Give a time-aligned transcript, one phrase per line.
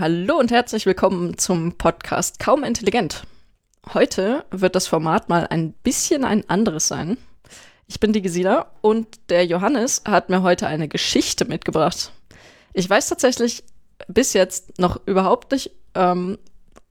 [0.00, 3.24] Hallo und herzlich willkommen zum Podcast Kaum Intelligent.
[3.92, 7.18] Heute wird das Format mal ein bisschen ein anderes sein.
[7.86, 12.12] Ich bin die Gesina und der Johannes hat mir heute eine Geschichte mitgebracht.
[12.72, 13.62] Ich weiß tatsächlich
[14.08, 16.38] bis jetzt noch überhaupt nicht, ähm,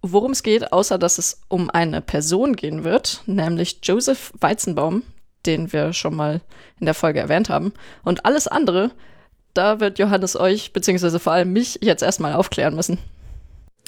[0.04, 5.02] worum es geht, außer dass es um eine Person gehen wird, nämlich Joseph Weizenbaum,
[5.48, 6.42] den wir schon mal
[6.80, 7.74] in der Folge erwähnt haben.
[8.04, 8.92] Und alles andere
[9.54, 12.98] da wird Johannes euch, beziehungsweise vor allem mich, jetzt erstmal aufklären müssen.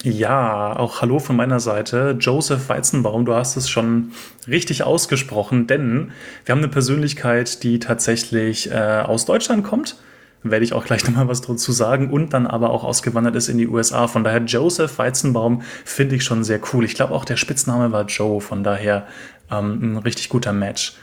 [0.04, 2.18] Ja, auch Hallo von meiner Seite.
[2.20, 4.14] Joseph Weizenbaum, du hast es schon
[4.48, 6.12] richtig ausgesprochen, denn
[6.44, 9.98] wir haben eine Persönlichkeit, die tatsächlich äh, aus Deutschland kommt.
[10.42, 13.60] Werde ich auch gleich nochmal was dazu sagen und dann aber auch ausgewandert ist in
[13.60, 14.08] die USA.
[14.08, 16.84] Von daher Joseph Weizenbaum finde ich schon sehr cool.
[16.84, 19.06] Ich glaube auch der Spitzname war Joe, von daher
[19.52, 20.96] ähm, ein richtig guter Match.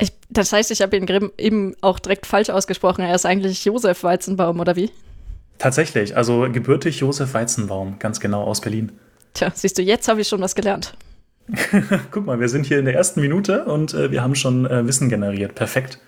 [0.00, 1.06] Ich, das heißt, ich habe ihn
[1.38, 3.02] eben auch direkt falsch ausgesprochen.
[3.02, 4.90] Er ist eigentlich Josef Weizenbaum, oder wie?
[5.58, 8.92] Tatsächlich, also gebürtig Josef Weizenbaum, ganz genau aus Berlin.
[9.34, 10.94] Tja, siehst du, jetzt habe ich schon was gelernt.
[12.10, 14.86] Guck mal, wir sind hier in der ersten Minute und äh, wir haben schon äh,
[14.86, 15.54] Wissen generiert.
[15.54, 15.98] Perfekt.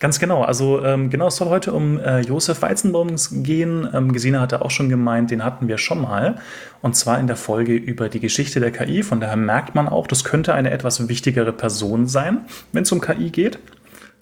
[0.00, 0.42] Ganz genau.
[0.42, 3.88] Also ähm, genau, es soll heute um äh, Josef Weizenbaum gehen.
[3.92, 6.36] Ähm, Gesine hatte auch schon gemeint, den hatten wir schon mal.
[6.82, 9.02] Und zwar in der Folge über die Geschichte der KI.
[9.02, 13.00] Von daher merkt man auch, das könnte eine etwas wichtigere Person sein, wenn es um
[13.00, 13.58] KI geht.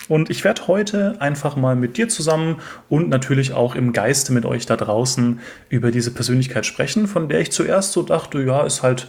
[0.08, 2.56] Und ich werde heute einfach mal mit dir zusammen
[2.88, 7.40] und natürlich auch im Geiste mit euch da draußen über diese Persönlichkeit sprechen, von der
[7.40, 9.08] ich zuerst so dachte, ja, ist halt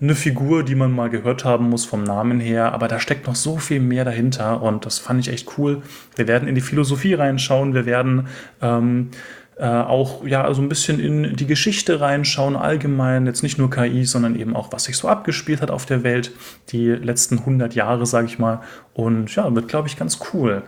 [0.00, 3.34] eine Figur, die man mal gehört haben muss vom Namen her, aber da steckt noch
[3.34, 5.82] so viel mehr dahinter und das fand ich echt cool.
[6.16, 8.28] Wir werden in die Philosophie reinschauen, wir werden
[8.62, 9.10] ähm,
[9.58, 14.04] äh, auch ja so ein bisschen in die Geschichte reinschauen, allgemein, jetzt nicht nur KI,
[14.04, 16.30] sondern eben auch, was sich so abgespielt hat auf der Welt,
[16.68, 18.60] die letzten 100 Jahre, sage ich mal.
[18.94, 20.62] Und ja, wird, glaube ich, ganz cool.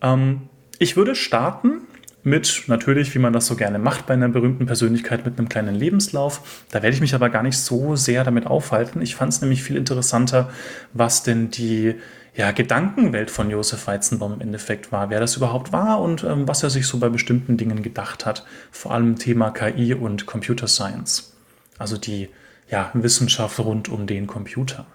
[0.00, 1.82] Ähm, ich würde starten
[2.24, 5.74] mit natürlich, wie man das so gerne macht bei einer berühmten Persönlichkeit, mit einem kleinen
[5.74, 6.64] Lebenslauf.
[6.70, 9.02] Da werde ich mich aber gar nicht so sehr damit aufhalten.
[9.02, 10.50] Ich fand es nämlich viel interessanter,
[10.92, 11.94] was denn die
[12.36, 16.62] ja, Gedankenwelt von Josef Weizenbaum im Endeffekt war, wer das überhaupt war und ähm, was
[16.62, 21.34] er sich so bei bestimmten Dingen gedacht hat, vor allem Thema KI und Computer Science.
[21.78, 22.28] Also die
[22.70, 24.86] ja, Wissenschaft rund um den Computer.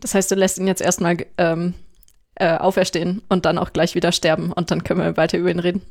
[0.00, 1.74] Das heißt, du lässt ihn jetzt erstmal ähm,
[2.34, 5.60] äh, auferstehen und dann auch gleich wieder sterben und dann können wir weiter über ihn
[5.60, 5.82] reden.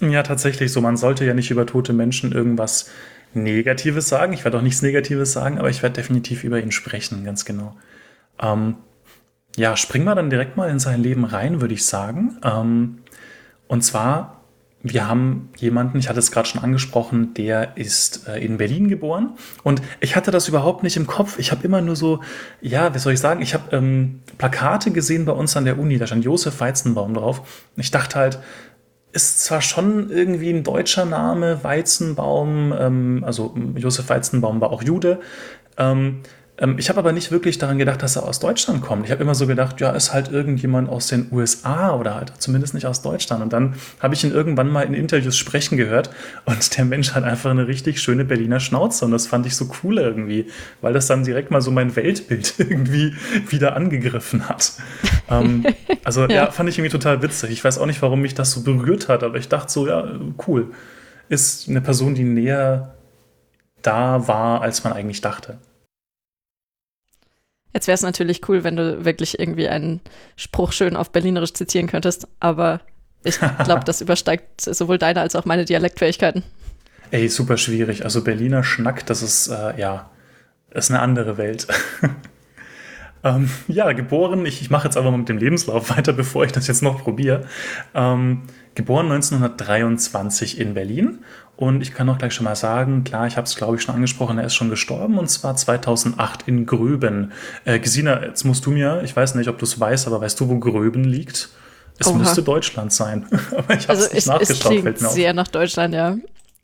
[0.00, 0.80] Ja, tatsächlich so.
[0.80, 2.90] Man sollte ja nicht über tote Menschen irgendwas
[3.34, 4.32] Negatives sagen.
[4.32, 7.76] Ich werde auch nichts Negatives sagen, aber ich werde definitiv über ihn sprechen, ganz genau.
[8.40, 8.76] Ähm,
[9.56, 12.38] ja, springen wir dann direkt mal in sein Leben rein, würde ich sagen.
[12.44, 12.98] Ähm,
[13.66, 14.40] und zwar,
[14.82, 19.32] wir haben jemanden, ich hatte es gerade schon angesprochen, der ist äh, in Berlin geboren.
[19.64, 21.38] Und ich hatte das überhaupt nicht im Kopf.
[21.40, 22.20] Ich habe immer nur so,
[22.60, 25.98] ja, wie soll ich sagen, ich habe ähm, Plakate gesehen bei uns an der Uni,
[25.98, 27.66] da stand Josef Weizenbaum drauf.
[27.76, 28.38] Ich dachte halt,
[29.18, 35.18] ist zwar schon irgendwie ein deutscher Name, Weizenbaum, ähm, also Josef Weizenbaum war auch Jude,
[35.76, 36.20] ähm,
[36.76, 39.04] ich habe aber nicht wirklich daran gedacht, dass er aus Deutschland kommt.
[39.04, 42.74] Ich habe immer so gedacht, ja, ist halt irgendjemand aus den USA oder halt zumindest
[42.74, 43.44] nicht aus Deutschland.
[43.44, 46.10] Und dann habe ich ihn irgendwann mal in Interviews sprechen gehört
[46.46, 49.70] und der Mensch hat einfach eine richtig schöne Berliner Schnauze und das fand ich so
[49.84, 50.46] cool irgendwie,
[50.80, 53.14] weil das dann direkt mal so mein Weltbild irgendwie
[53.48, 54.72] wieder angegriffen hat.
[55.30, 55.64] ähm,
[56.04, 56.28] also ja.
[56.28, 57.50] ja, fand ich irgendwie total witzig.
[57.50, 60.04] Ich weiß auch nicht, warum mich das so berührt hat, aber ich dachte so, ja,
[60.48, 60.72] cool.
[61.28, 62.94] Ist eine Person, die näher
[63.82, 65.58] da war, als man eigentlich dachte.
[67.78, 70.00] Jetzt wäre es natürlich cool, wenn du wirklich irgendwie einen
[70.34, 72.80] Spruch schön auf Berlinerisch zitieren könntest, aber
[73.22, 76.42] ich glaube, das übersteigt sowohl deine als auch meine Dialektfähigkeiten.
[77.12, 78.02] Ey, super schwierig.
[78.02, 80.10] Also Berliner Schnack, das ist, äh, ja,
[80.72, 81.68] ist eine andere Welt.
[83.22, 86.50] ähm, ja, geboren, ich, ich mache jetzt aber mal mit dem Lebenslauf weiter, bevor ich
[86.50, 87.46] das jetzt noch probiere.
[87.94, 88.42] Ähm,
[88.78, 91.18] geboren 1923 in Berlin
[91.56, 93.92] und ich kann auch gleich schon mal sagen, klar, ich habe es glaube ich schon
[93.92, 97.32] angesprochen, er ist schon gestorben und zwar 2008 in Gröben.
[97.64, 100.38] Äh, Gesina, jetzt musst du mir, ich weiß nicht, ob du es weißt, aber weißt
[100.38, 101.48] du, wo Gröben liegt?
[101.98, 102.18] Es Oha.
[102.18, 103.26] müsste Deutschland sein.
[103.50, 104.50] aber ich habe also nicht nachgeschaut.
[104.50, 106.16] Es klingt fällt mir sehr nach Deutschland, ja.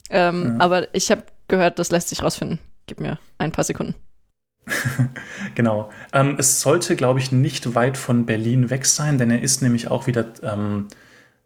[0.08, 0.64] Ähm, ja.
[0.64, 2.60] Aber ich habe gehört, das lässt sich rausfinden.
[2.86, 3.96] Gib mir ein paar Sekunden.
[5.56, 5.90] genau.
[6.12, 9.90] Ähm, es sollte, glaube ich, nicht weit von Berlin weg sein, denn er ist nämlich
[9.90, 10.86] auch wieder ähm,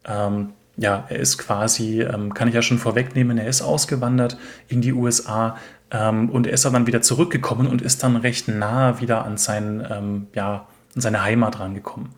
[0.05, 4.39] ähm, ja, er ist quasi, ähm, kann ich ja schon vorwegnehmen, er ist ausgewandert
[4.69, 5.57] in die USA
[5.91, 9.87] ähm, und er ist dann wieder zurückgekommen und ist dann recht nah wieder an, sein,
[9.91, 12.11] ähm, ja, an seine Heimat rangekommen.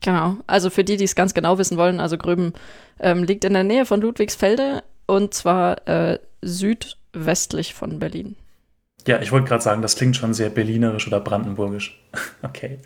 [0.00, 2.52] Genau, also für die, die es ganz genau wissen wollen, also Gröben
[3.00, 8.36] ähm, liegt in der Nähe von Ludwigsfelde und zwar äh, südwestlich von Berlin.
[9.08, 12.00] Ja, ich wollte gerade sagen, das klingt schon sehr berlinerisch oder brandenburgisch.
[12.42, 12.78] okay.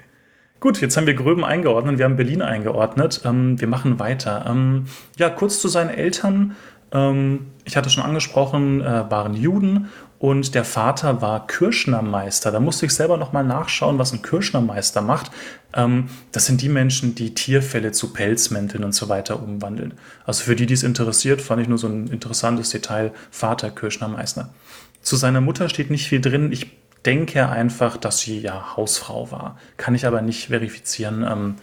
[0.59, 3.21] Gut, jetzt haben wir Gröben eingeordnet, wir haben Berlin eingeordnet.
[3.25, 4.47] Ähm, wir machen weiter.
[4.49, 4.87] Ähm,
[5.19, 6.57] ja, kurz zu seinen Eltern.
[6.93, 12.51] ähm, ich hatte schon angesprochen, äh, waren Juden und der Vater war Kirschnermeister.
[12.51, 15.31] Da musste ich selber nochmal nachschauen, was ein Kirschnermeister macht.
[15.75, 19.95] Ähm, das sind die Menschen, die Tierfälle zu Pelzmänteln und so weiter umwandeln.
[20.25, 23.13] Also für die, die es interessiert, fand ich nur so ein interessantes Detail.
[23.31, 24.55] Vater Kirschnermeister.
[25.03, 26.51] Zu seiner Mutter steht nicht viel drin.
[26.51, 26.73] Ich
[27.07, 29.57] denke einfach, dass sie ja Hausfrau war.
[29.77, 31.25] Kann ich aber nicht verifizieren.
[31.29, 31.57] Ähm,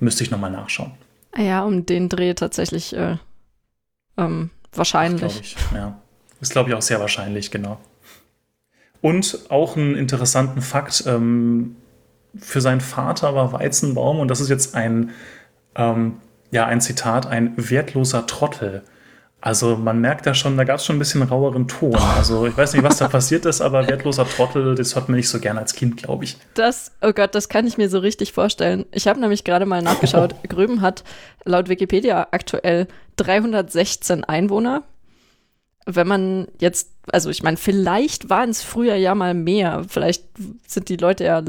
[0.00, 0.92] müsste ich nochmal nachschauen.
[1.36, 3.16] Ja, um den Dreh tatsächlich äh,
[4.16, 5.34] ähm, wahrscheinlich.
[5.36, 5.98] Ach, ich, ja.
[6.40, 7.78] Ist, glaube ich, auch sehr wahrscheinlich, genau.
[9.00, 11.76] Und auch einen interessanten Fakt, ähm,
[12.36, 15.10] für seinen Vater war Weizenbaum, und das ist jetzt ein,
[15.74, 16.18] ähm,
[16.50, 18.82] ja, ein Zitat, ein wertloser Trottel.
[19.40, 21.94] Also man merkt ja schon, da gab es schon ein bisschen raueren Ton.
[21.94, 25.28] Also ich weiß nicht, was da passiert ist, aber wertloser Trottel, das hört man nicht
[25.28, 26.36] so gerne als Kind, glaube ich.
[26.54, 28.84] Das, oh Gott, das kann ich mir so richtig vorstellen.
[28.90, 30.34] Ich habe nämlich gerade mal nachgeschaut.
[30.44, 30.48] Oh.
[30.48, 31.04] Gröben hat
[31.44, 32.86] laut Wikipedia aktuell
[33.16, 34.82] 316 Einwohner.
[35.86, 39.84] Wenn man jetzt, also ich meine, vielleicht waren es früher ja mal mehr.
[39.88, 40.24] Vielleicht
[40.66, 41.42] sind die Leute ja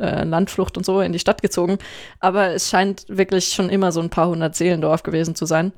[0.00, 1.78] äh, Landflucht und so in die Stadt gezogen.
[2.20, 5.72] Aber es scheint wirklich schon immer so ein paar hundert Seelendorf gewesen zu sein.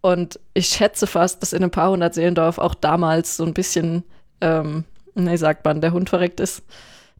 [0.00, 4.04] Und ich schätze fast, dass in ein paar hundert Seelendorf auch damals so ein bisschen,
[4.40, 4.84] ähm,
[5.14, 6.62] ne, sagt man, der Hund verreckt ist.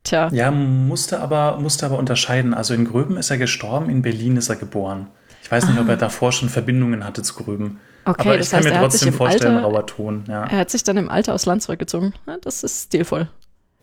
[0.04, 0.28] Tja.
[0.32, 2.54] Ja, musste aber, musste aber unterscheiden.
[2.54, 5.08] Also in Gröben ist er gestorben, in Berlin ist er geboren.
[5.42, 5.82] Ich weiß nicht, ah.
[5.82, 7.80] ob er davor schon Verbindungen hatte zu Grüben.
[8.04, 10.24] Okay, aber ich kann heißt, mir trotzdem vorstellen, Alter, rauer Ton.
[10.28, 10.44] Ja.
[10.44, 12.14] Er hat sich dann im Alter aus Land zurückgezogen.
[12.42, 13.28] Das ist stilvoll.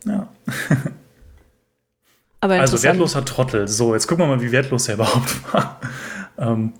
[0.05, 0.27] Ja.
[2.39, 3.67] aber also wertloser Trottel.
[3.67, 5.79] So, jetzt gucken wir mal, wie wertlos er überhaupt war.
[6.37, 6.73] ähm,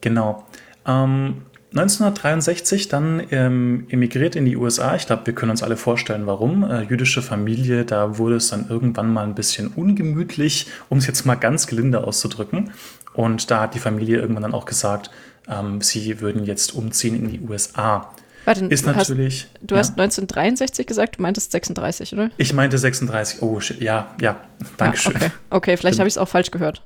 [0.00, 0.46] genau.
[0.88, 4.96] Ähm, 1963 dann ähm, emigriert in die USA.
[4.96, 6.64] Ich glaube, wir können uns alle vorstellen, warum.
[6.64, 11.26] Äh, jüdische Familie, da wurde es dann irgendwann mal ein bisschen ungemütlich, um es jetzt
[11.26, 12.72] mal ganz gelinde auszudrücken.
[13.12, 15.10] Und da hat die Familie irgendwann dann auch gesagt,
[15.46, 18.12] ähm, sie würden jetzt umziehen in die USA.
[18.46, 19.48] Warte, ist du natürlich.
[19.52, 19.80] Hast, du ja.
[19.80, 22.30] hast 1963 gesagt, du meintest 36, oder?
[22.38, 23.42] Ich meinte 36.
[23.42, 24.40] Oh, ja, ja.
[24.78, 25.12] Dankeschön.
[25.12, 25.32] Ja, okay.
[25.50, 26.82] okay, vielleicht habe ich es auch falsch gehört.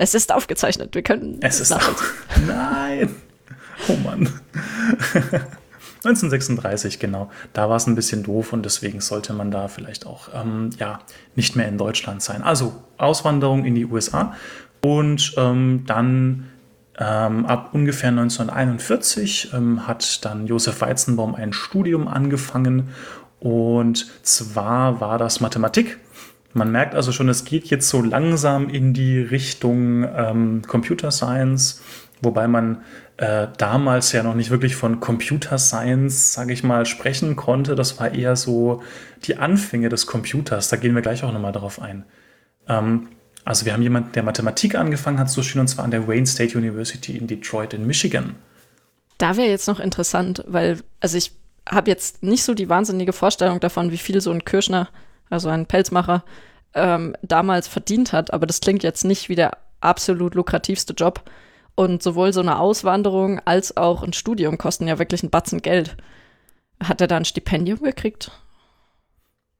[0.00, 0.94] Es ist aufgezeichnet.
[0.94, 1.36] Wir können.
[1.42, 2.14] Es ist auf.
[2.46, 3.14] Nein.
[3.86, 4.30] Oh Mann.
[6.02, 7.30] 1936, genau.
[7.52, 11.00] Da war es ein bisschen doof und deswegen sollte man da vielleicht auch ähm, ja,
[11.36, 12.42] nicht mehr in Deutschland sein.
[12.42, 14.34] Also Auswanderung in die USA
[14.82, 16.48] und ähm, dann
[16.98, 22.88] ähm, ab ungefähr 1941 ähm, hat dann Josef Weizenbaum ein Studium angefangen
[23.38, 25.98] und zwar war das Mathematik.
[26.52, 31.80] Man merkt also schon, es geht jetzt so langsam in die Richtung ähm, Computer Science,
[32.22, 32.82] wobei man
[33.18, 37.74] äh, damals ja noch nicht wirklich von Computer Science, sage ich mal, sprechen konnte.
[37.74, 38.82] Das war eher so
[39.24, 40.68] die Anfänge des Computers.
[40.68, 42.04] Da gehen wir gleich auch nochmal darauf ein.
[42.68, 43.08] Ähm,
[43.44, 46.26] also wir haben jemanden, der Mathematik angefangen hat zu studieren, und zwar an der Wayne
[46.26, 48.34] State University in Detroit in Michigan.
[49.18, 51.32] Da wäre jetzt noch interessant, weil, also ich
[51.68, 54.88] habe jetzt nicht so die wahnsinnige Vorstellung davon, wie viel so ein Kirschner
[55.30, 56.24] also ein Pelzmacher,
[56.74, 58.32] ähm, damals verdient hat.
[58.32, 61.22] Aber das klingt jetzt nicht wie der absolut lukrativste Job.
[61.74, 65.96] Und sowohl so eine Auswanderung als auch ein Studium kosten ja wirklich einen Batzen Geld.
[66.82, 68.32] Hat er da ein Stipendium gekriegt?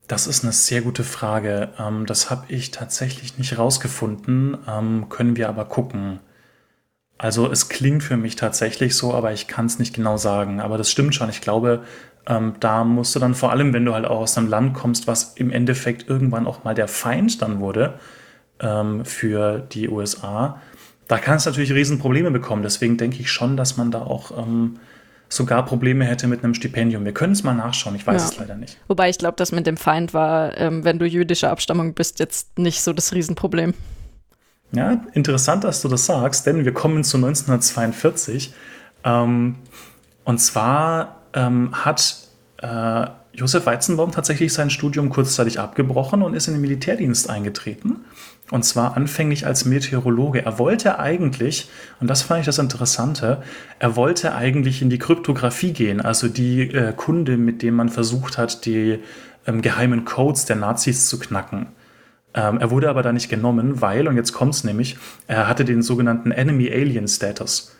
[0.07, 1.73] Das ist eine sehr gute Frage.
[1.79, 4.59] Ähm, das habe ich tatsächlich nicht rausgefunden.
[4.67, 6.19] Ähm, können wir aber gucken.
[7.17, 10.61] Also es klingt für mich tatsächlich so, aber ich kann es nicht genau sagen.
[10.61, 11.31] Aber das stimmt schon.
[11.31, 11.85] Ich glaube,
[12.27, 15.07] ähm, da musst du dann vor allem, wenn du halt auch aus einem Land kommst,
[15.07, 17.95] was im Endeffekt irgendwann auch mal der Feind dann wurde
[18.61, 20.61] ähm, für die USA,
[21.09, 22.63] da kann es natürlich Riesenprobleme bekommen.
[22.63, 24.79] Deswegen denke ich schon, dass man da auch ähm,
[25.29, 27.05] sogar Probleme hätte mit einem Stipendium.
[27.05, 28.29] Wir können es mal nachschauen, ich weiß ja.
[28.29, 28.79] es leider nicht.
[28.87, 32.59] Wobei ich glaube, dass mit dem Feind war, ähm, wenn du jüdischer Abstammung bist, jetzt
[32.59, 33.75] nicht so das Riesenproblem.
[34.73, 38.53] Ja, interessant, dass du das sagst, denn wir kommen zu 1942.
[39.05, 39.57] Ähm,
[40.25, 42.17] und zwar ähm, hat
[42.59, 48.05] äh, Josef Weizenbaum tatsächlich sein Studium kurzzeitig abgebrochen und ist in den Militärdienst eingetreten.
[48.51, 50.45] Und zwar anfänglich als Meteorologe.
[50.45, 51.71] Er wollte eigentlich,
[52.01, 53.43] und das fand ich das Interessante,
[53.79, 58.39] er wollte eigentlich in die Kryptographie gehen, also die äh, Kunde, mit dem man versucht
[58.39, 58.99] hat, die
[59.47, 61.69] ähm, geheimen Codes der Nazis zu knacken.
[62.35, 64.97] Ähm, er wurde aber da nicht genommen, weil, und jetzt kommt es nämlich,
[65.29, 67.77] er hatte den sogenannten Enemy Alien Status.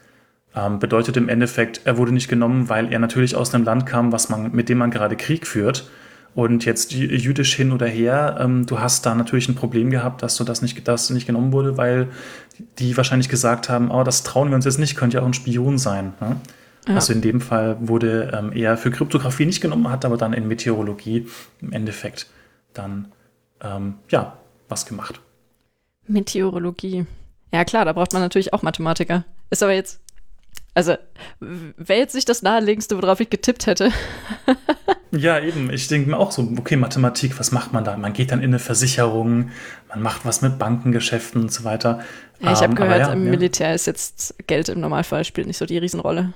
[0.55, 4.11] Ähm, bedeutet im Endeffekt, er wurde nicht genommen, weil er natürlich aus einem Land kam,
[4.11, 5.89] was man, mit dem man gerade Krieg führt.
[6.35, 10.37] Und jetzt jüdisch hin oder her, ähm, du hast da natürlich ein Problem gehabt, dass
[10.37, 12.09] du das nicht, das nicht genommen wurde, weil
[12.79, 15.35] die wahrscheinlich gesagt haben, oh, das trauen wir uns jetzt nicht, könnte ja auch ein
[15.35, 16.13] Spion sein.
[16.21, 16.37] Ne?
[16.89, 16.95] Ja.
[16.95, 20.47] Also in dem Fall wurde ähm, er für Kryptographie nicht genommen, hat aber dann in
[20.47, 21.27] Meteorologie
[21.61, 22.27] im Endeffekt
[22.75, 23.09] dann
[23.61, 24.37] ähm, ja
[24.69, 25.21] was gemacht.
[26.07, 27.07] Meteorologie.
[27.53, 29.25] Ja klar, da braucht man natürlich auch Mathematiker.
[29.51, 30.01] Ist aber jetzt
[30.75, 30.97] Also,
[31.41, 33.91] wäre jetzt nicht das naheliegendste, worauf ich getippt hätte.
[35.11, 35.73] ja, eben.
[35.73, 37.97] Ich denke mir auch so, okay, Mathematik, was macht man da?
[37.97, 39.51] Man geht dann in eine Versicherung,
[39.89, 42.01] man macht was mit Bankengeschäften und so weiter.
[42.41, 43.31] Ja, ich habe ähm, gehört, ja, im ja.
[43.31, 46.33] Militär ist jetzt Geld im Normalfall spielt nicht so die Riesenrolle.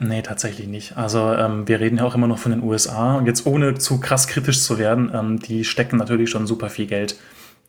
[0.00, 0.96] Nee, tatsächlich nicht.
[0.96, 4.00] Also ähm, wir reden ja auch immer noch von den USA und jetzt ohne zu
[4.00, 7.16] krass kritisch zu werden, ähm, die stecken natürlich schon super viel Geld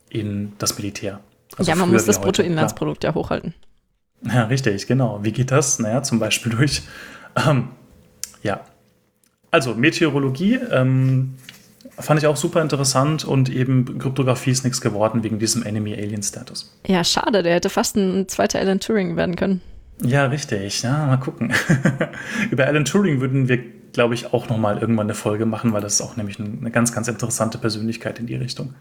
[0.10, 1.19] in das Militär.
[1.57, 3.53] Also ja, man muss das Bruttoinlandsprodukt ja hochhalten.
[4.22, 5.19] Ja, richtig, genau.
[5.24, 5.79] Wie geht das?
[5.79, 6.84] Naja, zum Beispiel durch,
[7.48, 7.69] ähm,
[8.41, 8.62] ja.
[9.51, 11.36] Also Meteorologie ähm,
[11.98, 16.77] fand ich auch super interessant und eben Kryptographie ist nichts geworden wegen diesem Enemy-Alien-Status.
[16.88, 19.62] Ja, schade, der hätte fast ein zweiter Alan Turing werden können.
[20.01, 20.81] Ja, richtig.
[20.81, 21.53] Ja, mal gucken.
[22.51, 23.60] Über Alan Turing würden wir,
[23.93, 26.72] glaube ich, auch noch mal irgendwann eine Folge machen, weil das ist auch nämlich eine
[26.72, 28.74] ganz, ganz interessante Persönlichkeit in die Richtung.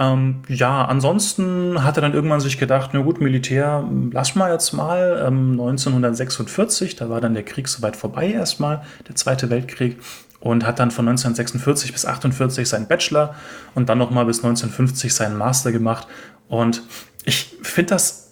[0.00, 4.72] Ähm, ja, ansonsten hat er dann irgendwann sich gedacht, na gut, Militär, lass mal jetzt
[4.72, 5.22] mal.
[5.26, 9.98] Ähm, 1946, da war dann der Krieg soweit vorbei erstmal, der Zweite Weltkrieg.
[10.40, 13.34] Und hat dann von 1946 bis 48 seinen Bachelor
[13.74, 16.08] und dann nochmal bis 1950 seinen Master gemacht.
[16.48, 16.82] Und
[17.26, 18.30] ich finde das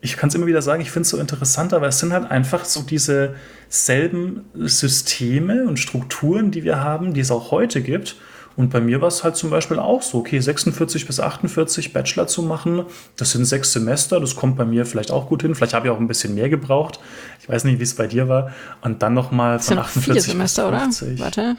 [0.00, 2.30] ich kann es immer wieder sagen, ich finde es so interessant, aber es sind halt
[2.30, 3.34] einfach so diese
[3.68, 8.16] selben Systeme und Strukturen, die wir haben, die es auch heute gibt.
[8.58, 12.26] Und bei mir war es halt zum Beispiel auch so, okay, 46 bis 48 Bachelor
[12.26, 15.54] zu machen, das sind sechs Semester, das kommt bei mir vielleicht auch gut hin.
[15.54, 16.98] Vielleicht habe ich auch ein bisschen mehr gebraucht.
[17.40, 18.50] Ich weiß nicht, wie es bei dir war.
[18.80, 21.08] Und dann nochmal von 48 vier Semester, bis 50.
[21.12, 21.24] oder?
[21.24, 21.56] Warte.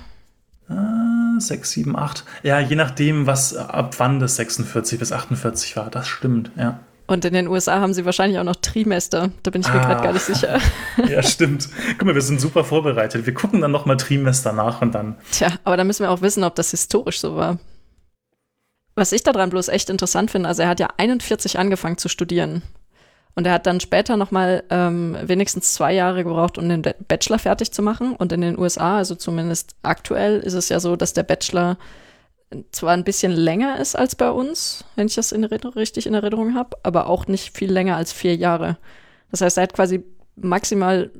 [0.68, 2.26] Ah, 6, 7, 8.
[2.44, 5.90] Ja, je nachdem, was ab wann das 46 bis 48 war.
[5.90, 6.82] Das stimmt, ja.
[7.10, 9.32] Und in den USA haben sie wahrscheinlich auch noch Trimester.
[9.42, 10.60] Da bin ich mir ah, gerade gar nicht sicher.
[11.10, 11.68] Ja, stimmt.
[11.98, 13.26] Guck mal, wir sind super vorbereitet.
[13.26, 15.16] Wir gucken dann noch mal Trimester nach und dann.
[15.32, 17.58] Tja, aber da müssen wir auch wissen, ob das historisch so war.
[18.94, 22.62] Was ich daran bloß echt interessant finde, also er hat ja 41 angefangen zu studieren.
[23.34, 27.40] Und er hat dann später noch mal ähm, wenigstens zwei Jahre gebraucht, um den Bachelor
[27.40, 28.16] fertig zu machen.
[28.16, 31.78] Und in den USA, also zumindest aktuell, ist es ja so, dass der Bachelor
[32.72, 36.56] zwar ein bisschen länger ist als bei uns, wenn ich das in richtig in Erinnerung
[36.56, 38.78] habe, aber auch nicht viel länger als vier Jahre.
[39.32, 40.04] Das heißt, er hat quasi
[40.36, 41.12] maximal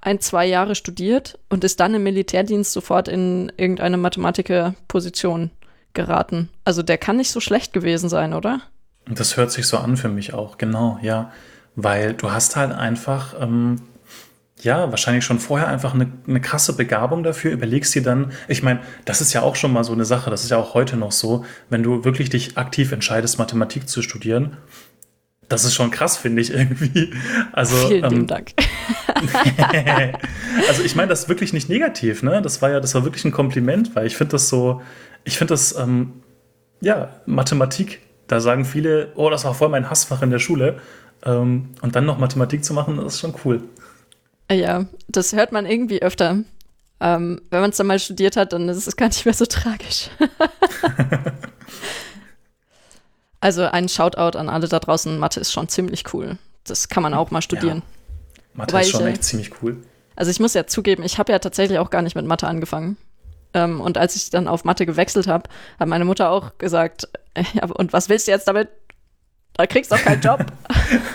[0.00, 5.50] ein, zwei Jahre studiert und ist dann im Militärdienst sofort in irgendeine Mathematikerposition
[5.92, 6.48] geraten.
[6.64, 8.60] Also der kann nicht so schlecht gewesen sein, oder?
[9.06, 11.32] Das hört sich so an für mich auch, genau, ja.
[11.76, 13.82] Weil du hast halt einfach ähm,
[14.64, 18.80] ja, wahrscheinlich schon vorher einfach eine, eine krasse Begabung dafür, überlegst dir dann, ich meine,
[19.04, 21.12] das ist ja auch schon mal so eine Sache, das ist ja auch heute noch
[21.12, 24.56] so, wenn du wirklich dich aktiv entscheidest, Mathematik zu studieren,
[25.48, 27.12] das ist schon krass, finde ich irgendwie.
[27.52, 28.52] Also, Vielen ähm, Dank.
[30.68, 32.40] also ich meine das wirklich nicht negativ, ne?
[32.40, 34.80] Das war ja, das war wirklich ein Kompliment, weil ich finde das so,
[35.24, 36.22] ich finde das, ähm,
[36.80, 40.78] ja, Mathematik, da sagen viele, oh, das war voll mein Hassfach in der Schule.
[41.24, 43.62] Ähm, und dann noch Mathematik zu machen, das ist schon cool.
[44.50, 46.38] Ja, das hört man irgendwie öfter.
[47.00, 49.46] Ähm, wenn man es dann mal studiert hat, dann ist es gar nicht mehr so
[49.46, 50.10] tragisch.
[53.40, 55.18] also ein Shoutout an alle da draußen.
[55.18, 56.36] Mathe ist schon ziemlich cool.
[56.64, 57.78] Das kann man auch mal studieren.
[57.78, 59.82] Ja, Mathe Wobei ist schon ich, echt ziemlich cool.
[60.16, 62.98] Also ich muss ja zugeben, ich habe ja tatsächlich auch gar nicht mit Mathe angefangen.
[63.54, 67.08] Ähm, und als ich dann auf Mathe gewechselt habe, hat meine Mutter auch gesagt,
[67.54, 68.68] ja, und was willst du jetzt damit?
[69.54, 70.44] Da kriegst du auch keinen Job.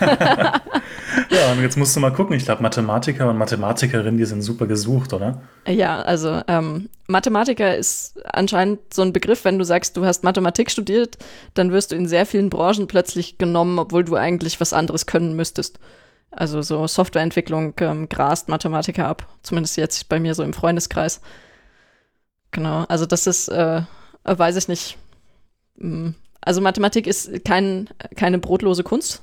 [0.00, 2.36] ja, und jetzt musst du mal gucken.
[2.36, 5.42] Ich glaube, Mathematiker und Mathematikerinnen, die sind super gesucht, oder?
[5.66, 10.70] Ja, also ähm, Mathematiker ist anscheinend so ein Begriff, wenn du sagst, du hast Mathematik
[10.70, 11.18] studiert,
[11.54, 15.34] dann wirst du in sehr vielen Branchen plötzlich genommen, obwohl du eigentlich was anderes können
[15.34, 15.78] müsstest.
[16.30, 19.26] Also so Softwareentwicklung ähm, grast Mathematiker ab.
[19.42, 21.20] Zumindest jetzt bei mir so im Freundeskreis.
[22.50, 23.82] Genau, also das ist, äh,
[24.24, 24.98] weiß ich nicht.
[26.46, 29.20] Also Mathematik ist kein, keine brotlose Kunst,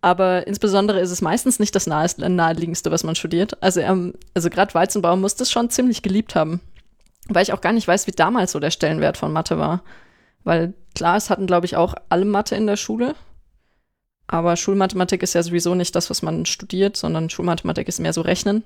[0.00, 3.62] aber insbesondere ist es meistens nicht das naheliegendste, was man studiert.
[3.62, 6.60] Also, ähm, also gerade Weizenbaum muss das schon ziemlich geliebt haben.
[7.28, 9.82] Weil ich auch gar nicht weiß, wie damals so der Stellenwert von Mathe war.
[10.42, 13.14] Weil klar, es hatten, glaube ich, auch alle Mathe in der Schule.
[14.26, 18.22] Aber Schulmathematik ist ja sowieso nicht das, was man studiert, sondern Schulmathematik ist mehr so
[18.22, 18.64] Rechnen.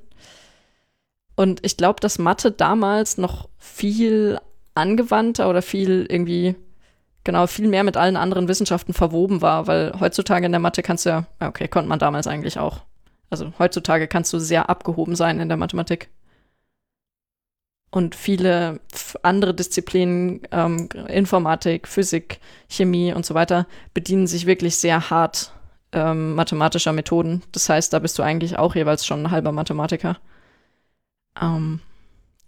[1.35, 4.38] Und ich glaube, dass Mathe damals noch viel
[4.76, 6.55] angewandter oder viel irgendwie
[7.25, 11.07] genau viel mehr mit allen anderen Wissenschaften verwoben war, weil heutzutage in der Mathe kannst
[11.07, 12.83] du ja, okay, konnte man damals eigentlich auch.
[13.31, 16.09] Also heutzutage kannst du sehr abgehoben sein in der Mathematik.
[17.90, 18.81] Und viele
[19.23, 25.52] andere Disziplinen, ähm, Informatik, Physik, Chemie und so weiter, bedienen sich wirklich sehr hart
[25.93, 27.43] ähm, mathematischer Methoden.
[27.52, 30.19] Das heißt, da bist du eigentlich auch jeweils schon ein halber Mathematiker.
[31.40, 31.81] Ähm,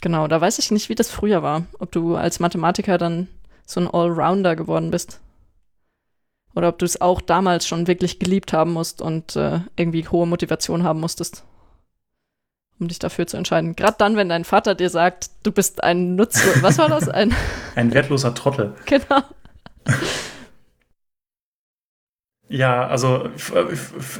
[0.02, 1.66] genau, da weiß ich nicht, wie das früher war.
[1.78, 3.28] Ob du als Mathematiker dann
[3.66, 5.20] so ein Allrounder geworden bist.
[6.54, 10.26] Oder ob du es auch damals schon wirklich geliebt haben musst und äh, irgendwie hohe
[10.26, 11.44] Motivation haben musstest,
[12.78, 13.76] um dich dafür zu entscheiden.
[13.76, 16.62] Gerade dann, wenn dein Vater dir sagt, du bist ein Nutzlos.
[16.62, 17.11] Was war das?
[17.11, 17.35] Ein,
[17.75, 18.75] ein wertloser Trottel.
[18.87, 19.20] Genau.
[22.49, 23.28] Ja, also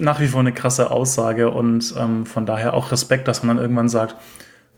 [0.01, 3.65] nach wie vor eine krasse Aussage und ähm, von daher auch Respekt, dass man dann
[3.65, 4.17] irgendwann sagt,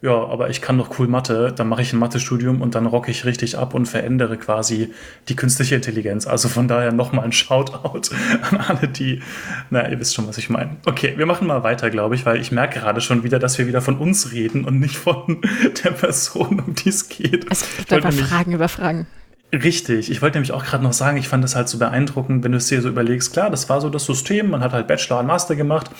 [0.00, 3.10] ja, aber ich kann doch cool Mathe, dann mache ich ein Mathestudium und dann rocke
[3.10, 4.92] ich richtig ab und verändere quasi
[5.28, 6.28] die künstliche Intelligenz.
[6.28, 8.14] Also von daher nochmal ein Shoutout
[8.50, 9.22] an alle, die,
[9.70, 10.76] na, ihr wisst schon, was ich meine.
[10.86, 13.66] Okay, wir machen mal weiter, glaube ich, weil ich merke gerade schon wieder, dass wir
[13.66, 15.40] wieder von uns reden und nicht von
[15.84, 17.46] der Person, um die es geht.
[17.50, 19.08] Es gibt einfach Fragen über Fragen.
[19.52, 22.52] Richtig, ich wollte nämlich auch gerade noch sagen, ich fand das halt so beeindruckend, wenn
[22.52, 25.20] du es dir so überlegst, klar, das war so das System, man hat halt Bachelor
[25.20, 25.90] und Master gemacht,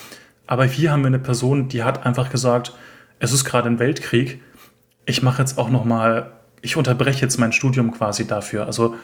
[0.45, 2.73] aber hier haben wir eine Person, die hat einfach gesagt,
[3.19, 4.41] es ist gerade ein Weltkrieg,
[5.05, 8.65] ich mache jetzt auch noch mal, ich unterbreche jetzt mein Studium quasi dafür.
[8.65, 8.95] Also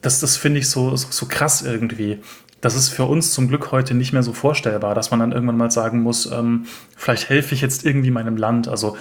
[0.00, 2.18] das, das finde ich so, so, so krass irgendwie.
[2.60, 5.56] Das ist für uns zum Glück heute nicht mehr so vorstellbar, dass man dann irgendwann
[5.56, 6.66] mal sagen muss, ähm,
[6.96, 8.68] vielleicht helfe ich jetzt irgendwie meinem Land.
[8.68, 8.98] Also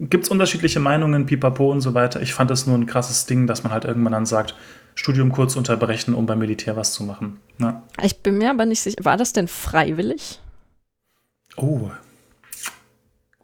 [0.00, 2.20] gibt es unterschiedliche Meinungen, pipapo und so weiter.
[2.20, 4.56] Ich fand es nur ein krasses Ding, dass man halt irgendwann dann sagt,
[4.96, 7.40] Studium kurz unterbrechen, um beim Militär was zu machen.
[7.58, 7.82] Ja.
[8.02, 10.40] Ich bin mir aber nicht sicher, war das denn freiwillig?
[11.56, 11.90] Oh.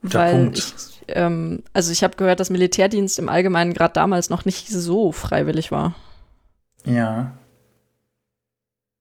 [0.02, 0.58] Guter Weil Punkt.
[0.58, 5.12] Ich, ähm, also ich habe gehört, dass Militärdienst im Allgemeinen gerade damals noch nicht so
[5.12, 5.94] freiwillig war.
[6.84, 7.32] Ja.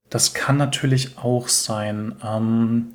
[0.10, 2.16] Das kann natürlich auch sein.
[2.24, 2.94] Ähm,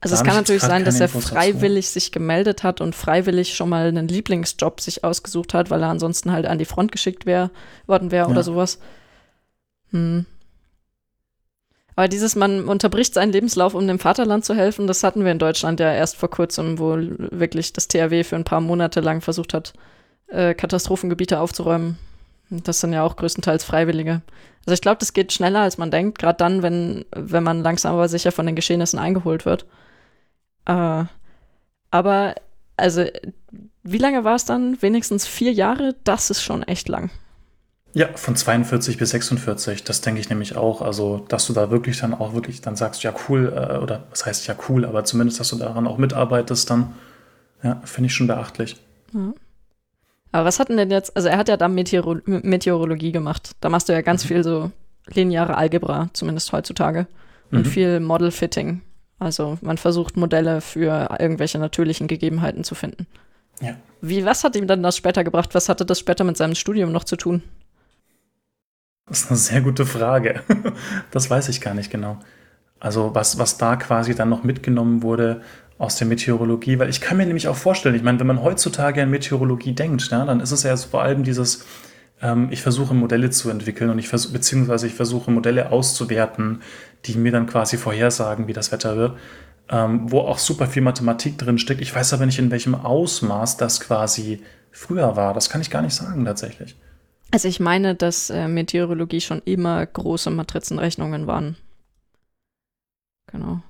[0.00, 1.92] also es kann natürlich sein, dass er freiwillig dazu.
[1.94, 6.32] sich gemeldet hat und freiwillig schon mal einen Lieblingsjob sich ausgesucht hat, weil er ansonsten
[6.32, 7.50] halt an die Front geschickt wär,
[7.86, 8.30] worden wäre ja.
[8.30, 8.78] oder sowas.
[9.90, 10.24] Hm.
[11.96, 15.38] Aber dieses, man unterbricht seinen Lebenslauf, um dem Vaterland zu helfen, das hatten wir in
[15.38, 19.54] Deutschland ja erst vor kurzem, wo wirklich das THW für ein paar Monate lang versucht
[19.54, 19.72] hat,
[20.28, 21.98] äh, Katastrophengebiete aufzuräumen.
[22.50, 24.22] Das sind ja auch größtenteils Freiwillige.
[24.66, 27.94] Also ich glaube, das geht schneller, als man denkt, gerade dann, wenn, wenn man langsam
[27.94, 29.66] aber sicher von den Geschehnissen eingeholt wird.
[30.66, 31.04] Äh,
[31.90, 32.34] aber,
[32.76, 33.04] also,
[33.82, 34.80] wie lange war es dann?
[34.82, 35.96] Wenigstens vier Jahre?
[36.04, 37.10] Das ist schon echt lang.
[37.92, 40.80] Ja, von 42 bis 46, das denke ich nämlich auch.
[40.80, 44.26] Also, dass du da wirklich dann auch wirklich dann sagst, ja cool, äh, oder was
[44.26, 46.94] heißt ja cool, aber zumindest, dass du daran auch mitarbeitest, dann,
[47.62, 48.76] ja, finde ich schon beachtlich.
[49.12, 49.32] Ja.
[50.32, 53.52] Aber was hat denn denn jetzt, also er hat ja da Meteoro Meteorologie gemacht.
[53.60, 54.28] Da machst du ja ganz mhm.
[54.28, 54.70] viel so
[55.08, 57.06] lineare Algebra, zumindest heutzutage.
[57.50, 57.70] Und mhm.
[57.70, 58.80] viel Model-Fitting.
[59.18, 63.08] Also man versucht Modelle für irgendwelche natürlichen Gegebenheiten zu finden.
[63.60, 63.74] Ja.
[64.00, 65.54] Wie, was hat ihm dann das später gebracht?
[65.54, 67.42] Was hatte das später mit seinem Studium noch zu tun?
[69.10, 70.40] Das ist eine sehr gute Frage.
[71.10, 72.18] Das weiß ich gar nicht genau.
[72.78, 75.42] Also was, was da quasi dann noch mitgenommen wurde
[75.78, 79.02] aus der Meteorologie, weil ich kann mir nämlich auch vorstellen, ich meine, wenn man heutzutage
[79.02, 81.66] an Meteorologie denkt, ja, dann ist es ja vor allem dieses,
[82.22, 86.62] ähm, ich versuche Modelle zu entwickeln und ich versuche, beziehungsweise ich versuche Modelle auszuwerten,
[87.06, 89.18] die mir dann quasi vorhersagen, wie das Wetter wird,
[89.68, 91.80] ähm, wo auch super viel Mathematik drin steckt.
[91.80, 95.34] Ich weiß aber nicht, in welchem Ausmaß das quasi früher war.
[95.34, 96.76] Das kann ich gar nicht sagen tatsächlich.
[97.30, 101.56] Also ich meine, dass äh, Meteorologie schon immer große Matrizenrechnungen waren.
[103.30, 103.62] Genau.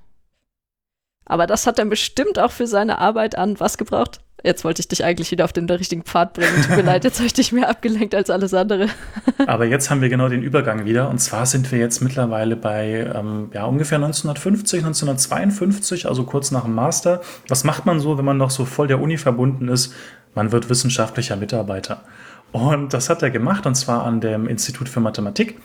[1.26, 4.20] Aber das hat er bestimmt auch für seine Arbeit an was gebraucht?
[4.42, 6.62] Jetzt wollte ich dich eigentlich wieder auf den richtigen Pfad bringen.
[6.66, 8.88] Tut mir leid, jetzt habe ich dich mehr abgelenkt als alles andere.
[9.46, 11.10] Aber jetzt haben wir genau den Übergang wieder.
[11.10, 16.64] Und zwar sind wir jetzt mittlerweile bei ähm, ja, ungefähr 1950, 1952, also kurz nach
[16.64, 17.20] dem Master.
[17.48, 19.92] Was macht man so, wenn man noch so voll der Uni verbunden ist?
[20.34, 22.02] Man wird wissenschaftlicher Mitarbeiter.
[22.52, 25.58] Und das hat er gemacht, und zwar an dem Institut für Mathematik.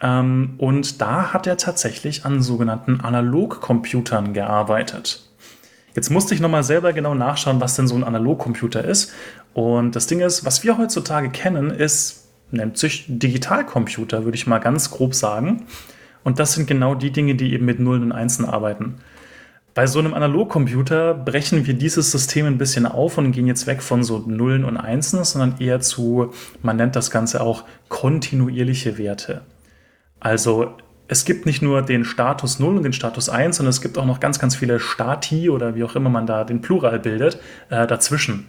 [0.00, 5.26] Ähm, und da hat er tatsächlich an sogenannten Analogcomputern gearbeitet.
[5.94, 9.12] Jetzt musste ich nochmal selber genau nachschauen, was denn so ein Analogcomputer ist.
[9.54, 14.58] Und das Ding ist, was wir heutzutage kennen, ist, nennt sich Digitalcomputer, würde ich mal
[14.58, 15.66] ganz grob sagen.
[16.22, 19.00] Und das sind genau die Dinge, die eben mit Nullen und Einsen arbeiten.
[19.74, 23.82] Bei so einem Analogcomputer brechen wir dieses System ein bisschen auf und gehen jetzt weg
[23.82, 29.42] von so Nullen und Einsen, sondern eher zu, man nennt das Ganze auch kontinuierliche Werte.
[30.18, 30.74] Also
[31.06, 34.06] es gibt nicht nur den Status 0 und den Status 1, sondern es gibt auch
[34.06, 37.86] noch ganz, ganz viele Stati oder wie auch immer man da den Plural bildet, äh,
[37.86, 38.48] dazwischen.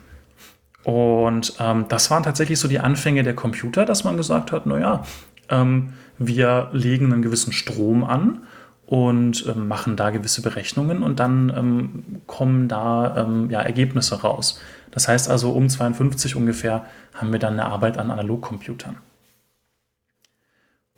[0.83, 5.03] Und ähm, das waren tatsächlich so die Anfänge der Computer, dass man gesagt hat, naja,
[5.49, 8.43] ähm, wir legen einen gewissen Strom an
[8.91, 14.59] und ähm, machen da gewisse Berechnungen und dann ähm, kommen da ähm, ja, Ergebnisse raus.
[14.91, 18.97] Das heißt also, um 52 ungefähr haben wir dann eine Arbeit an Analogcomputern.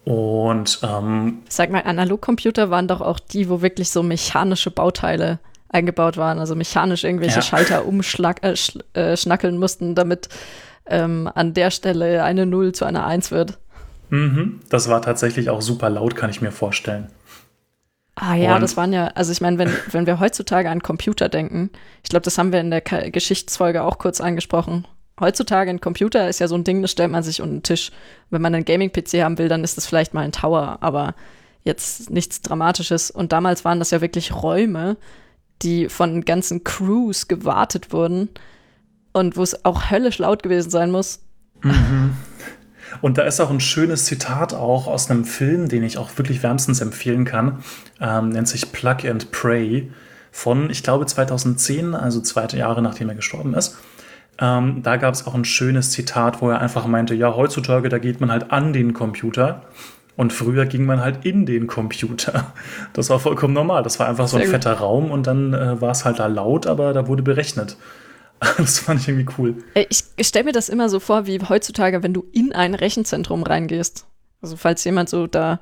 [0.05, 5.37] Und ähm, sag mal, Analogcomputer waren doch auch die, wo wirklich so mechanische Bauteile
[5.69, 7.41] eingebaut waren, also mechanisch irgendwelche ja.
[7.43, 8.55] Schalter umschnackeln
[8.95, 10.29] äh, äh, mussten, damit
[10.87, 13.59] ähm, an der Stelle eine 0 zu einer 1 wird.
[14.09, 17.09] Mhm, das war tatsächlich auch super laut, kann ich mir vorstellen.
[18.15, 21.29] Ah ja, und das waren ja, also ich meine, wenn, wenn wir heutzutage an Computer
[21.29, 21.71] denken,
[22.03, 24.87] ich glaube, das haben wir in der Ka Geschichtsfolge auch kurz angesprochen.
[25.19, 27.91] Heutzutage ein Computer ist ja so ein Ding, das stellt man sich unter den Tisch.
[28.29, 31.13] Wenn man einen Gaming-PC haben will, dann ist das vielleicht mal ein Tower, aber
[31.63, 33.11] jetzt nichts Dramatisches.
[33.11, 34.97] Und damals waren das ja wirklich Räume,
[35.61, 38.29] die von ganzen Crews gewartet wurden
[39.13, 41.19] und wo es auch höllisch laut gewesen sein muss.
[41.61, 42.15] Mhm.
[43.01, 46.43] Und da ist auch ein schönes Zitat auch aus einem Film, den ich auch wirklich
[46.43, 47.63] wärmstens empfehlen kann.
[47.99, 49.91] Ähm, nennt sich Plug and Pray
[50.31, 53.77] von, ich glaube, 2010, also zwei Jahre nachdem er gestorben ist.
[54.39, 57.99] Ähm, da gab es auch ein schönes Zitat, wo er einfach meinte, ja, heutzutage, da
[57.99, 59.61] geht man halt an den Computer.
[60.15, 62.53] Und früher ging man halt in den Computer.
[62.93, 63.81] Das war vollkommen normal.
[63.81, 66.67] Das war einfach so ein fetter Raum und dann äh, war es halt da laut,
[66.67, 67.77] aber da wurde berechnet.
[68.57, 69.63] Das fand ich irgendwie cool.
[69.89, 73.43] Ich, ich stelle mir das immer so vor, wie heutzutage, wenn du in ein Rechenzentrum
[73.43, 74.05] reingehst.
[74.41, 75.59] Also falls jemand so da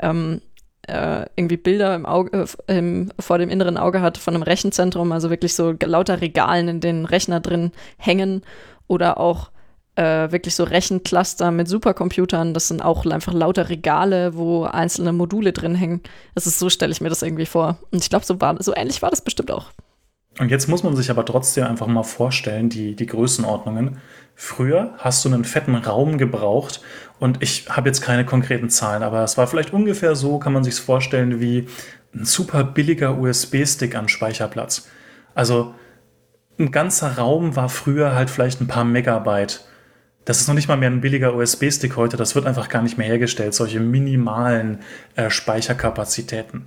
[0.00, 0.40] ähm,
[0.86, 5.12] äh, irgendwie Bilder im Auge, äh, im, vor dem inneren Auge hat von einem Rechenzentrum,
[5.12, 8.42] also wirklich so lauter Regalen, in denen Rechner drin hängen
[8.86, 9.50] oder auch
[9.96, 12.54] äh, wirklich so Rechencluster mit Supercomputern.
[12.54, 16.00] Das sind auch einfach lauter Regale, wo einzelne Module drin hängen.
[16.34, 17.78] Das ist so, stelle ich mir das irgendwie vor.
[17.90, 19.70] Und ich glaube, so, so ähnlich war das bestimmt auch.
[20.38, 23.98] Und jetzt muss man sich aber trotzdem einfach mal vorstellen, die, die Größenordnungen.
[24.34, 26.80] Früher hast du einen fetten Raum gebraucht
[27.20, 30.64] und ich habe jetzt keine konkreten Zahlen, aber es war vielleicht ungefähr so, kann man
[30.64, 31.68] sich vorstellen, wie
[32.12, 34.88] ein super billiger USB-Stick an Speicherplatz.
[35.36, 35.74] Also
[36.58, 39.64] ein ganzer Raum war früher halt vielleicht ein paar Megabyte.
[40.24, 42.98] Das ist noch nicht mal mehr ein billiger USB-Stick heute, das wird einfach gar nicht
[42.98, 44.78] mehr hergestellt, solche minimalen
[45.14, 46.66] äh, Speicherkapazitäten.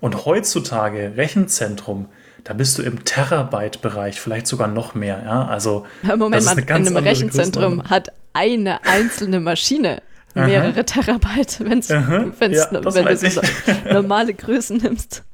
[0.00, 2.06] Und heutzutage Rechenzentrum,
[2.44, 5.22] da bist du im Terabyte-Bereich, vielleicht sogar noch mehr.
[5.24, 5.46] Ja?
[5.46, 10.02] Also, Moment ganz in einem Rechenzentrum hat eine einzelne Maschine
[10.34, 10.84] mehrere.
[10.84, 13.40] Terabyte, wenn's, ja, wenn du so
[13.92, 15.24] normale Größen nimmst.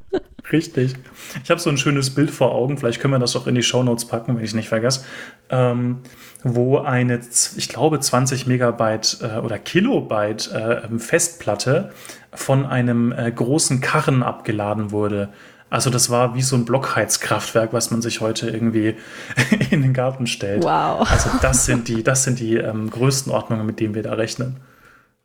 [0.52, 0.94] Richtig.
[1.42, 3.62] Ich habe so ein schönes Bild vor Augen, vielleicht können wir das auch in die
[3.62, 5.04] Shownotes packen, wenn ich es nicht vergesse,
[5.48, 6.00] ähm,
[6.42, 7.20] wo eine,
[7.56, 11.92] ich glaube, 20 Megabyte äh, oder Kilobyte äh, Festplatte
[12.32, 15.30] von einem äh, großen Karren abgeladen wurde.
[15.74, 18.94] Also das war wie so ein Blockheizkraftwerk, was man sich heute irgendwie
[19.72, 20.62] in den Garten stellt.
[20.62, 21.10] Wow.
[21.10, 24.60] Also das sind die, das sind die ähm, Größenordnungen, mit denen wir da rechnen.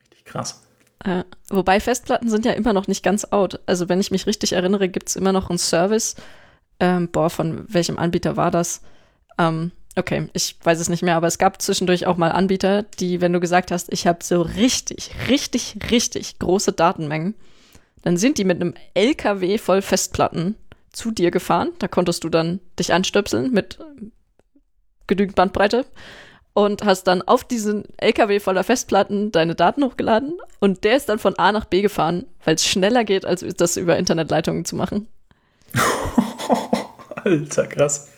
[0.07, 0.63] Richtig krass.
[1.05, 3.59] Äh, wobei Festplatten sind ja immer noch nicht ganz out.
[3.67, 6.15] Also wenn ich mich richtig erinnere, gibt es immer noch einen Service.
[6.79, 8.81] Ähm, boah, von welchem Anbieter war das?
[9.37, 13.21] Ähm, okay, ich weiß es nicht mehr, aber es gab zwischendurch auch mal Anbieter, die,
[13.21, 17.35] wenn du gesagt hast, ich habe so richtig, richtig, richtig große Datenmengen,
[18.01, 20.55] dann sind die mit einem LKW voll Festplatten
[20.91, 21.71] zu dir gefahren.
[21.79, 23.79] Da konntest du dann dich anstöpseln mit
[25.07, 25.85] genügend Bandbreite
[26.53, 31.19] und hast dann auf diesen LKW voller Festplatten deine Daten hochgeladen und der ist dann
[31.19, 35.07] von A nach B gefahren, weil es schneller geht, als das über Internetleitungen zu machen.
[37.23, 38.09] Alter, krass.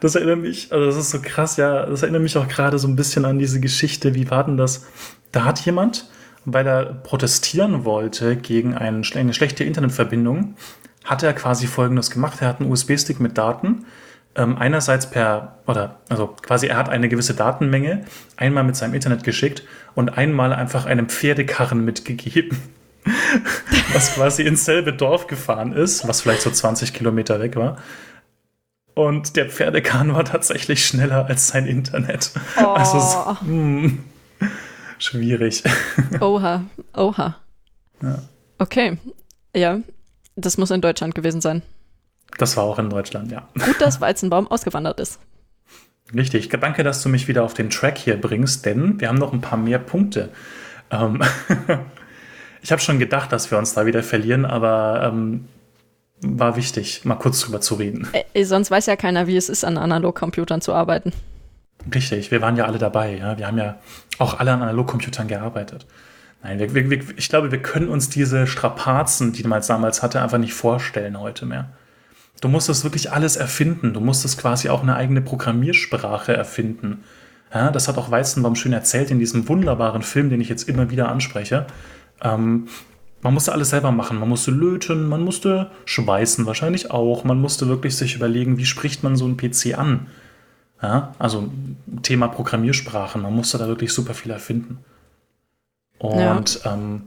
[0.00, 2.88] Das erinnert mich, also das ist so krass, ja, das erinnert mich auch gerade so
[2.88, 4.86] ein bisschen an diese Geschichte, wie war denn das?
[5.32, 6.08] Da hat jemand,
[6.44, 10.56] weil er protestieren wollte gegen eine schlechte Internetverbindung,
[11.04, 12.38] hat er quasi Folgendes gemacht.
[12.40, 13.86] Er hat einen USB-Stick mit Daten,
[14.36, 18.04] ähm, einerseits per, oder also quasi er hat eine gewisse Datenmenge
[18.36, 22.56] einmal mit seinem Internet geschickt und einmal einfach einem Pferdekarren mitgegeben,
[23.92, 27.78] was quasi ins selbe Dorf gefahren ist, was vielleicht so 20 Kilometer weg war.
[28.94, 32.32] Und der Pferdekarren war tatsächlich schneller als sein Internet.
[32.58, 32.66] Oh.
[32.66, 33.92] Also, mh.
[35.00, 35.64] Schwierig.
[36.20, 37.36] Oha, oha.
[38.02, 38.22] Ja.
[38.58, 38.98] Okay,
[39.56, 39.80] ja,
[40.36, 41.62] das muss in Deutschland gewesen sein.
[42.38, 43.48] Das war auch in Deutschland, ja.
[43.54, 45.18] Gut, dass Weizenbaum ausgewandert ist.
[46.14, 46.48] Richtig.
[46.48, 49.40] Danke, dass du mich wieder auf den Track hier bringst, denn wir haben noch ein
[49.40, 50.28] paar mehr Punkte.
[50.90, 51.22] Ähm
[52.62, 55.48] ich habe schon gedacht, dass wir uns da wieder verlieren, aber ähm,
[56.20, 58.08] war wichtig, mal kurz drüber zu reden.
[58.34, 61.12] Äh, sonst weiß ja keiner, wie es ist, an Analogcomputern zu arbeiten.
[61.94, 63.16] Richtig, wir waren ja alle dabei.
[63.16, 63.38] Ja?
[63.38, 63.78] Wir haben ja
[64.18, 65.86] auch alle an Analogcomputern gearbeitet.
[66.42, 70.38] Nein, wir, wir, ich glaube, wir können uns diese Strapazen, die man damals hatte, einfach
[70.38, 71.68] nicht vorstellen heute mehr.
[72.40, 73.92] Du musstest wirklich alles erfinden.
[73.92, 77.04] Du musstest quasi auch eine eigene Programmiersprache erfinden.
[77.52, 80.90] Ja, das hat auch Weizenbaum schön erzählt in diesem wunderbaren Film, den ich jetzt immer
[80.90, 81.66] wieder anspreche.
[82.22, 82.68] Ähm,
[83.22, 84.18] man musste alles selber machen.
[84.18, 87.24] Man musste löten, man musste schweißen wahrscheinlich auch.
[87.24, 90.06] Man musste wirklich sich überlegen, wie spricht man so einen PC an.
[90.82, 91.50] Ja, also
[92.02, 94.78] Thema Programmiersprachen, man musste da wirklich super viel erfinden.
[95.98, 96.72] Und ja.
[96.72, 97.02] ähm,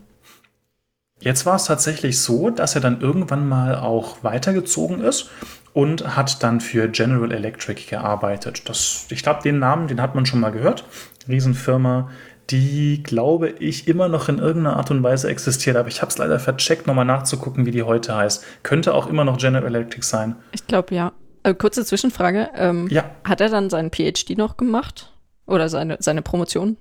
[1.19, 5.31] jetzt war es tatsächlich so, dass er dann irgendwann mal auch weitergezogen ist
[5.73, 8.69] und hat dann für General Electric gearbeitet.
[8.69, 10.85] Das, ich glaube, den Namen, den hat man schon mal gehört.
[11.27, 12.11] Riesenfirma,
[12.51, 15.75] die, glaube ich, immer noch in irgendeiner Art und Weise existiert.
[15.77, 18.45] Aber ich habe es leider vercheckt, nochmal nachzugucken, wie die heute heißt.
[18.61, 20.35] Könnte auch immer noch General Electric sein.
[20.51, 21.11] Ich glaube, ja.
[21.43, 22.49] Äh, kurze Zwischenfrage.
[22.55, 23.05] Ähm, Ja.
[23.23, 25.11] Hat er dann seinen PhD noch gemacht?
[25.45, 26.77] Oder seine, seine Promotion?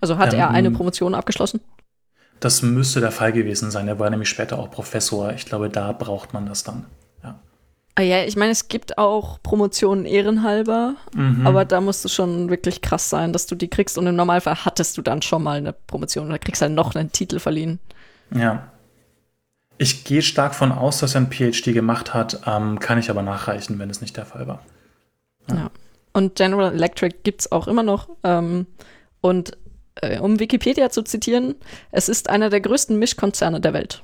[0.00, 1.60] Also hat Ähm, er eine Promotion abgeschlossen?
[2.40, 3.88] Das müsste der Fall gewesen sein.
[3.88, 5.32] Er war nämlich später auch Professor.
[5.32, 6.84] Ich glaube, da braucht man das dann.
[7.24, 7.40] Ja.
[7.94, 11.46] Ah ja, ich meine, es gibt auch Promotionen ehrenhalber, Mhm.
[11.46, 13.96] aber da musst du schon wirklich krass sein, dass du die kriegst.
[13.96, 17.10] Und im Normalfall hattest du dann schon mal eine Promotion oder kriegst halt noch einen
[17.10, 17.78] Titel verliehen.
[18.34, 18.68] Ja.
[19.78, 23.22] Ich gehe stark von aus, dass er ein PhD gemacht hat, ähm, kann ich aber
[23.22, 24.62] nachreichen, wenn es nicht der Fall war.
[25.50, 25.70] Ja.
[26.12, 28.08] Und General Electric gibt's auch immer noch.
[28.24, 28.66] Ähm,
[29.20, 29.56] und
[29.96, 31.56] äh, um Wikipedia zu zitieren,
[31.90, 34.02] es ist einer der größten Mischkonzerne der Welt.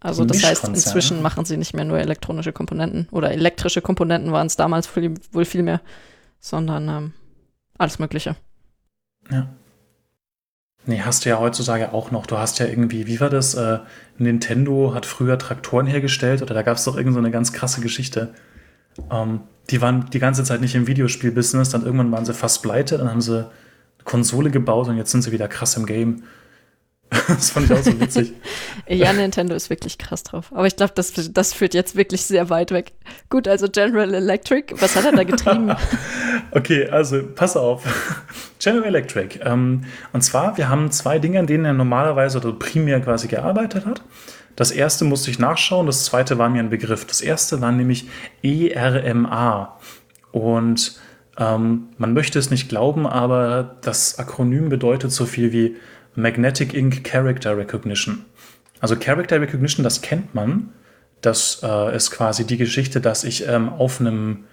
[0.00, 4.46] Also das heißt, inzwischen machen sie nicht mehr nur elektronische Komponenten oder elektrische Komponenten waren
[4.46, 5.82] es damals wohl viel mehr,
[6.40, 7.12] sondern ähm,
[7.76, 8.34] alles Mögliche.
[9.30, 9.48] Ja.
[10.90, 12.26] Nee, hast du ja heutzutage auch noch.
[12.26, 13.54] Du hast ja irgendwie, wie war das?
[13.54, 13.78] Äh,
[14.18, 17.80] Nintendo hat früher Traktoren hergestellt oder da gab es doch irgend so eine ganz krasse
[17.80, 18.34] Geschichte.
[19.08, 22.98] Ähm, die waren die ganze Zeit nicht im Videospiel-Business, dann irgendwann waren sie fast pleite,
[22.98, 23.50] dann haben sie eine
[24.02, 26.24] Konsole gebaut und jetzt sind sie wieder krass im Game.
[27.28, 28.32] das fand ich auch so witzig.
[28.88, 30.50] Ja, Nintendo ist wirklich krass drauf.
[30.52, 32.92] Aber ich glaube, das, das führt jetzt wirklich sehr weit weg.
[33.28, 35.74] Gut, also General Electric, was hat er da getrieben?
[36.52, 37.84] Okay, also pass auf.
[38.58, 39.38] General Electric.
[39.44, 43.86] Ähm, und zwar, wir haben zwei Dinge, an denen er normalerweise oder primär quasi gearbeitet
[43.86, 44.02] hat.
[44.56, 47.04] Das erste musste ich nachschauen, das zweite war mir ein Begriff.
[47.04, 48.08] Das erste war nämlich
[48.42, 49.78] ERMA.
[50.32, 51.00] Und
[51.38, 55.76] ähm, man möchte es nicht glauben, aber das Akronym bedeutet so viel wie
[56.14, 58.24] Magnetic Ink Character Recognition.
[58.80, 60.70] Also Character Recognition, das kennt man.
[61.20, 64.44] Das äh, ist quasi die Geschichte, dass ich ähm, auf einem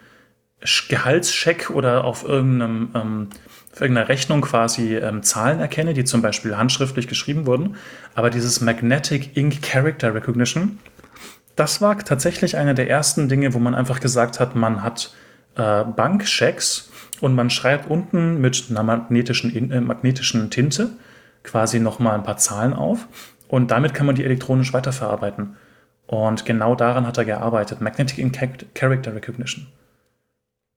[0.64, 3.30] Sch- Gehaltscheck oder auf irgendeinem, ähm,
[3.72, 7.78] auf irgendeiner Rechnung quasi ähm, Zahlen erkenne, die zum Beispiel handschriftlich geschrieben wurden.
[8.16, 10.80] Aber dieses Magnetic Ink Character Recognition,
[11.56, 15.14] das war tatsächlich einer der ersten Dinge, wo man einfach gesagt hat, man hat
[15.56, 16.92] äh, Bankchecks
[17.22, 20.90] und man schreibt unten mit einer magnetischen, äh, magnetischen Tinte
[21.48, 23.08] quasi nochmal ein paar Zahlen auf
[23.48, 25.56] und damit kann man die elektronisch weiterverarbeiten.
[26.06, 27.82] Und genau daran hat er gearbeitet.
[27.82, 29.68] Magnetic Char- Character Recognition.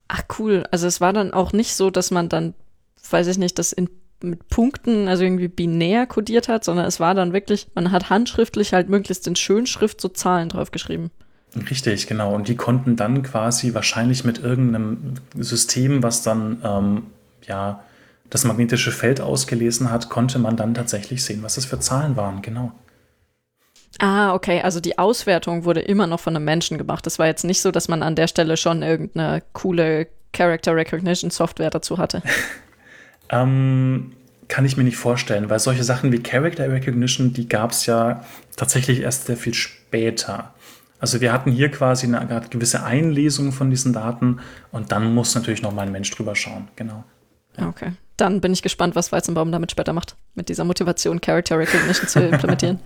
[0.09, 2.55] Ach cool, also es war dann auch nicht so, dass man dann,
[3.11, 3.89] weiß ich nicht, das in,
[4.23, 8.73] mit Punkten, also irgendwie binär kodiert hat, sondern es war dann wirklich, man hat handschriftlich
[8.73, 11.11] halt möglichst in Schönschrift so Zahlen draufgeschrieben.
[11.69, 12.35] Richtig, genau.
[12.35, 17.03] Und die konnten dann quasi wahrscheinlich mit irgendeinem System, was dann ähm,
[17.47, 17.85] ja
[18.31, 22.43] das magnetische Feld ausgelesen hat, konnte man dann tatsächlich sehen, was das für Zahlen waren.
[22.43, 22.73] Genau.
[23.99, 27.07] Ah, okay, also die Auswertung wurde immer noch von einem Menschen gemacht.
[27.07, 31.31] Es war jetzt nicht so, dass man an der Stelle schon irgendeine coole Character Recognition
[31.31, 32.23] Software dazu hatte.
[33.33, 34.13] Ähm,
[34.49, 38.25] kann ich mir nicht vorstellen, weil solche Sachen wie Character Recognition, die gab es ja
[38.57, 40.53] tatsächlich erst sehr viel später.
[40.99, 44.41] Also wir hatten hier quasi eine Art gewisse Einlesung von diesen Daten
[44.73, 46.69] und dann muss natürlich noch mal ein Mensch drüber schauen.
[46.75, 47.05] Genau.
[47.57, 47.93] Okay.
[48.21, 52.21] Dann bin ich gespannt, was Weizenbaum damit später macht, mit dieser Motivation, Character Recognition zu
[52.29, 52.79] implementieren.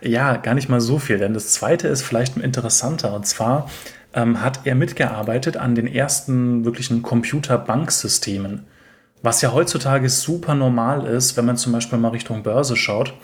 [0.00, 3.14] Ja, gar nicht mal so viel, denn das zweite ist vielleicht interessanter.
[3.14, 3.70] Und zwar
[4.12, 8.64] ähm, hat er mitgearbeitet an den ersten wirklichen Computerbanksystemen.
[9.22, 13.14] Was ja heutzutage super normal ist, wenn man zum Beispiel mal Richtung Börse schaut.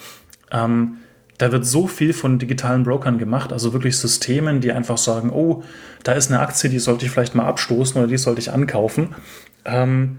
[0.53, 0.99] Ähm,
[1.39, 5.65] da wird so viel von digitalen Brokern gemacht, also wirklich Systemen, die einfach sagen, oh,
[6.05, 9.17] da ist eine Aktie, die sollte ich vielleicht mal abstoßen oder die sollte ich ankaufen.
[9.65, 10.19] Ähm,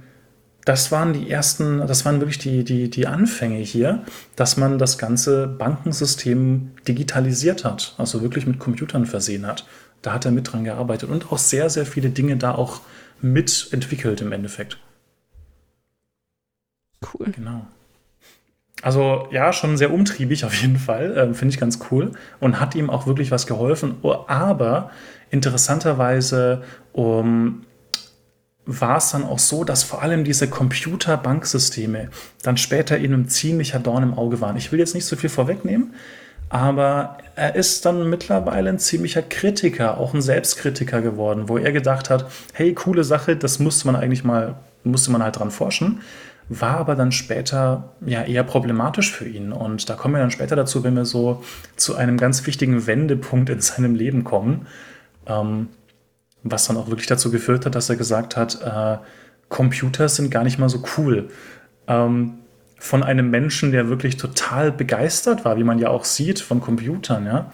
[0.65, 4.03] das waren die ersten, das waren wirklich die, die, die Anfänge hier,
[4.35, 9.65] dass man das ganze Bankensystem digitalisiert hat, also wirklich mit Computern versehen hat.
[10.01, 12.81] Da hat er mit dran gearbeitet und auch sehr, sehr viele Dinge da auch
[13.21, 14.77] mitentwickelt im Endeffekt.
[17.13, 17.31] Cool.
[17.31, 17.65] Genau.
[18.81, 22.75] Also ja, schon sehr umtriebig auf jeden Fall, ähm, finde ich ganz cool und hat
[22.75, 23.95] ihm auch wirklich was geholfen.
[24.01, 24.91] Oh, Aber
[25.29, 27.63] interessanterweise um,
[28.65, 32.09] war es dann auch so, dass vor allem diese Computerbanksysteme
[32.43, 34.55] dann später ihm ein ziemlicher Dorn im Auge waren.
[34.55, 35.93] Ich will jetzt nicht so viel vorwegnehmen,
[36.49, 42.09] aber er ist dann mittlerweile ein ziemlicher Kritiker, auch ein Selbstkritiker geworden, wo er gedacht
[42.09, 46.01] hat, hey, coole Sache, das musste man eigentlich mal, musste man halt dran forschen,
[46.49, 49.51] war aber dann später ja eher problematisch für ihn.
[49.51, 51.43] Und da kommen wir dann später dazu, wenn wir so
[51.75, 54.67] zu einem ganz wichtigen Wendepunkt in seinem Leben kommen,
[55.25, 55.69] ähm,
[56.43, 58.97] was dann auch wirklich dazu geführt hat, dass er gesagt hat, äh,
[59.49, 61.29] Computer sind gar nicht mal so cool.
[61.87, 62.39] Ähm,
[62.77, 67.25] von einem Menschen, der wirklich total begeistert war, wie man ja auch sieht von Computern,
[67.25, 67.51] ja.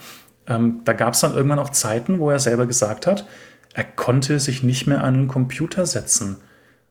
[0.47, 3.27] Ähm, da gab es dann irgendwann auch Zeiten, wo er selber gesagt hat,
[3.73, 6.37] er konnte sich nicht mehr an einen Computer setzen,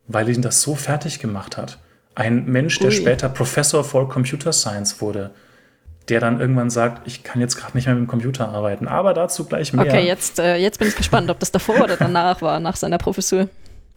[0.06, 1.80] weil ihn das so fertig gemacht hat.
[2.14, 2.94] Ein Mensch, der Ui.
[2.94, 5.32] später Professor for Computer Science wurde,
[6.08, 8.88] der dann irgendwann sagt, ich kann jetzt gerade nicht mehr mit dem Computer arbeiten.
[8.88, 9.86] Aber dazu gleich mehr.
[9.86, 12.98] Okay, jetzt, äh, jetzt bin ich gespannt, ob das davor oder danach war, nach seiner
[12.98, 13.48] Professur.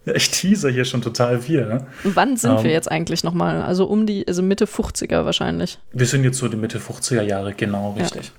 [0.06, 1.66] Ja, ich teaser hier schon total viel.
[1.66, 1.86] Ne?
[2.04, 3.62] Wann sind ähm, wir jetzt eigentlich nochmal?
[3.62, 5.78] Also um die, also Mitte 50er wahrscheinlich.
[5.94, 8.28] Wir sind jetzt so die Mitte 50er Jahre, genau, richtig.
[8.28, 8.32] Ja.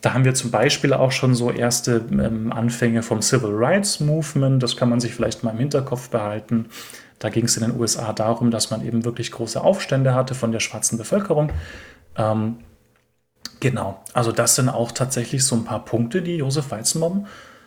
[0.00, 4.60] Da haben wir zum Beispiel auch schon so erste ähm, Anfänge vom Civil Rights Movement.
[4.60, 6.66] Das kann man sich vielleicht mal im Hinterkopf behalten.
[7.20, 10.50] Da ging es in den USA darum, dass man eben wirklich große Aufstände hatte von
[10.50, 11.52] der schwarzen Bevölkerung.
[12.16, 12.56] Ähm,
[13.62, 17.26] genau, also das sind auch tatsächlich so ein paar Punkte, die Josef Weizenbaum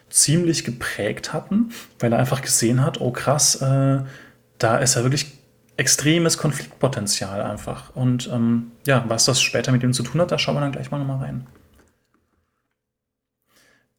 [0.10, 4.02] ziemlich geprägt hatten, weil er einfach gesehen hat, oh krass, äh,
[4.58, 5.40] da ist ja wirklich
[5.78, 7.96] extremes Konfliktpotenzial einfach.
[7.96, 10.74] Und ähm, ja, was das später mit ihm zu tun hat, da schauen wir dann
[10.74, 11.48] gleich mal nochmal rein.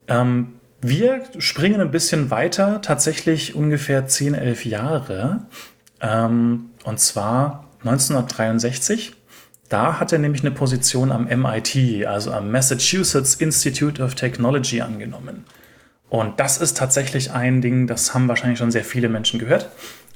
[0.08, 5.46] Ähm, wir springen ein bisschen weiter, tatsächlich ungefähr 10, 11 Jahre.
[6.02, 9.14] Ähm, und zwar 1963.
[9.68, 15.44] Da hat er nämlich eine Position am MIT, also am Massachusetts Institute of Technology, angenommen.
[16.08, 19.68] Und das ist tatsächlich ein Ding, das haben wahrscheinlich schon sehr viele Menschen gehört.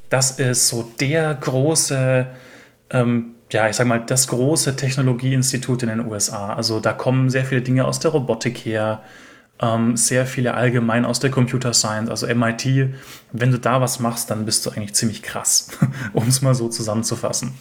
[0.09, 2.27] Das ist so der große,
[2.91, 6.55] ähm, ja, ich sag mal, das große Technologieinstitut in den USA.
[6.55, 9.03] Also da kommen sehr viele Dinge aus der Robotik her,
[9.61, 12.95] ähm, sehr viele allgemein aus der Computer Science, also MIT.
[13.33, 15.69] Wenn du da was machst, dann bist du eigentlich ziemlich krass,
[16.13, 17.55] um es mal so zusammenzufassen.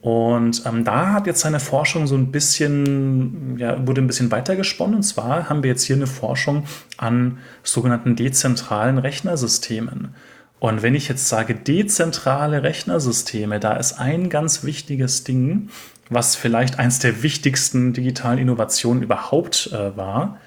[0.00, 4.96] Und ähm, da hat jetzt seine Forschung so ein bisschen, ja, wurde ein bisschen weitergesponnen.
[4.96, 6.64] Und zwar haben wir jetzt hier eine Forschung
[6.96, 10.14] an sogenannten dezentralen Rechnersystemen.
[10.60, 15.68] Und wenn ich jetzt sage dezentrale Rechnersysteme, da ist ein ganz wichtiges Ding,
[16.10, 20.38] was vielleicht eins der wichtigsten digitalen Innovationen überhaupt äh, war.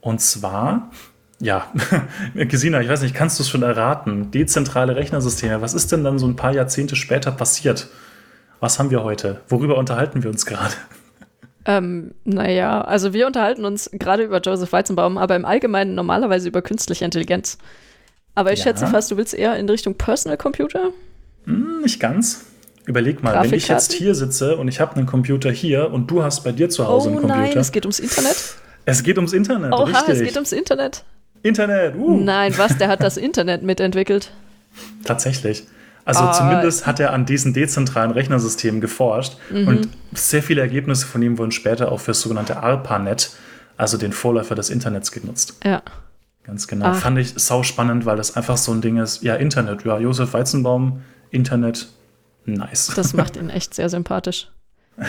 [0.00, 0.90] Und zwar,
[1.40, 1.66] ja,
[2.34, 4.30] Gesina, ich weiß nicht, kannst du es schon erraten?
[4.30, 7.88] Dezentrale Rechnersysteme, was ist denn dann so ein paar Jahrzehnte später passiert?
[8.62, 9.40] Was haben wir heute?
[9.48, 10.72] Worüber unterhalten wir uns gerade?
[11.64, 16.62] Ähm, naja, also wir unterhalten uns gerade über Joseph Weizenbaum, aber im Allgemeinen normalerweise über
[16.62, 17.58] künstliche Intelligenz.
[18.36, 18.66] Aber ich ja.
[18.66, 20.90] schätze fast, du willst eher in Richtung Personal Computer?
[21.44, 22.44] Hm, nicht ganz.
[22.86, 26.22] Überleg mal, wenn ich jetzt hier sitze und ich habe einen Computer hier und du
[26.22, 27.42] hast bei dir zu Hause oh, einen Computer.
[27.42, 28.54] Nein, es geht ums Internet.
[28.84, 29.72] Es geht ums Internet.
[29.72, 30.14] Oha, richtig.
[30.14, 31.04] es geht ums Internet.
[31.42, 31.96] Internet.
[31.96, 32.16] Uh.
[32.16, 32.78] Nein, was?
[32.78, 34.30] Der hat das Internet mitentwickelt.
[35.02, 35.64] Tatsächlich.
[36.04, 36.32] Also oh.
[36.32, 39.68] zumindest hat er an diesen dezentralen Rechnersystemen geforscht mhm.
[39.68, 43.36] und sehr viele Ergebnisse von ihm wurden später auch für das sogenannte ARPANET,
[43.76, 45.56] also den Vorläufer des Internets, genutzt.
[45.64, 45.82] Ja.
[46.44, 46.86] Ganz genau.
[46.86, 46.96] Ach.
[46.96, 49.22] Fand ich sau spannend, weil das einfach so ein Ding ist.
[49.22, 49.84] Ja, Internet.
[49.84, 51.86] Ja, Josef Weizenbaum, Internet,
[52.44, 52.92] Nice.
[52.96, 54.48] Das macht ihn echt sehr sympathisch.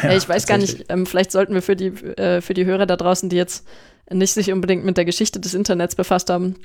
[0.02, 2.86] Ja, ich weiß gar nicht, ähm, vielleicht sollten wir für die, äh, für die Hörer
[2.86, 3.68] da draußen, die jetzt
[4.10, 6.56] nicht sich unbedingt mit der Geschichte des Internets befasst haben,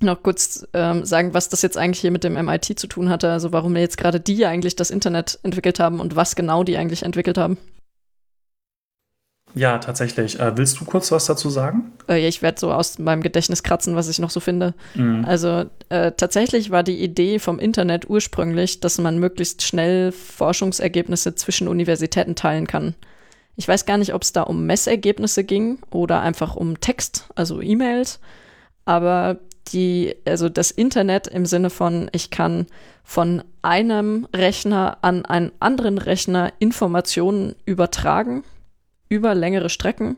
[0.00, 3.30] noch kurz ähm, sagen, was das jetzt eigentlich hier mit dem MIT zu tun hatte.
[3.30, 7.02] Also warum jetzt gerade die eigentlich das Internet entwickelt haben und was genau die eigentlich
[7.02, 7.58] entwickelt haben.
[9.54, 10.38] Ja, tatsächlich.
[10.38, 11.92] Äh, willst du kurz was dazu sagen?
[12.08, 14.74] Äh, ich werde so aus meinem Gedächtnis kratzen, was ich noch so finde.
[14.94, 15.24] Mhm.
[15.24, 21.66] Also äh, tatsächlich war die Idee vom Internet ursprünglich, dass man möglichst schnell Forschungsergebnisse zwischen
[21.68, 22.94] Universitäten teilen kann.
[23.56, 27.60] Ich weiß gar nicht, ob es da um Messergebnisse ging oder einfach um Text, also
[27.60, 28.20] E-Mails.
[28.84, 29.38] Aber
[29.72, 32.66] die, also das Internet im Sinne von, ich kann
[33.04, 38.44] von einem Rechner an einen anderen Rechner Informationen übertragen
[39.08, 40.16] über längere Strecken.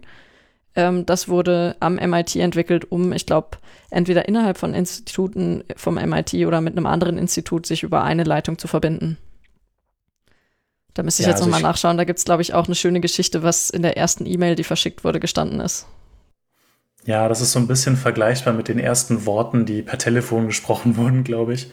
[0.74, 3.58] Ähm, das wurde am MIT entwickelt, um, ich glaube,
[3.90, 8.58] entweder innerhalb von Instituten vom MIT oder mit einem anderen Institut sich über eine Leitung
[8.58, 9.18] zu verbinden.
[10.94, 11.96] Da müsste ich ja, jetzt also nochmal nachschauen.
[11.96, 14.64] Da gibt es, glaube ich, auch eine schöne Geschichte, was in der ersten E-Mail, die
[14.64, 15.86] verschickt wurde, gestanden ist.
[17.04, 20.96] Ja, das ist so ein bisschen vergleichbar mit den ersten Worten, die per Telefon gesprochen
[20.98, 21.72] wurden, glaube ich.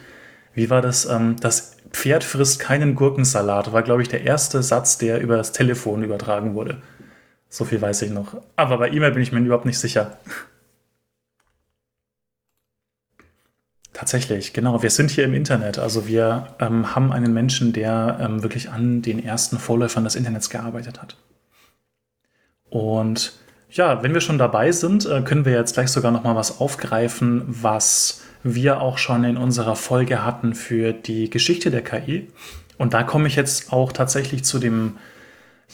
[0.54, 1.06] Wie war das?
[1.06, 5.52] Ähm, das Pferd frisst keinen Gurkensalat war, glaube ich, der erste Satz, der über das
[5.52, 6.82] Telefon übertragen wurde.
[7.48, 8.36] So viel weiß ich noch.
[8.56, 10.18] Aber bei E-Mail bin ich mir überhaupt nicht sicher.
[13.94, 14.82] Tatsächlich, genau.
[14.82, 15.78] Wir sind hier im Internet.
[15.78, 20.50] Also wir ähm, haben einen Menschen, der ähm, wirklich an den ersten Vorläufern des Internets
[20.50, 21.16] gearbeitet hat.
[22.70, 23.32] Und
[23.70, 26.60] ja, wenn wir schon dabei sind, äh, können wir jetzt gleich sogar noch mal was
[26.60, 32.28] aufgreifen, was wir auch schon in unserer Folge hatten für die Geschichte der KI.
[32.78, 34.94] Und da komme ich jetzt auch tatsächlich zu dem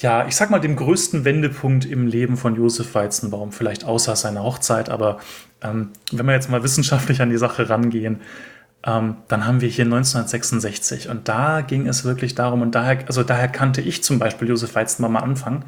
[0.00, 4.42] ja, ich sag mal, dem größten Wendepunkt im Leben von Josef Weizenbaum, vielleicht außer seiner
[4.42, 5.18] Hochzeit, aber
[5.62, 8.20] ähm, wenn wir jetzt mal wissenschaftlich an die Sache rangehen,
[8.84, 13.22] ähm, dann haben wir hier 1966 und da ging es wirklich darum und daher, also
[13.22, 15.64] daher kannte ich zum Beispiel Josef Weizenbaum am Anfang.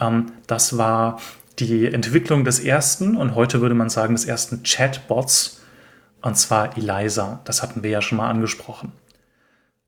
[0.00, 1.20] Ähm, das war
[1.58, 5.62] die Entwicklung des ersten und heute würde man sagen des ersten Chatbots
[6.22, 7.40] und zwar Eliza.
[7.44, 8.92] Das hatten wir ja schon mal angesprochen.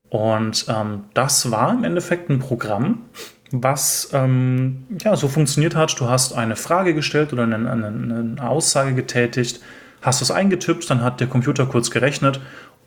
[0.09, 3.05] Und ähm, das war im Endeffekt ein Programm,
[3.51, 5.99] was ähm, ja, so funktioniert hat.
[5.99, 9.61] Du hast eine Frage gestellt oder eine, eine, eine Aussage getätigt,
[10.01, 12.39] hast es eingetippt, dann hat der Computer kurz gerechnet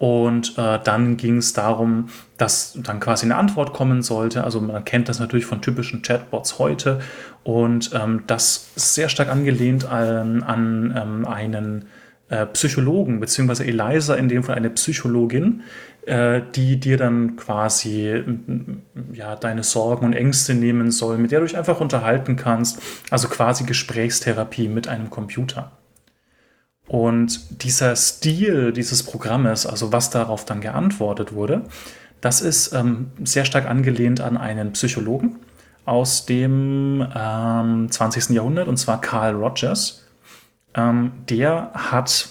[0.02, 4.42] und äh, dann ging es darum, dass dann quasi eine Antwort kommen sollte.
[4.42, 6.98] Also man kennt das natürlich von typischen Chatbots heute.
[7.44, 11.84] Und ähm, das ist sehr stark angelehnt an, an ähm, einen
[12.30, 15.62] äh, Psychologen, beziehungsweise Eliza in dem Fall eine Psychologin,
[16.04, 18.24] äh, die dir dann quasi
[19.12, 22.82] ja, deine Sorgen und Ängste nehmen soll, mit der du dich einfach unterhalten kannst.
[23.10, 25.70] Also quasi Gesprächstherapie mit einem Computer.
[26.92, 31.62] Und dieser Stil dieses Programmes, also was darauf dann geantwortet wurde,
[32.20, 35.36] das ist ähm, sehr stark angelehnt an einen Psychologen
[35.86, 38.28] aus dem ähm, 20.
[38.36, 40.04] Jahrhundert, und zwar Carl Rogers.
[40.74, 42.28] Ähm, der hat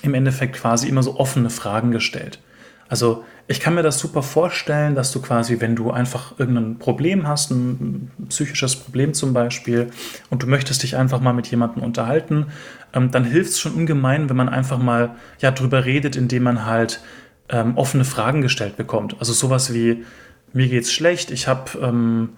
[0.00, 2.40] im Endeffekt quasi immer so offene Fragen gestellt.
[2.88, 7.28] Also ich kann mir das super vorstellen, dass du quasi, wenn du einfach irgendein Problem
[7.28, 9.90] hast, ein psychisches Problem zum Beispiel,
[10.30, 12.46] und du möchtest dich einfach mal mit jemandem unterhalten,
[12.92, 16.66] ähm, dann hilft es schon ungemein, wenn man einfach mal ja drüber redet, indem man
[16.66, 17.00] halt
[17.48, 19.16] ähm, offene Fragen gestellt bekommt.
[19.20, 20.04] Also sowas wie,
[20.52, 22.30] mir geht's schlecht, ich habe ähm,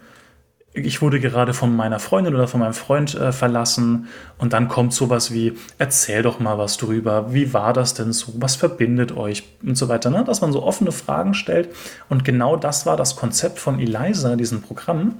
[0.79, 4.09] ich wurde gerade von meiner Freundin oder von meinem Freund äh, verlassen
[4.39, 8.33] und dann kommt sowas wie, erzähl doch mal was drüber, wie war das denn so,
[8.37, 9.45] was verbindet euch?
[9.62, 10.24] Und so weiter, ne?
[10.24, 11.68] dass man so offene Fragen stellt.
[12.09, 15.16] Und genau das war das Konzept von Eliza, diesem Programm,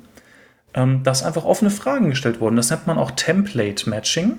[0.74, 2.56] ähm, dass einfach offene Fragen gestellt wurden.
[2.56, 4.38] Das nennt man auch Template Matching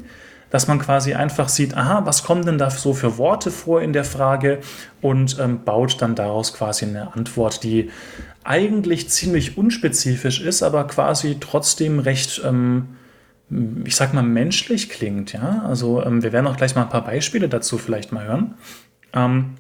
[0.50, 3.94] dass man quasi einfach sieht, aha, was kommen denn da so für Worte vor in
[3.94, 4.60] der Frage
[5.02, 7.90] und ähm, baut dann daraus quasi eine Antwort, die
[8.44, 12.96] eigentlich ziemlich unspezifisch ist, aber quasi trotzdem recht, ähm,
[13.84, 15.34] ich sag mal, menschlich klingt.
[15.34, 15.64] Ja?
[15.68, 18.56] Also ähm, wir werden auch gleich mal ein paar Beispiele dazu vielleicht mal hören.
[19.14, 19.56] Ähm,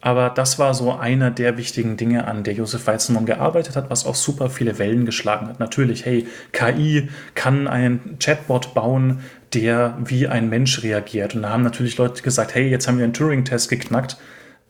[0.00, 4.06] aber das war so einer der wichtigen Dinge, an der Josef Weizenbaum gearbeitet hat, was
[4.06, 5.58] auch super viele Wellen geschlagen hat.
[5.58, 9.20] Natürlich, hey, KI kann einen Chatbot bauen,
[9.54, 11.34] der wie ein Mensch reagiert.
[11.34, 14.16] Und da haben natürlich Leute gesagt, hey, jetzt haben wir einen Turing-Test geknackt.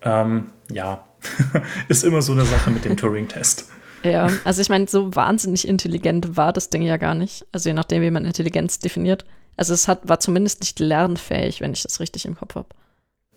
[0.03, 1.05] Ähm, ja,
[1.89, 3.71] ist immer so eine Sache mit dem Turing-Test.
[4.05, 7.45] Ja, also ich meine, so wahnsinnig intelligent war das Ding ja gar nicht.
[7.51, 9.25] Also je nachdem, wie man Intelligenz definiert.
[9.57, 12.69] Also es hat, war zumindest nicht lernfähig, wenn ich das richtig im Kopf habe.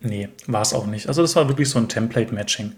[0.02, 1.08] Nee, war es auch nicht.
[1.08, 2.74] Also das war wirklich so ein Template-Matching.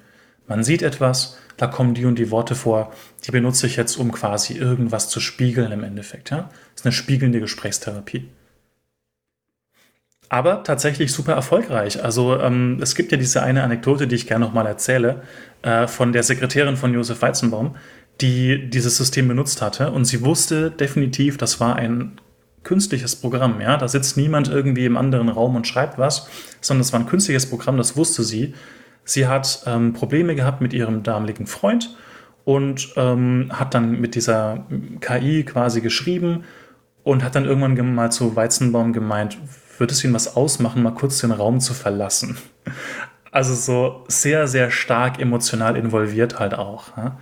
[0.47, 2.93] Man sieht etwas, da kommen die und die Worte vor,
[3.27, 6.29] die benutze ich jetzt, um quasi irgendwas zu spiegeln im Endeffekt.
[6.29, 6.49] Ja?
[6.71, 8.29] Das ist eine spiegelnde Gesprächstherapie
[10.29, 12.03] aber tatsächlich super erfolgreich.
[12.03, 15.21] Also ähm, es gibt ja diese eine Anekdote, die ich gerne nochmal erzähle,
[15.61, 17.75] äh, von der Sekretärin von Josef Weizenbaum,
[18.21, 22.19] die dieses System benutzt hatte und sie wusste definitiv, das war ein
[22.63, 26.27] künstliches Programm, ja, da sitzt niemand irgendwie im anderen Raum und schreibt was,
[26.61, 28.53] sondern es war ein künstliches Programm, das wusste sie.
[29.05, 31.95] Sie hat ähm, Probleme gehabt mit ihrem damaligen Freund
[32.45, 34.65] und ähm, hat dann mit dieser
[35.01, 36.45] KI quasi geschrieben
[37.03, 39.37] und hat dann irgendwann mal zu Weizenbaum gemeint,
[39.83, 42.37] würde es Ihnen was ausmachen, mal kurz den Raum zu verlassen?
[43.31, 46.95] Also so sehr, sehr stark emotional involviert halt auch.
[46.95, 47.17] Ja?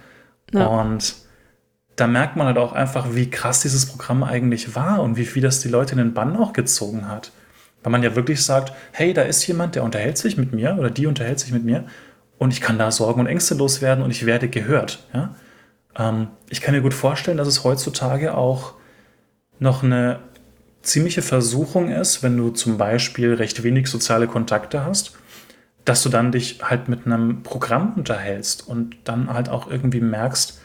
[0.54, 0.68] Ja.
[0.68, 1.16] Und
[1.96, 5.42] da merkt man halt auch einfach, wie krass dieses Programm eigentlich war und wie viel
[5.42, 7.32] das die Leute in den Bann auch gezogen hat.
[7.82, 10.92] Weil man ja wirklich sagt, hey, da ist jemand, der unterhält sich mit mir oder
[10.92, 11.86] die unterhält sich mit mir
[12.38, 15.08] und ich kann da Sorgen und Ängste loswerden und ich werde gehört.
[15.16, 15.34] Ja?
[15.98, 18.76] Ähm, ich kann mir gut vorstellen, dass es heutzutage auch
[19.58, 20.20] noch eine
[20.82, 25.14] ziemliche Versuchung ist, wenn du zum Beispiel recht wenig soziale Kontakte hast,
[25.86, 30.60] dass du dann dich halt mit einem Programm unterhältst und dann halt auch irgendwie merkst,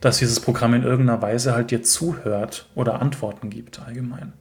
[0.00, 4.32] dass dieses Programm in irgendeiner Weise halt dir zuhört oder Antworten gibt allgemein.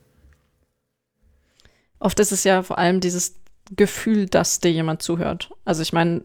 [1.99, 3.35] Oft ist es ja vor allem dieses
[3.75, 5.51] Gefühl, dass dir jemand zuhört.
[5.65, 6.23] Also ich meine,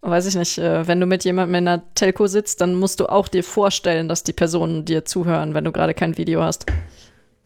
[0.00, 3.06] weiß ich nicht, äh, wenn du mit jemandem in einer Telco sitzt, dann musst du
[3.06, 6.66] auch dir vorstellen, dass die Personen dir zuhören, wenn du gerade kein Video hast.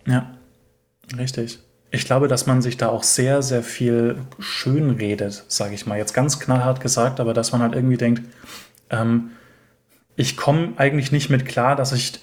[0.07, 0.31] Ja,
[1.17, 1.59] richtig.
[1.91, 5.99] Ich glaube, dass man sich da auch sehr, sehr viel schön redet, sage ich mal.
[5.99, 8.23] Jetzt ganz knallhart gesagt, aber dass man halt irgendwie denkt,
[8.91, 9.31] ähm,
[10.17, 12.21] ich komme eigentlich nicht mit klar, dass ich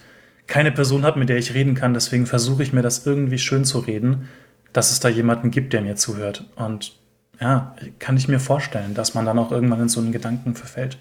[0.48, 1.94] keine Person habe, mit der ich reden kann.
[1.94, 4.28] Deswegen versuche ich mir das irgendwie schön zu reden,
[4.74, 6.46] dass es da jemanden gibt, der mir zuhört.
[6.56, 6.98] Und
[7.40, 10.98] ja, kann ich mir vorstellen, dass man dann auch irgendwann in so einen Gedanken verfällt.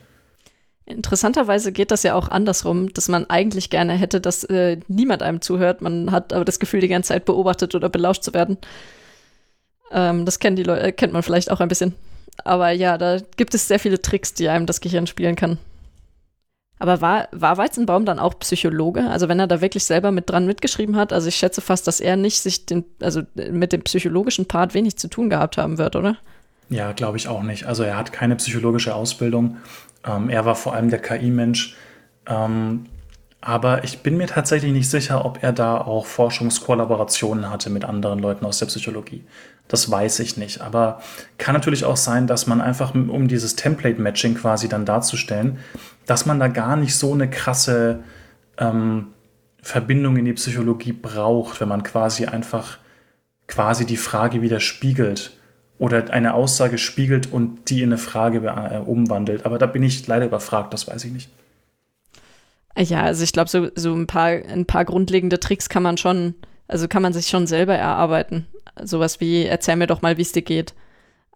[0.92, 5.40] Interessanterweise geht das ja auch andersrum, dass man eigentlich gerne hätte, dass äh, niemand einem
[5.40, 5.82] zuhört.
[5.82, 8.58] Man hat aber das Gefühl, die ganze Zeit beobachtet oder belauscht zu werden.
[9.90, 11.94] Ähm, das kennen die Leute, äh, kennt man vielleicht auch ein bisschen.
[12.44, 15.58] Aber ja, da gibt es sehr viele Tricks, die einem das Gehirn spielen kann.
[16.78, 19.08] Aber war, war Weizenbaum dann auch Psychologe?
[19.08, 22.00] Also wenn er da wirklich selber mit dran mitgeschrieben hat, also ich schätze fast, dass
[22.00, 25.94] er nicht sich den, also mit dem psychologischen Part wenig zu tun gehabt haben wird,
[25.94, 26.16] oder?
[26.70, 27.66] Ja, glaube ich auch nicht.
[27.66, 29.58] Also er hat keine psychologische Ausbildung.
[30.04, 31.76] Ähm, er war vor allem der KI-Mensch.
[32.26, 32.86] Ähm,
[33.40, 38.20] aber ich bin mir tatsächlich nicht sicher, ob er da auch Forschungskollaborationen hatte mit anderen
[38.20, 39.24] Leuten aus der Psychologie.
[39.66, 40.60] Das weiß ich nicht.
[40.60, 41.00] Aber
[41.38, 45.58] kann natürlich auch sein, dass man einfach, um dieses Template-Matching quasi dann darzustellen,
[46.06, 48.04] dass man da gar nicht so eine krasse
[48.58, 49.08] ähm,
[49.60, 52.78] Verbindung in die Psychologie braucht, wenn man quasi einfach
[53.48, 55.36] quasi die Frage widerspiegelt
[55.82, 59.44] oder eine Aussage spiegelt und die in eine Frage äh, umwandelt.
[59.44, 61.28] Aber da bin ich leider überfragt, das weiß ich nicht.
[62.78, 66.36] Ja, also ich glaube, so, so ein, paar, ein paar grundlegende Tricks kann man schon,
[66.68, 68.46] also kann man sich schon selber erarbeiten.
[68.80, 70.72] Sowas wie, erzähl mir doch mal, wie es dir geht.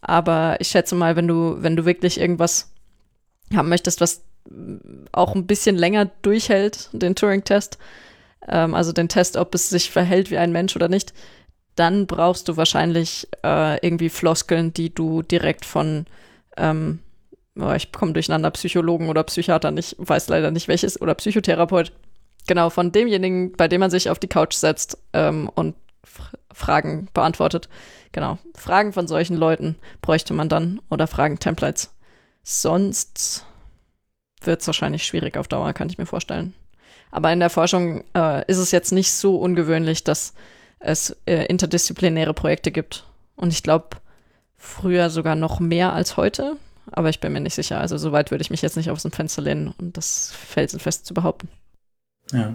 [0.01, 2.71] Aber ich schätze mal, wenn du, wenn du wirklich irgendwas
[3.53, 4.23] haben möchtest, was
[5.11, 7.79] auch ein bisschen länger durchhält, den Turing-Test,
[8.47, 11.15] ähm, also den Test, ob es sich verhält wie ein Mensch oder nicht,
[11.77, 16.07] dann brauchst du wahrscheinlich äh, irgendwie Floskeln, die du direkt von
[16.57, 17.01] ähm,
[17.59, 21.93] oh, ich komme durcheinander, Psychologen oder Psychiater, ich weiß leider nicht welches, oder Psychotherapeut.
[22.47, 25.75] Genau, von demjenigen, bei dem man sich auf die Couch setzt ähm, und
[26.53, 27.69] Fragen beantwortet.
[28.13, 31.93] Genau, Fragen von solchen Leuten bräuchte man dann oder Fragen-Templates.
[32.45, 33.45] Sonst
[34.43, 36.55] wird es wahrscheinlich schwierig auf Dauer, kann ich mir vorstellen.
[37.11, 40.35] Aber in der Forschung äh, ist es jetzt nicht so ungewöhnlich, dass
[40.79, 43.07] es äh, interdisziplinäre Projekte gibt.
[43.35, 43.97] Und ich glaube,
[44.57, 46.57] früher sogar noch mehr als heute
[46.93, 47.81] aber ich bin mir nicht sicher.
[47.81, 51.07] Also so weit würde ich mich jetzt nicht aus dem Fenster lehnen und das felsenfest
[51.07, 51.49] zu behaupten.
[52.33, 52.55] Ja.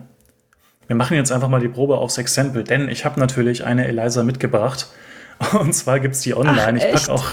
[0.87, 4.23] Wir machen jetzt einfach mal die Probe aufs Exempel, denn ich habe natürlich eine Eliza
[4.23, 4.87] mitgebracht.
[5.53, 6.79] Und zwar gibt es die online.
[6.81, 7.25] Ach, ich packe auch,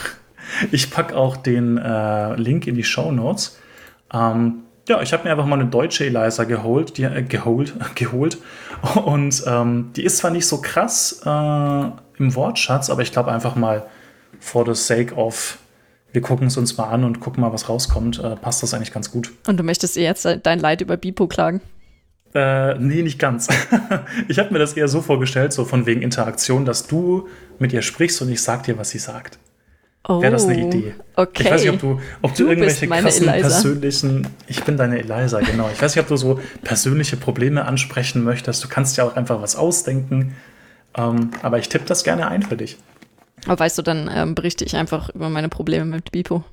[0.70, 3.58] ich pack auch den äh, Link in die Show Notes.
[4.12, 8.38] Ähm, ja, ich habe mir einfach mal eine deutsche Eliza geholt, die, äh, geholt, geholt.
[9.04, 13.54] Und ähm, die ist zwar nicht so krass äh, im Wortschatz, aber ich glaube einfach
[13.54, 13.86] mal
[14.40, 15.58] for the sake of
[16.12, 18.92] wir gucken es uns mal an und gucken mal, was rauskommt, äh, passt das eigentlich
[18.92, 19.30] ganz gut.
[19.46, 21.60] Und du möchtest ihr jetzt dein Leid über Bipo klagen?
[22.34, 23.48] Äh, nee, nicht ganz.
[24.28, 27.28] ich habe mir das eher so vorgestellt, so von wegen Interaktion, dass du
[27.58, 29.38] mit ihr sprichst und ich sag dir, was sie sagt.
[30.06, 30.94] Oh, Wäre das eine Idee?
[31.16, 31.42] Okay.
[31.42, 33.48] Ich weiß nicht, ob du, ob du, du irgendwelche krassen Eliza.
[33.48, 34.26] persönlichen.
[34.46, 35.68] Ich bin deine Eliza, genau.
[35.72, 38.64] Ich weiß nicht, ob du so persönliche Probleme ansprechen möchtest.
[38.64, 40.36] Du kannst ja auch einfach was ausdenken.
[40.94, 42.78] Ähm, aber ich tippe das gerne ein für dich.
[43.46, 46.44] Aber weißt du, dann ähm, berichte ich einfach über meine Probleme mit Bipo.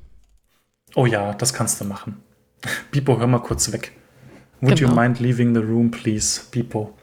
[0.95, 2.21] Oh ja, das kannst du machen.
[2.91, 3.91] Bipo, hör mal kurz weg.
[4.61, 4.91] Would genau.
[4.91, 6.93] you mind leaving the room, please, Bipo?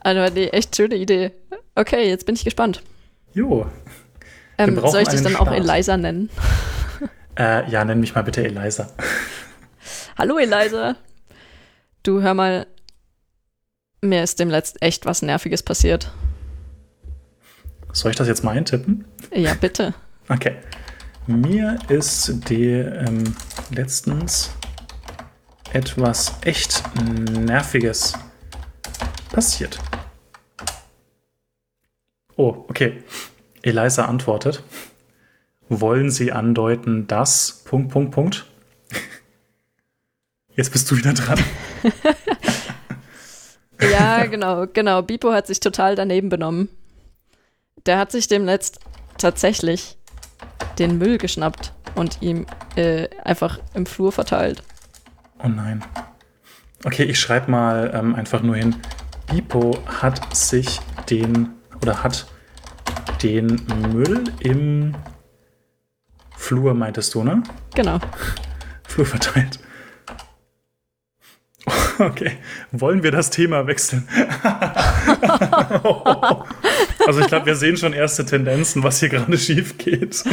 [0.00, 1.30] Also, die echt schöne Idee.
[1.74, 2.82] Okay, jetzt bin ich gespannt.
[3.34, 3.66] Jo.
[4.68, 5.48] Ähm, soll ich dich dann Start.
[5.48, 6.30] auch Eliza nennen?
[7.34, 8.88] Äh, ja, nenn mich mal bitte Eliza.
[10.18, 10.96] Hallo Eliza.
[12.02, 12.66] Du hör mal,
[14.02, 16.12] mir ist dem letzt echt was Nerviges passiert.
[17.92, 19.06] Soll ich das jetzt mal eintippen?
[19.34, 19.94] Ja, bitte.
[20.28, 20.56] Okay.
[21.26, 23.34] Mir ist die, ähm,
[23.70, 24.50] letztens
[25.72, 28.12] etwas echt Nerviges
[29.30, 29.78] passiert.
[32.36, 33.02] Oh, okay.
[33.62, 34.62] Eliza antwortet.
[35.68, 37.62] Wollen Sie andeuten, dass.
[37.64, 38.46] Punkt, Punkt, Punkt.
[40.54, 41.38] Jetzt bist du wieder dran.
[43.90, 45.02] ja, genau, genau.
[45.02, 46.68] Bipo hat sich total daneben benommen
[47.86, 48.80] der hat sich demnächst
[49.18, 49.96] tatsächlich
[50.78, 52.46] den Müll geschnappt und ihm
[52.76, 54.62] äh, einfach im Flur verteilt.
[55.42, 55.84] Oh nein.
[56.84, 58.76] Okay, ich schreibe mal ähm, einfach nur hin.
[59.30, 61.50] Bipo hat sich den
[61.80, 62.26] oder hat
[63.22, 63.60] den
[63.92, 64.94] Müll im
[66.36, 67.42] Flur, meintest du, ne?
[67.74, 67.98] Genau.
[68.88, 69.58] Flur verteilt.
[71.98, 72.32] Okay,
[72.72, 74.08] wollen wir das Thema wechseln?
[77.06, 80.24] also ich glaube, wir sehen schon erste Tendenzen, was hier gerade schief geht.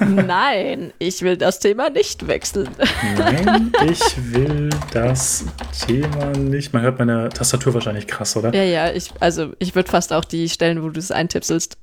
[0.00, 2.68] Nein, ich will das Thema nicht wechseln.
[3.18, 4.00] Nein, ich
[4.32, 5.46] will das
[5.86, 6.72] Thema nicht.
[6.72, 8.54] Man hört meine Tastatur wahrscheinlich krass, oder?
[8.54, 11.76] Ja, ja, ich, also ich würde fast auch die Stellen, wo du es eintipselst.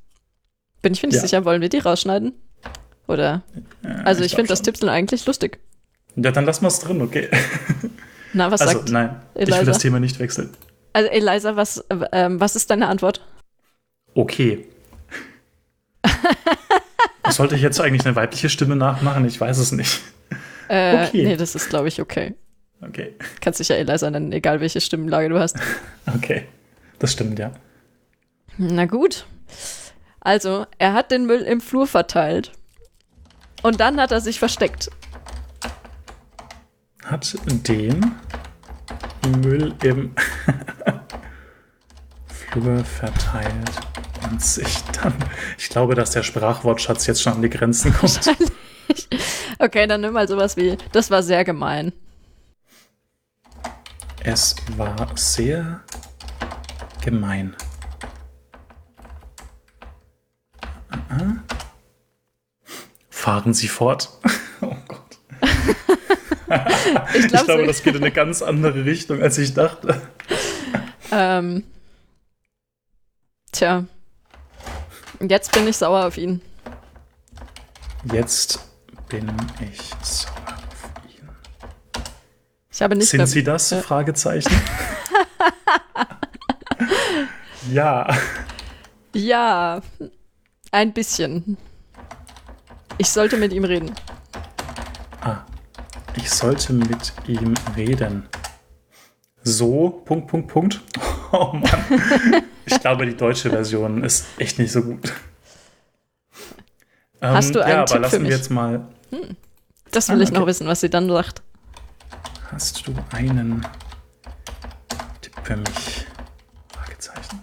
[0.82, 1.21] Bin ich mir nicht ja.
[1.21, 2.34] sicher, wollen wir die rausschneiden?
[3.07, 3.43] Oder?
[3.84, 5.59] Ja, also ich, ich finde das Tipseln eigentlich lustig.
[6.15, 7.30] Ja, dann lassen wir es drin, okay.
[8.34, 9.55] Na, was also, sagt nein, Eliza?
[9.55, 10.49] ich will das Thema nicht wechseln.
[10.93, 13.21] Also Eliza, was, ähm, was ist deine Antwort?
[14.13, 14.65] Okay.
[17.30, 19.25] Sollte ich jetzt eigentlich eine weibliche Stimme nachmachen?
[19.25, 20.01] Ich weiß es nicht.
[20.69, 21.23] Äh, okay.
[21.23, 22.34] Nee, das ist, glaube ich, okay.
[22.82, 23.15] Okay.
[23.41, 25.57] Kannst dich ja Eliza nennen, egal welche Stimmenlage du hast.
[26.15, 26.45] Okay,
[26.99, 27.51] das stimmt, ja.
[28.57, 29.25] Na gut.
[30.28, 32.51] Also, er hat den Müll im Flur verteilt.
[33.61, 34.89] Und dann hat er sich versteckt
[37.09, 38.15] hat den
[39.41, 40.13] Müll im
[42.28, 43.71] Flur verteilt.
[44.21, 45.13] 20, dann.
[45.57, 48.19] Ich glaube, dass der Sprachwortschatz jetzt schon an die Grenzen kommt.
[49.59, 51.93] okay, dann nimm mal sowas wie, das war sehr gemein.
[54.23, 55.82] Es war sehr
[57.01, 57.55] gemein.
[63.10, 64.10] Fahren Sie fort.
[64.62, 65.18] oh Gott.
[67.14, 70.01] ich, glaub, ich, glaube, das geht in eine ganz andere Richtung, als ich dachte.
[71.12, 71.64] Ähm,
[73.51, 73.86] tja.
[75.20, 76.41] Jetzt bin ich sauer auf ihn.
[78.14, 78.60] Jetzt
[79.10, 79.30] bin
[79.60, 81.30] ich sauer auf ihn.
[82.72, 83.72] Ich habe nicht Sind mehr, Sie das?
[83.72, 84.53] Äh, Fragezeichen.
[87.72, 88.08] ja.
[89.14, 89.82] Ja,
[90.72, 91.57] ein bisschen.
[92.97, 93.91] Ich sollte mit ihm reden.
[95.22, 95.39] Ah,
[96.15, 98.28] ich sollte mit ihm reden.
[99.43, 100.82] So, Punkt, Punkt, Punkt.
[101.30, 102.43] Oh Mann.
[102.65, 105.11] ich glaube, die deutsche Version ist echt nicht so gut.
[107.20, 108.30] Hast ähm, du einen ja, Tipp aber lassen für mich?
[108.30, 108.88] wir jetzt mal.
[109.11, 109.36] Hm.
[109.91, 111.41] Das will ah, ich noch wissen, was sie dann sagt.
[112.49, 113.65] Hast du einen
[115.20, 116.07] Tipp für mich?
[116.70, 117.41] Fragezeichen.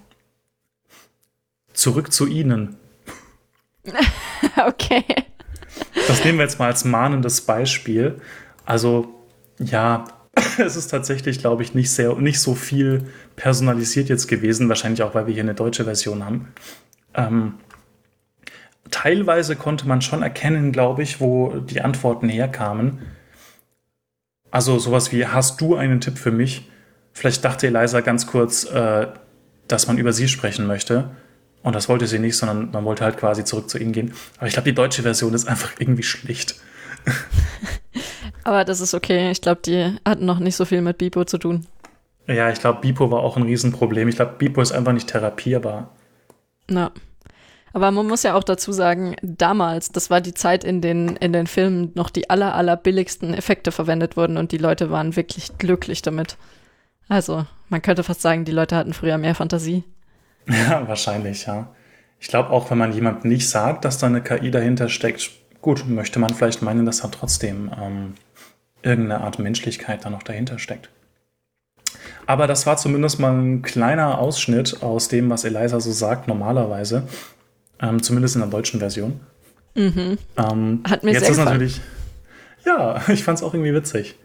[1.75, 2.79] Zurück zu Ihnen.
[4.67, 5.05] okay.
[6.07, 8.21] Das nehmen wir jetzt mal als mahnendes Beispiel.
[8.65, 9.15] Also,
[9.59, 10.05] ja,
[10.59, 14.69] es ist tatsächlich, glaube ich, nicht, sehr, nicht so viel personalisiert jetzt gewesen.
[14.69, 16.53] Wahrscheinlich auch, weil wir hier eine deutsche Version haben.
[17.15, 17.55] Ähm,
[18.91, 23.01] teilweise konnte man schon erkennen, glaube ich, wo die Antworten herkamen.
[24.51, 26.71] Also sowas wie, hast du einen Tipp für mich?
[27.13, 29.09] Vielleicht dachte Eliza ganz kurz, äh,
[29.69, 31.11] dass man über sie sprechen möchte.
[31.65, 34.13] Und das wollte sie nicht, sondern man wollte halt quasi zurück zu ihnen gehen.
[34.37, 36.57] Aber ich glaube, die deutsche Version ist einfach irgendwie schlicht.
[38.45, 39.31] Aber das ist okay.
[39.31, 41.67] Ich glaube, die hatten noch nicht so viel mit Bipo zu tun.
[42.27, 44.09] Ja, ich glaube, Bipo war auch ein Riesenproblem.
[44.09, 45.91] Ich glaube, Bipo ist einfach nicht therapierbar.
[46.69, 46.93] Na.
[47.73, 51.33] Aber man muss ja auch dazu sagen, damals, das war die Zeit, in den, in
[51.33, 55.57] den Filmen noch die aller, aller billigsten Effekte verwendet wurden und die Leute waren wirklich
[55.57, 56.37] glücklich damit.
[57.09, 59.83] Also, man könnte fast sagen, die Leute hatten früher mehr Fantasie.
[60.69, 61.69] Ja, wahrscheinlich, ja.
[62.21, 65.31] Ich glaube auch, wenn man jemandem nicht sagt, dass da eine KI dahinter steckt,
[65.61, 68.15] gut, möchte man vielleicht meinen, dass da trotzdem ähm,
[68.83, 70.91] irgendeine Art Menschlichkeit da noch dahinter steckt.
[72.27, 77.05] Aber das war zumindest mal ein kleiner Ausschnitt aus dem, was Eliza so sagt, normalerweise.
[77.81, 79.21] Ähm, zumindest in der deutschen Version.
[79.75, 80.19] Mhm.
[80.39, 81.59] Ähm, Hat mir jetzt sehr ist gefallen.
[81.59, 81.81] natürlich.
[82.65, 84.17] Ja, ich fand es auch irgendwie witzig.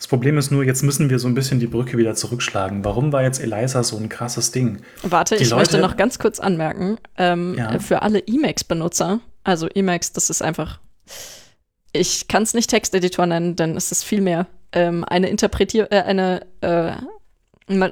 [0.00, 2.86] Das Problem ist nur, jetzt müssen wir so ein bisschen die Brücke wieder zurückschlagen.
[2.86, 4.78] Warum war jetzt Eliza so ein krasses Ding?
[5.02, 7.78] Warte, die ich Leute, möchte noch ganz kurz anmerken, ähm, ja.
[7.80, 10.80] für alle Emacs-Benutzer, also Emacs, das ist einfach,
[11.92, 16.00] ich kann es nicht Texteditor nennen, denn es ist viel mehr ähm, eine Interpretier, äh,
[16.00, 16.92] eine, äh,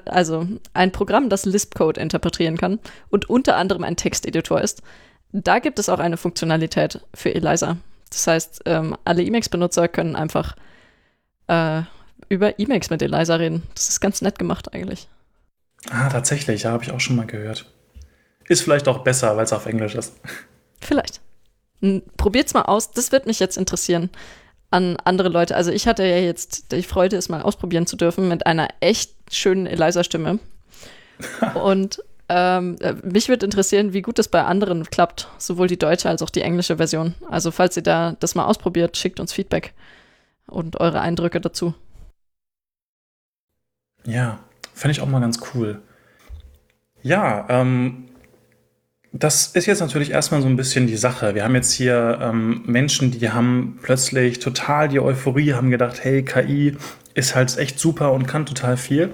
[0.06, 2.78] also ein Programm, das Lisp-Code interpretieren kann
[3.10, 4.80] und unter anderem ein Texteditor ist.
[5.32, 7.76] Da gibt es auch eine Funktionalität für Eliza.
[8.08, 10.56] Das heißt, ähm, alle Emacs-Benutzer können einfach
[11.48, 11.82] äh,
[12.28, 13.62] über Emacs mit Eliza reden.
[13.74, 15.08] Das ist ganz nett gemacht eigentlich.
[15.90, 17.66] Ah, tatsächlich, ja, habe ich auch schon mal gehört.
[18.48, 20.14] Ist vielleicht auch besser, weil es auf Englisch ist.
[20.80, 21.20] Vielleicht.
[22.16, 24.10] Probiert's mal aus, das wird mich jetzt interessieren
[24.70, 25.56] an andere Leute.
[25.56, 29.12] Also ich hatte ja jetzt die Freude, es mal ausprobieren zu dürfen mit einer echt
[29.30, 30.38] schönen Eliza-Stimme.
[31.54, 36.08] Und ähm, äh, mich würde interessieren, wie gut es bei anderen klappt, sowohl die deutsche
[36.08, 37.14] als auch die englische Version.
[37.30, 39.72] Also falls ihr da das mal ausprobiert, schickt uns Feedback
[40.46, 41.74] und eure Eindrücke dazu.
[44.08, 44.38] Ja,
[44.74, 45.82] fände ich auch mal ganz cool.
[47.02, 48.08] Ja, ähm,
[49.12, 51.34] das ist jetzt natürlich erstmal so ein bisschen die Sache.
[51.34, 56.22] Wir haben jetzt hier ähm, Menschen, die haben plötzlich total die Euphorie, haben gedacht, hey,
[56.24, 56.74] KI
[57.12, 59.10] ist halt echt super und kann total viel.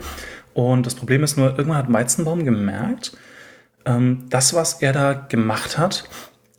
[0.52, 3.16] Und das Problem ist nur, irgendwann hat Weizenbaum gemerkt,
[3.86, 6.08] ähm, das, was er da gemacht hat,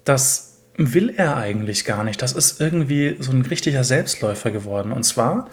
[0.04, 2.22] das will er eigentlich gar nicht.
[2.22, 4.92] Das ist irgendwie so ein richtiger Selbstläufer geworden.
[4.92, 5.48] Und zwar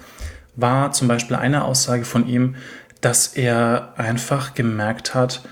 [0.55, 2.57] war zum Beispiel eine Aussage von ihm,
[3.01, 5.43] dass er einfach gemerkt hat,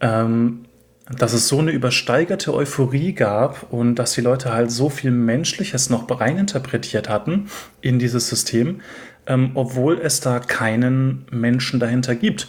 [0.00, 0.66] ähm,
[1.10, 5.90] dass es so eine übersteigerte Euphorie gab und dass die Leute halt so viel Menschliches
[5.90, 7.48] noch reininterpretiert hatten
[7.80, 8.80] in dieses System,
[9.26, 12.48] ähm, obwohl es da keinen Menschen dahinter gibt.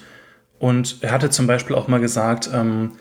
[0.60, 2.92] Und er hatte zum Beispiel auch mal gesagt, ähm,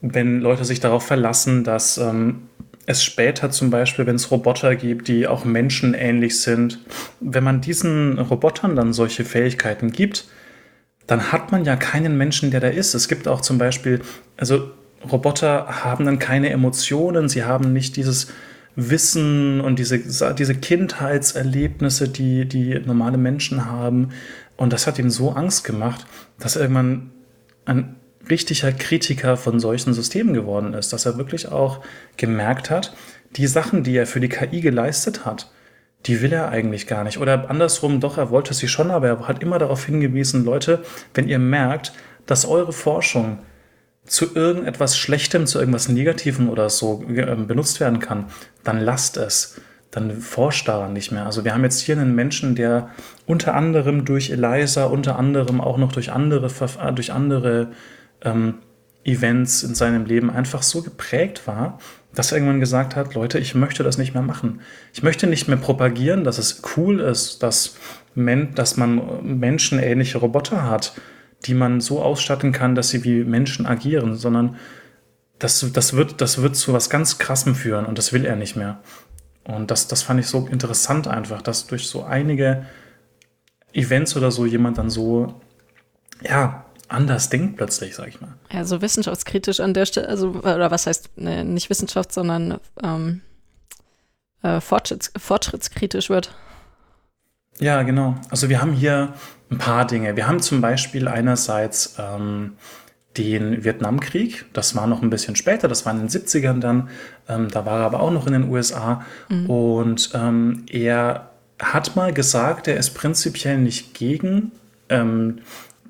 [0.00, 2.48] wenn Leute sich darauf verlassen, dass ähm,
[2.86, 6.80] es später zum Beispiel, wenn es Roboter gibt, die auch menschenähnlich sind,
[7.20, 10.26] wenn man diesen Robotern dann solche Fähigkeiten gibt,
[11.06, 12.94] dann hat man ja keinen Menschen, der da ist.
[12.94, 14.00] Es gibt auch zum Beispiel,
[14.36, 14.70] also
[15.10, 18.28] Roboter haben dann keine Emotionen, sie haben nicht dieses
[18.74, 19.98] Wissen und diese,
[20.34, 24.10] diese Kindheitserlebnisse, die, die normale Menschen haben.
[24.56, 26.06] Und das hat ihm so Angst gemacht,
[26.38, 27.10] dass irgendwann
[27.64, 27.96] ein
[28.32, 31.80] richtiger Kritiker von solchen Systemen geworden ist, dass er wirklich auch
[32.16, 32.94] gemerkt hat,
[33.36, 35.50] die Sachen, die er für die KI geleistet hat,
[36.06, 37.18] die will er eigentlich gar nicht.
[37.18, 40.82] Oder andersrum, doch, er wollte sie schon, aber er hat immer darauf hingewiesen, Leute,
[41.14, 41.92] wenn ihr merkt,
[42.26, 43.38] dass eure Forschung
[44.04, 48.26] zu irgendetwas Schlechtem, zu irgendwas Negativem oder so äh, benutzt werden kann,
[48.64, 49.60] dann lasst es.
[49.92, 51.26] Dann forscht daran nicht mehr.
[51.26, 52.88] Also wir haben jetzt hier einen Menschen, der
[53.26, 57.68] unter anderem durch Eliza, unter anderem auch noch durch andere, äh, durch andere
[58.22, 58.58] ähm,
[59.04, 61.78] Events in seinem Leben einfach so geprägt war,
[62.14, 64.60] dass er irgendwann gesagt hat, Leute, ich möchte das nicht mehr machen.
[64.92, 67.76] Ich möchte nicht mehr propagieren, dass es cool ist, dass,
[68.14, 70.92] men dass man menschenähnliche Roboter hat,
[71.46, 74.56] die man so ausstatten kann, dass sie wie Menschen agieren, sondern
[75.38, 78.56] das, das, wird, das wird zu was ganz Krassem führen und das will er nicht
[78.56, 78.80] mehr.
[79.44, 82.64] Und das, das fand ich so interessant einfach, dass durch so einige
[83.72, 85.40] Events oder so jemand dann so,
[86.22, 88.34] ja, anders denkt plötzlich, sag ich mal.
[88.52, 93.22] Ja, so wissenschaftskritisch an der Stelle, also, oder was heißt, ne, nicht Wissenschaft, sondern ähm,
[94.42, 96.34] äh, Fortschritts, fortschrittskritisch wird.
[97.58, 98.16] Ja, genau.
[98.30, 99.14] Also wir haben hier
[99.50, 100.16] ein paar Dinge.
[100.16, 102.54] Wir haben zum Beispiel einerseits ähm,
[103.16, 104.46] den Vietnamkrieg.
[104.52, 106.88] Das war noch ein bisschen später, das war in den 70ern dann.
[107.28, 109.04] Ähm, da war er aber auch noch in den USA.
[109.28, 109.50] Mhm.
[109.50, 111.30] Und ähm, er
[111.60, 114.52] hat mal gesagt, er ist prinzipiell nicht gegen
[114.88, 115.38] ähm,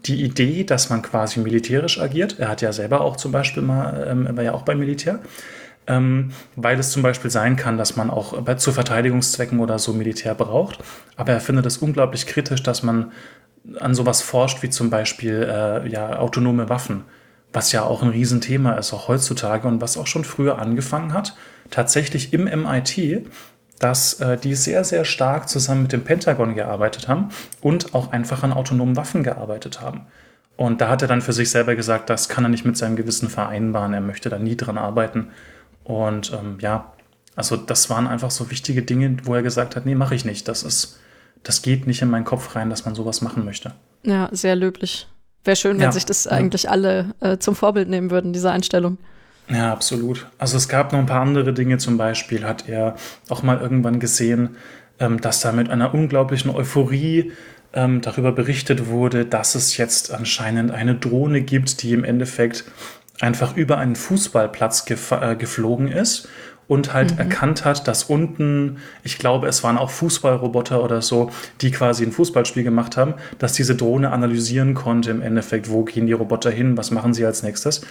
[0.07, 2.39] die Idee, dass man quasi militärisch agiert.
[2.39, 5.21] Er hat ja selber auch zum Beispiel mal, ähm, er war ja auch beim Militär.
[5.89, 9.93] Ähm, weil es zum Beispiel sein kann, dass man auch bei, zu Verteidigungszwecken oder so
[9.93, 10.79] Militär braucht.
[11.17, 13.11] Aber er findet es unglaublich kritisch, dass man
[13.81, 17.03] an sowas forscht, wie zum Beispiel äh, ja, autonome Waffen,
[17.53, 21.35] was ja auch ein Riesenthema ist, auch heutzutage und was auch schon früher angefangen hat,
[21.71, 23.27] tatsächlich im MIT,
[23.83, 27.31] dass äh, die sehr, sehr stark zusammen mit dem Pentagon gearbeitet haben
[27.61, 30.07] und auch einfach an autonomen Waffen gearbeitet haben.
[30.57, 32.95] Und da hat er dann für sich selber gesagt, das kann er nicht mit seinem
[32.95, 35.31] Gewissen vereinbaren, er möchte da nie dran arbeiten.
[35.83, 36.93] Und ähm, ja,
[37.35, 40.47] also das waren einfach so wichtige Dinge, wo er gesagt hat, nee, mache ich nicht.
[40.47, 41.01] Das ist,
[41.43, 43.73] das geht nicht in meinen Kopf rein, dass man sowas machen möchte.
[44.05, 45.09] Ja, sehr löblich.
[45.43, 46.31] Wäre schön, wenn ja, sich das ja.
[46.31, 48.99] eigentlich alle äh, zum Vorbild nehmen würden, diese Einstellung.
[49.49, 50.27] Ja, absolut.
[50.39, 51.79] Also es gab noch ein paar andere Dinge.
[51.79, 52.97] Zum Beispiel hat er
[53.29, 54.57] auch mal irgendwann gesehen,
[54.99, 57.33] ähm, dass da mit einer unglaublichen Euphorie
[57.75, 62.65] ähm, darüber berichtet wurde, dass es jetzt anscheinend eine Drohne gibt, die im Endeffekt
[63.21, 66.29] einfach über einen Fußballplatz äh, geflogen ist
[66.69, 67.19] und halt mhm.
[67.19, 71.31] erkannt hat, dass unten, ich glaube, es waren auch Fußballroboter oder so,
[71.61, 76.07] die quasi ein Fußballspiel gemacht haben, dass diese Drohne analysieren konnte im Endeffekt, wo gehen
[76.07, 77.83] die Roboter hin, was machen sie als nächstes.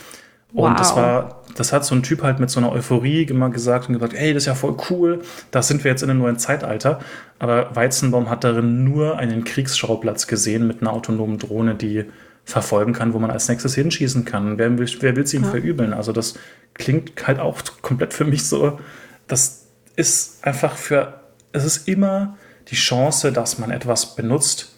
[0.53, 0.77] Und wow.
[0.77, 3.93] das war, das hat so ein Typ halt mit so einer Euphorie immer gesagt und
[3.93, 5.21] gesagt, ey, das ist ja voll cool,
[5.51, 6.99] da sind wir jetzt in einem neuen Zeitalter.
[7.39, 12.05] Aber Weizenbaum hat darin nur einen Kriegsschauplatz gesehen mit einer autonomen Drohne, die
[12.43, 14.57] verfolgen kann, wo man als nächstes hinschießen kann.
[14.57, 15.49] Wer will, wer will es ihm ja.
[15.49, 15.93] verübeln?
[15.93, 16.35] Also das
[16.73, 18.79] klingt halt auch komplett für mich so,
[19.27, 21.21] das ist einfach für,
[21.53, 22.37] es ist immer
[22.67, 24.75] die Chance, dass man etwas benutzt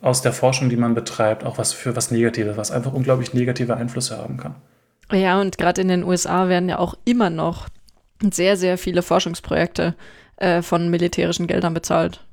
[0.00, 3.76] aus der Forschung, die man betreibt, auch was für was Negatives, was einfach unglaublich negative
[3.76, 4.54] Einflüsse haben kann.
[5.12, 7.68] Ja, und gerade in den USA werden ja auch immer noch
[8.30, 9.94] sehr, sehr viele Forschungsprojekte
[10.36, 12.24] äh, von militärischen Geldern bezahlt.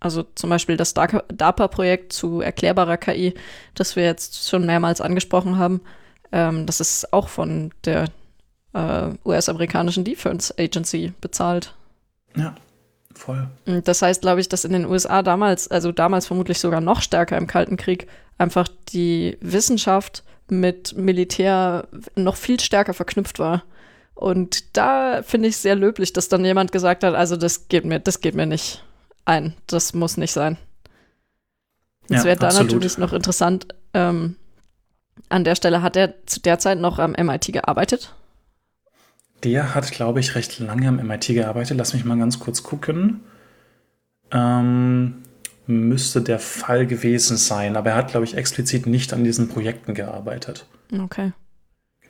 [0.00, 3.34] Also zum Beispiel das DARPA-Projekt zu erklärbarer KI,
[3.74, 5.80] das wir jetzt schon mehrmals angesprochen haben.
[6.30, 8.06] Ähm, das ist auch von der
[8.74, 11.74] äh, US-amerikanischen Defense Agency bezahlt.
[12.36, 12.54] Ja,
[13.14, 13.48] voll.
[13.66, 17.00] Und das heißt, glaube ich, dass in den USA damals, also damals vermutlich sogar noch
[17.00, 18.06] stärker im Kalten Krieg,
[18.36, 23.64] einfach die Wissenschaft mit Militär noch viel stärker verknüpft war.
[24.14, 27.98] Und da finde ich sehr löblich, dass dann jemand gesagt hat, also das geht mir,
[27.98, 28.84] das geht mir nicht
[29.24, 29.54] ein.
[29.66, 30.56] Das muss nicht sein.
[32.08, 33.66] Es ja, wäre da natürlich noch interessant.
[33.92, 34.36] Ähm,
[35.28, 38.14] an der Stelle hat er zu der Zeit noch am MIT gearbeitet.
[39.42, 41.76] Der hat, glaube ich, recht lange am MIT gearbeitet.
[41.76, 43.20] Lass mich mal ganz kurz gucken.
[44.30, 45.23] Ähm,
[45.66, 49.94] müsste der Fall gewesen sein, aber er hat, glaube ich, explizit nicht an diesen Projekten
[49.94, 50.66] gearbeitet.
[50.92, 51.32] Okay.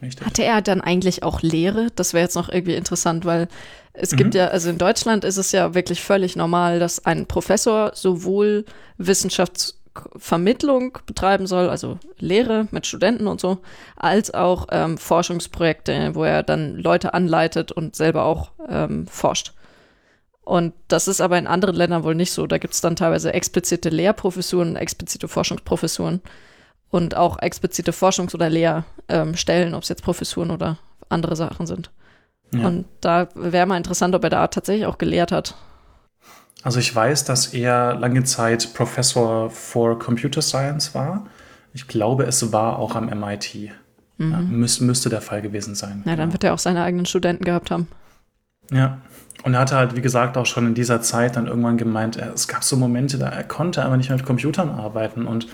[0.02, 0.26] Richtig.
[0.26, 1.88] Hatte er dann eigentlich auch Lehre?
[1.94, 3.48] Das wäre jetzt noch irgendwie interessant, weil
[3.92, 4.16] es mhm.
[4.16, 8.64] gibt ja, also in Deutschland ist es ja wirklich völlig normal, dass ein Professor sowohl
[8.98, 13.58] Wissenschaftsvermittlung betreiben soll, also Lehre mit Studenten und so,
[13.96, 19.52] als auch ähm, Forschungsprojekte, wo er dann Leute anleitet und selber auch ähm, forscht.
[20.44, 22.46] Und das ist aber in anderen Ländern wohl nicht so.
[22.46, 26.20] Da gibt es dann teilweise explizite Lehrprofessuren, explizite Forschungsprofessuren
[26.90, 30.78] und auch explizite Forschungs- oder Lehrstellen, ähm, ob es jetzt Professuren oder
[31.08, 31.90] andere Sachen sind.
[32.52, 32.66] Ja.
[32.66, 35.54] Und da wäre mal interessant, ob er da tatsächlich auch gelehrt hat.
[36.62, 41.26] Also ich weiß, dass er lange Zeit Professor for Computer Science war.
[41.72, 43.70] Ich glaube, es war auch am MIT.
[44.18, 44.30] Mhm.
[44.30, 46.02] Ja, müß, müsste der Fall gewesen sein.
[46.04, 47.88] Na, dann wird er auch seine eigenen Studenten gehabt haben.
[48.70, 48.98] Ja.
[49.44, 52.48] Und er hatte halt, wie gesagt, auch schon in dieser Zeit dann irgendwann gemeint, es
[52.48, 55.26] gab so Momente, da er konnte einfach nicht mehr mit Computern arbeiten.
[55.26, 55.48] Und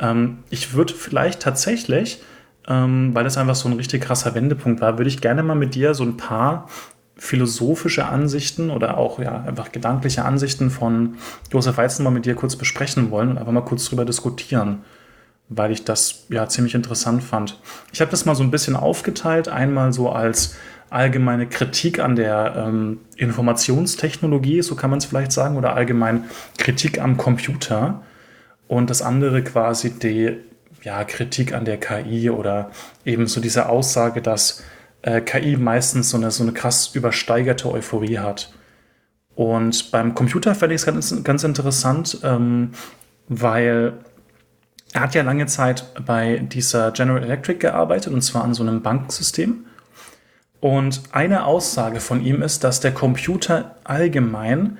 [0.00, 2.20] ähm, ich würde vielleicht tatsächlich,
[2.66, 5.76] ähm, weil das einfach so ein richtig krasser Wendepunkt war, würde ich gerne mal mit
[5.76, 6.66] dir so ein paar
[7.16, 11.16] philosophische Ansichten oder auch ja einfach gedankliche Ansichten von
[11.52, 14.84] Josef Weizenbaum mit dir kurz besprechen wollen und einfach mal kurz drüber diskutieren,
[15.50, 17.60] weil ich das ja ziemlich interessant fand.
[17.92, 20.56] Ich habe das mal so ein bisschen aufgeteilt, einmal so als
[20.90, 26.24] allgemeine Kritik an der ähm, Informationstechnologie, so kann man es vielleicht sagen, oder allgemein
[26.58, 28.02] Kritik am Computer
[28.68, 30.36] und das andere quasi die
[30.82, 32.70] ja, Kritik an der KI oder
[33.04, 34.64] eben so diese Aussage, dass
[35.02, 38.52] äh, KI meistens so eine, so eine krass übersteigerte Euphorie hat.
[39.34, 42.72] Und beim Computer fände ich es ganz, ganz interessant, ähm,
[43.28, 43.94] weil
[44.92, 48.82] er hat ja lange Zeit bei dieser General Electric gearbeitet und zwar an so einem
[48.82, 49.64] Bankensystem.
[50.60, 54.78] Und eine Aussage von ihm ist, dass der Computer allgemein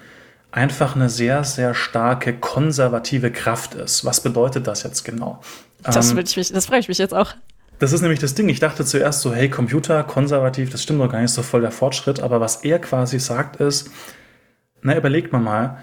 [0.53, 4.05] einfach eine sehr, sehr starke konservative Kraft ist.
[4.05, 5.41] Was bedeutet das jetzt genau?
[5.83, 7.35] Das, ähm, ich das frage ich mich jetzt auch.
[7.79, 8.49] Das ist nämlich das Ding.
[8.51, 11.71] Ich dachte zuerst so, hey, Computer, konservativ, das stimmt doch gar nicht so voll der
[11.71, 12.21] Fortschritt.
[12.21, 13.91] Aber was er quasi sagt ist,
[14.83, 15.79] na, überlegt mal mal,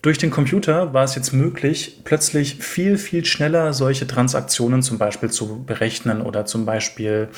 [0.00, 5.30] durch den Computer war es jetzt möglich, plötzlich viel, viel schneller solche Transaktionen zum Beispiel
[5.30, 7.28] zu berechnen oder zum Beispiel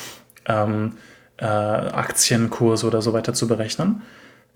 [0.45, 0.93] ähm,
[1.39, 4.01] äh, Aktienkurse oder so weiter zu berechnen.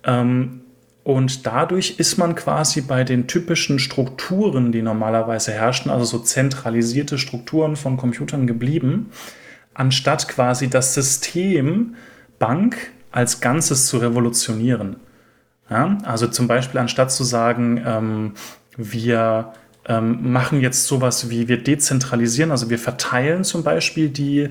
[0.03, 0.61] Ähm,
[1.03, 7.17] und dadurch ist man quasi bei den typischen Strukturen, die normalerweise herrschen, also so zentralisierte
[7.17, 9.11] Strukturen von Computern geblieben,
[9.73, 11.95] anstatt quasi das System
[12.39, 12.77] Bank
[13.11, 14.97] als Ganzes zu revolutionieren.
[15.69, 15.97] Ja?
[16.03, 18.33] Also zum Beispiel anstatt zu sagen, ähm,
[18.77, 19.53] wir
[19.85, 24.49] ähm, machen jetzt sowas wie wir dezentralisieren, also wir verteilen zum Beispiel die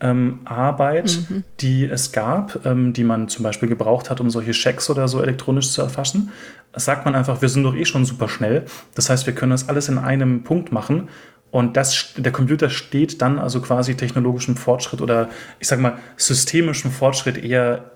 [0.00, 1.44] ähm, Arbeit, mhm.
[1.60, 5.22] die es gab, ähm, die man zum Beispiel gebraucht hat, um solche Schecks oder so
[5.22, 6.30] elektronisch zu erfassen,
[6.74, 8.64] sagt man einfach, wir sind doch eh schon super schnell.
[8.94, 11.08] Das heißt, wir können das alles in einem Punkt machen.
[11.50, 15.28] Und das, der Computer steht dann also quasi technologischem Fortschritt oder
[15.58, 17.90] ich sag mal systemischem Fortschritt eher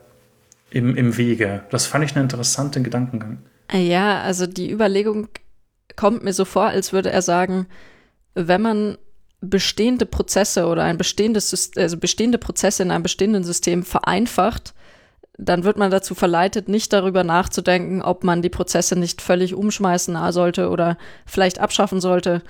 [0.70, 1.62] im, im Wege.
[1.70, 3.38] Das fand ich einen interessanten Gedankengang.
[3.72, 5.28] Ja, also die Überlegung
[5.96, 7.66] kommt mir so vor, als würde er sagen,
[8.34, 8.98] wenn man
[9.44, 14.74] bestehende Prozesse oder ein bestehendes, also bestehende Prozesse in einem bestehenden System vereinfacht,
[15.36, 20.16] dann wird man dazu verleitet, nicht darüber nachzudenken, ob man die Prozesse nicht völlig umschmeißen
[20.32, 22.42] sollte oder vielleicht abschaffen sollte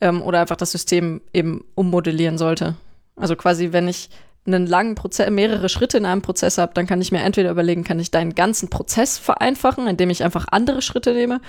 [0.00, 2.76] ähm, oder einfach das System eben ummodellieren sollte.
[3.16, 4.10] Also quasi, wenn ich
[4.46, 7.84] einen langen Prozess, mehrere Schritte in einem Prozess habe, dann kann ich mir entweder überlegen,
[7.84, 11.40] kann ich deinen ganzen Prozess vereinfachen, indem ich einfach andere Schritte nehme,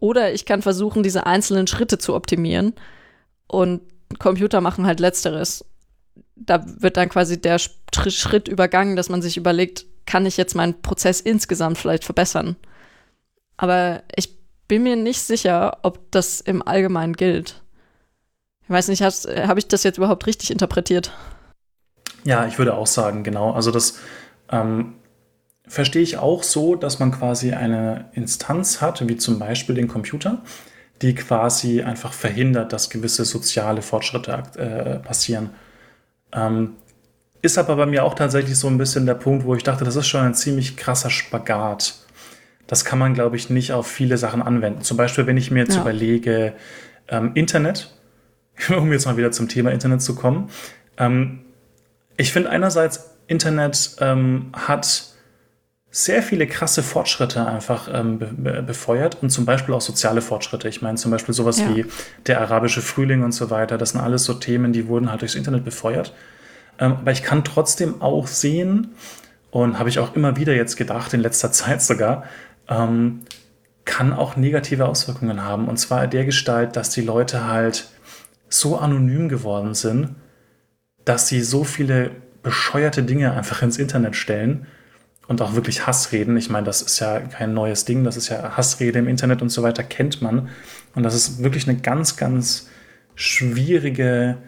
[0.00, 2.74] oder ich kann versuchen, diese einzelnen Schritte zu optimieren.
[3.46, 3.80] Und
[4.18, 5.64] Computer machen halt letzteres.
[6.36, 10.82] Da wird dann quasi der Schritt übergangen, dass man sich überlegt, kann ich jetzt meinen
[10.82, 12.56] Prozess insgesamt vielleicht verbessern?
[13.56, 14.36] Aber ich
[14.66, 17.62] bin mir nicht sicher, ob das im Allgemeinen gilt.
[18.62, 21.12] Ich weiß nicht, habe ich das jetzt überhaupt richtig interpretiert?
[22.24, 23.52] Ja, ich würde auch sagen, genau.
[23.52, 23.98] Also das
[24.50, 24.94] ähm,
[25.66, 30.42] verstehe ich auch so, dass man quasi eine Instanz hat, wie zum Beispiel den Computer,
[31.02, 35.50] die quasi einfach verhindert, dass gewisse soziale Fortschritte äh, passieren.
[36.32, 36.74] Ähm,
[37.42, 39.96] ist aber bei mir auch tatsächlich so ein bisschen der Punkt, wo ich dachte, das
[39.96, 41.94] ist schon ein ziemlich krasser Spagat.
[42.66, 44.82] Das kann man, glaube ich, nicht auf viele Sachen anwenden.
[44.82, 45.82] Zum Beispiel, wenn ich mir jetzt ja.
[45.82, 46.54] überlege,
[47.08, 47.94] ähm, Internet,
[48.76, 50.48] um jetzt mal wieder zum Thema Internet zu kommen.
[50.96, 51.40] Ähm,
[52.16, 55.13] ich finde einerseits, Internet ähm, hat
[55.96, 60.68] sehr viele krasse Fortschritte einfach ähm, be befeuert und zum Beispiel auch soziale Fortschritte.
[60.68, 61.68] Ich meine zum Beispiel sowas ja.
[61.68, 61.86] wie
[62.26, 63.78] der arabische Frühling und so weiter.
[63.78, 66.12] Das sind alles so Themen, die wurden halt durchs Internet befeuert.
[66.80, 68.88] Ähm, aber ich kann trotzdem auch sehen
[69.52, 72.24] und habe ich auch immer wieder jetzt gedacht, in letzter Zeit sogar,
[72.68, 73.20] ähm,
[73.84, 75.68] kann auch negative Auswirkungen haben.
[75.68, 77.88] Und zwar der Gestalt, dass die Leute halt
[78.48, 80.16] so anonym geworden sind,
[81.04, 82.10] dass sie so viele
[82.42, 84.66] bescheuerte Dinge einfach ins Internet stellen
[85.26, 86.36] und auch wirklich Hassreden.
[86.36, 89.48] Ich meine, das ist ja kein neues Ding, das ist ja Hassrede im Internet und
[89.48, 90.48] so weiter, kennt man.
[90.94, 92.68] Und das ist wirklich eine ganz, ganz
[93.14, 94.38] schwierige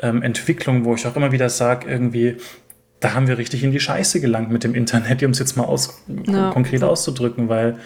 [0.00, 2.36] ähm, Entwicklung, wo ich auch immer wieder sage, irgendwie,
[3.00, 5.64] da haben wir richtig in die Scheiße gelangt mit dem Internet, um es jetzt mal
[5.64, 7.78] aus, ja, konkret auszudrücken, weil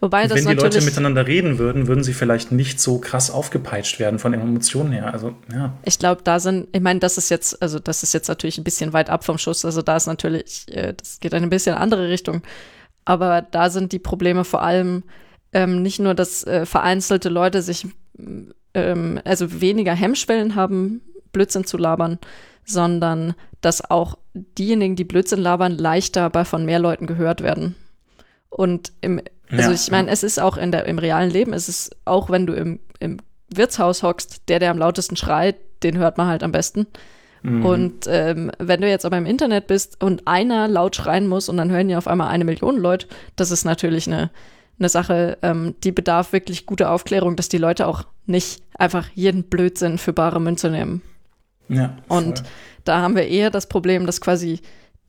[0.00, 4.18] Wobei Wenn die Leute miteinander reden würden, würden sie vielleicht nicht so krass aufgepeitscht werden
[4.18, 5.12] von Emotionen her.
[5.12, 5.72] Also, ja.
[5.84, 8.64] Ich glaube, da sind, ich meine, das ist jetzt, also das ist jetzt natürlich ein
[8.64, 9.64] bisschen weit ab vom Schuss.
[9.64, 12.42] Also da ist natürlich, äh, das geht in ein bisschen andere Richtung.
[13.04, 15.02] Aber da sind die Probleme vor allem
[15.52, 17.86] ähm, nicht nur, dass äh, vereinzelte Leute sich,
[18.74, 21.00] ähm, also weniger Hemmschwellen haben,
[21.32, 22.18] Blödsinn zu labern,
[22.64, 27.74] sondern dass auch diejenigen, die Blödsinn labern, leichter bei von mehr Leuten gehört werden.
[28.50, 29.20] Und im,
[29.50, 29.74] also ja.
[29.74, 32.52] ich meine, es ist auch in der, im realen Leben, es ist auch, wenn du
[32.54, 33.18] im, im
[33.48, 36.86] Wirtshaus hockst, der, der am lautesten schreit, den hört man halt am besten.
[37.42, 37.64] Mhm.
[37.64, 41.56] Und ähm, wenn du jetzt aber im Internet bist und einer laut schreien muss und
[41.56, 44.30] dann hören ja auf einmal eine Million Leute, das ist natürlich eine,
[44.78, 49.44] eine Sache, ähm, die bedarf wirklich guter Aufklärung, dass die Leute auch nicht einfach jeden
[49.44, 51.02] Blödsinn für bare Münze nehmen.
[51.68, 51.96] Ja.
[52.08, 52.18] Voll.
[52.18, 52.42] Und
[52.84, 54.60] da haben wir eher das Problem, dass quasi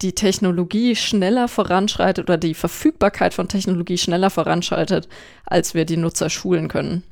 [0.01, 5.09] die Technologie schneller voranschreitet oder die Verfügbarkeit von Technologie schneller voranschreitet,
[5.45, 7.03] als wir die Nutzer schulen können.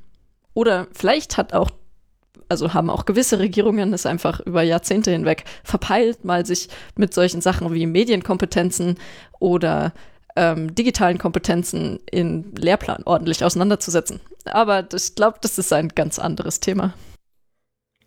[0.53, 1.69] Oder vielleicht hat auch,
[2.49, 7.41] also haben auch gewisse Regierungen es einfach über Jahrzehnte hinweg verpeilt, mal sich mit solchen
[7.41, 8.95] Sachen wie Medienkompetenzen
[9.39, 9.93] oder
[10.37, 14.21] ähm, digitalen Kompetenzen in Lehrplan ordentlich auseinanderzusetzen.
[14.45, 16.93] Aber ich glaube, das ist ein ganz anderes Thema.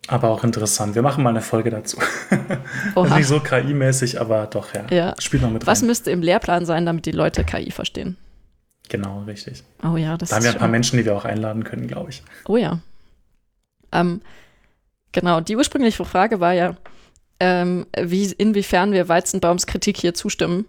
[0.07, 0.95] Aber auch interessant.
[0.95, 1.97] Wir machen mal eine Folge dazu.
[2.95, 4.85] Also nicht so KI-mäßig, aber doch, ja.
[4.89, 5.15] ja.
[5.19, 5.67] Spiel mal mit rein.
[5.67, 8.17] Was müsste im Lehrplan sein, damit die Leute KI verstehen?
[8.89, 9.63] Genau, richtig.
[9.83, 12.09] Oh ja, das Da haben wir ein paar Menschen, die wir auch einladen können, glaube
[12.09, 12.23] ich.
[12.45, 12.79] Oh ja.
[13.91, 14.21] Ähm,
[15.11, 16.75] genau, die ursprüngliche Frage war ja,
[17.39, 20.65] ähm, wie, inwiefern wir Weizenbaums Kritik hier zustimmen.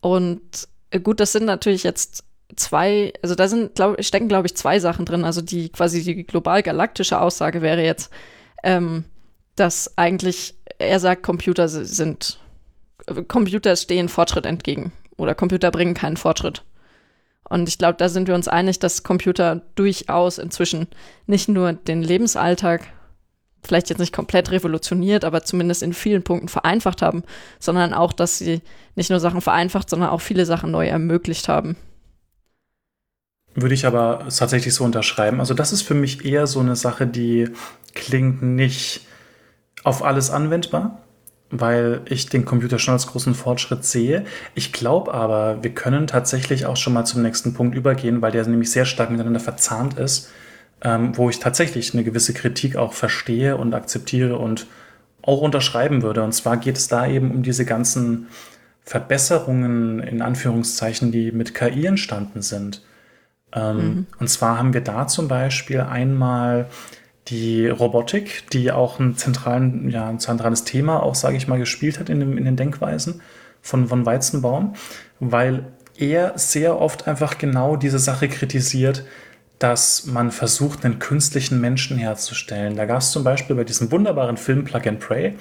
[0.00, 2.24] Und äh, gut, das sind natürlich jetzt
[2.56, 5.24] zwei, also da sind, glaub, stecken, glaube ich, zwei Sachen drin.
[5.24, 8.10] Also die quasi die global-galaktische Aussage wäre jetzt,
[8.62, 9.04] ähm,
[9.56, 12.38] dass eigentlich, er sagt, Computer sind,
[13.28, 16.64] Computer stehen Fortschritt entgegen oder Computer bringen keinen Fortschritt.
[17.48, 20.86] Und ich glaube, da sind wir uns einig, dass Computer durchaus inzwischen
[21.26, 22.88] nicht nur den Lebensalltag
[23.64, 27.22] vielleicht jetzt nicht komplett revolutioniert, aber zumindest in vielen Punkten vereinfacht haben,
[27.60, 28.60] sondern auch, dass sie
[28.96, 31.76] nicht nur Sachen vereinfacht, sondern auch viele Sachen neu ermöglicht haben.
[33.54, 35.38] Würde ich aber tatsächlich so unterschreiben.
[35.38, 37.50] Also das ist für mich eher so eine Sache, die
[37.94, 39.06] klingt nicht
[39.84, 41.00] auf alles anwendbar,
[41.50, 44.24] weil ich den Computer schon als großen Fortschritt sehe.
[44.54, 48.46] Ich glaube aber, wir können tatsächlich auch schon mal zum nächsten Punkt übergehen, weil der
[48.46, 50.30] nämlich sehr stark miteinander verzahnt ist,
[50.82, 54.66] ähm, wo ich tatsächlich eine gewisse Kritik auch verstehe und akzeptiere und
[55.20, 56.22] auch unterschreiben würde.
[56.22, 58.28] Und zwar geht es da eben um diese ganzen
[58.82, 62.82] Verbesserungen in Anführungszeichen, die mit KI entstanden sind.
[63.52, 64.06] Ähm, mhm.
[64.18, 66.66] Und zwar haben wir da zum Beispiel einmal
[67.28, 72.00] die Robotik, die auch ein, zentralen, ja, ein zentrales Thema auch, sage ich mal, gespielt
[72.00, 73.22] hat in, dem, in den Denkweisen
[73.60, 74.74] von, von Weizenbaum,
[75.20, 75.66] weil
[75.96, 79.04] er sehr oft einfach genau diese Sache kritisiert,
[79.58, 82.74] dass man versucht, einen künstlichen Menschen herzustellen.
[82.74, 85.36] Da gab es zum Beispiel bei diesem wunderbaren Film Plug and Pray,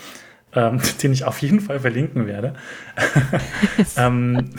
[0.53, 2.53] ähm, den ich auf jeden Fall verlinken werde.
[3.97, 4.51] ähm,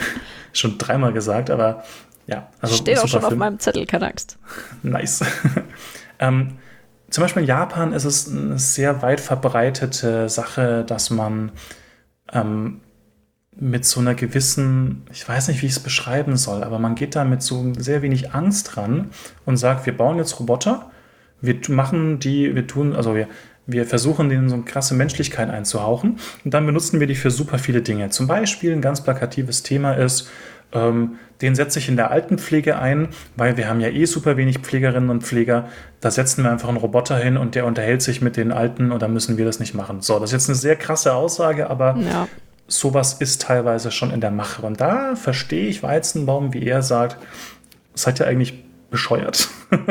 [0.53, 1.85] schon dreimal gesagt, aber
[2.27, 3.33] ja, also Steht auch schon Film.
[3.33, 4.39] auf meinem Zettel, keine Angst.
[4.83, 5.25] Nice.
[6.19, 6.59] ähm,
[7.13, 11.53] zum Beispiel in Japan ist es eine sehr weit verbreitete Sache, dass man
[12.33, 12.81] ähm,
[13.55, 17.15] mit so einer gewissen, ich weiß nicht, wie ich es beschreiben soll, aber man geht
[17.15, 19.11] da mit so sehr wenig Angst dran
[19.45, 20.91] und sagt, wir bauen jetzt Roboter,
[21.43, 23.29] wir machen die, wir tun, also wir,
[23.67, 27.59] wir versuchen denen so eine krasse Menschlichkeit einzuhauchen und dann benutzen wir die für super
[27.59, 28.09] viele Dinge.
[28.09, 30.31] Zum Beispiel ein ganz plakatives Thema ist,
[30.73, 34.59] ähm, den setze ich in der Altenpflege ein, weil wir haben ja eh super wenig
[34.59, 35.69] Pflegerinnen und Pfleger.
[36.01, 39.03] Da setzen wir einfach einen Roboter hin und der unterhält sich mit den Alten und
[39.03, 40.01] dann müssen wir das nicht machen.
[40.01, 42.29] So, das ist jetzt eine sehr krasse Aussage, aber ja.
[42.69, 44.63] sowas ist teilweise schon in der Mache.
[44.63, 47.19] Und da verstehe ich Weizenbaum, wie er sagt,
[47.95, 49.49] seid ihr eigentlich bescheuert.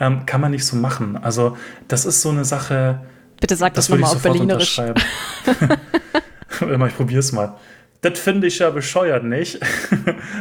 [0.00, 1.18] ähm, kann man nicht so machen.
[1.20, 1.56] Also,
[1.88, 3.02] das ist so eine Sache.
[3.40, 4.80] Bitte sag das, das nochmal auf Berlinerisch.
[6.60, 7.54] ich probiere es mal.
[8.00, 9.60] Das finde ich ja bescheuert, nicht?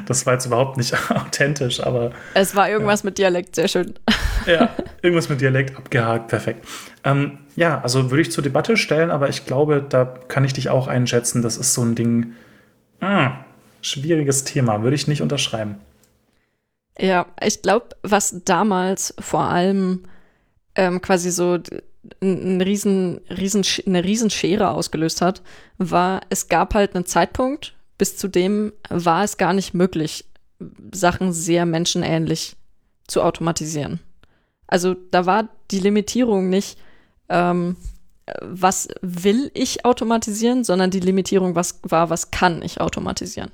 [0.05, 2.11] Das war jetzt überhaupt nicht authentisch, aber.
[2.33, 3.07] Es war irgendwas ja.
[3.07, 3.95] mit Dialekt, sehr schön.
[4.45, 4.69] Ja,
[5.01, 6.65] irgendwas mit Dialekt abgehakt, perfekt.
[7.03, 10.69] Ähm, ja, also würde ich zur Debatte stellen, aber ich glaube, da kann ich dich
[10.69, 11.41] auch einschätzen.
[11.41, 12.33] Das ist so ein Ding.
[13.01, 13.33] Mh, hm,
[13.81, 15.75] schwieriges Thema, würde ich nicht unterschreiben.
[16.99, 20.03] Ja, ich glaube, was damals vor allem
[20.75, 21.59] ähm, quasi so
[22.21, 25.41] ein riesen, riesen, eine Riesenschere ausgelöst hat,
[25.77, 30.25] war, es gab halt einen Zeitpunkt, bis zu dem war es gar nicht möglich,
[30.91, 32.55] Sachen sehr menschenähnlich
[33.07, 33.99] zu automatisieren.
[34.67, 36.77] Also da war die Limitierung nicht,
[37.29, 37.77] ähm,
[38.41, 43.51] was will ich automatisieren, sondern die Limitierung was, war, was kann ich automatisieren.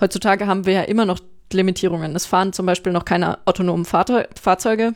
[0.00, 1.20] Heutzutage haben wir ja immer noch
[1.52, 2.14] Limitierungen.
[2.14, 4.94] Es fahren zum Beispiel noch keine autonomen Fahrzeuge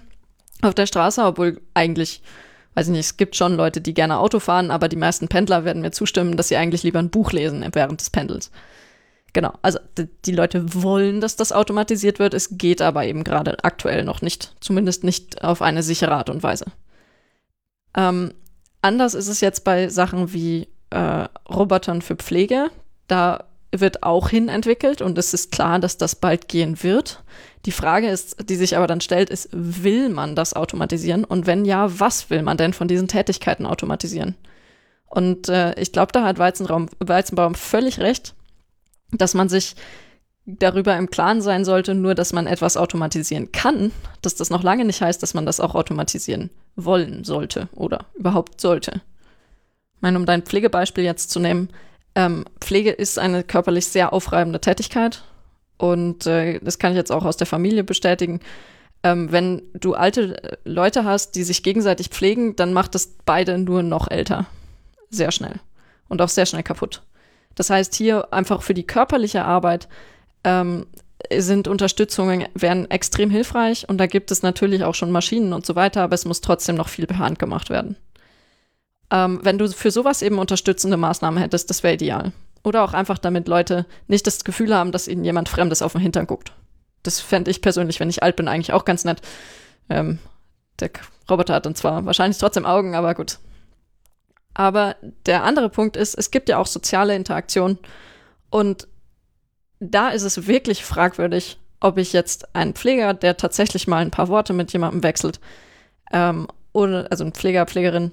[0.63, 2.23] auf der Straße, obwohl eigentlich
[2.75, 5.65] weiß ich nicht, es gibt schon Leute, die gerne Auto fahren, aber die meisten Pendler
[5.65, 8.51] werden mir zustimmen, dass sie eigentlich lieber ein Buch lesen während des Pendels.
[9.33, 9.79] Genau, also
[10.25, 14.55] die Leute wollen, dass das automatisiert wird, es geht aber eben gerade aktuell noch nicht,
[14.61, 16.67] zumindest nicht auf eine sichere Art und Weise.
[17.97, 18.33] Ähm,
[18.83, 22.69] Anders ist es jetzt bei Sachen wie äh, Robotern für Pflege.
[23.07, 27.23] Da wird auch hin entwickelt und es ist klar, dass das bald gehen wird.
[27.65, 31.25] Die Frage ist, die sich aber dann stellt, ist, will man das automatisieren?
[31.25, 34.37] Und wenn ja, was will man denn von diesen Tätigkeiten automatisieren?
[35.07, 38.35] Und äh, ich glaube, da hat Weizenraum, Weizenbaum völlig recht,
[39.11, 39.75] dass man sich
[40.45, 43.93] darüber im Klaren sein sollte, nur dass man etwas automatisieren kann,
[44.23, 48.61] dass das noch lange nicht heißt, dass man das auch automatisieren wollen sollte oder überhaupt
[48.61, 49.03] sollte.
[49.97, 51.69] Ich meine, um dein Pflegebeispiel jetzt zu nehmen,
[52.15, 55.25] ähm, Pflege ist eine körperlich sehr aufreibende Tätigkeit
[55.79, 58.41] und äh, das kann ich jetzt auch aus der Familie bestätigen.
[59.03, 63.83] Ähm, wenn du alte Leute hast, die sich gegenseitig pflegen, dann macht es beide nur
[63.83, 64.47] noch älter.
[65.11, 65.57] Sehr schnell.
[66.09, 67.03] Und auch sehr schnell kaputt.
[67.55, 69.89] Das heißt, hier einfach für die körperliche Arbeit
[70.45, 70.87] ähm,
[71.35, 75.75] sind Unterstützungen, wären extrem hilfreich und da gibt es natürlich auch schon Maschinen und so
[75.75, 77.97] weiter, aber es muss trotzdem noch viel per Hand gemacht werden.
[79.13, 82.33] Ähm, wenn du für sowas eben unterstützende Maßnahmen hättest, das wäre ideal.
[82.65, 86.01] Oder auch einfach, damit Leute nicht das Gefühl haben, dass ihnen jemand Fremdes auf den
[86.01, 86.53] Hintern guckt.
[87.03, 89.21] Das fände ich persönlich, wenn ich alt bin, eigentlich auch ganz nett.
[89.91, 90.19] Ähm,
[90.81, 90.91] der
[91.29, 93.39] Roboter hat dann zwar wahrscheinlich trotzdem Augen, aber gut.
[94.55, 94.97] Aber
[95.27, 97.79] der andere Punkt ist, es gibt ja auch soziale Interaktion
[98.51, 98.89] und
[99.81, 104.29] da ist es wirklich fragwürdig, ob ich jetzt einen Pfleger, der tatsächlich mal ein paar
[104.29, 105.41] Worte mit jemandem wechselt,
[106.13, 108.13] ähm, oder, also ein Pfleger, Pflegerin,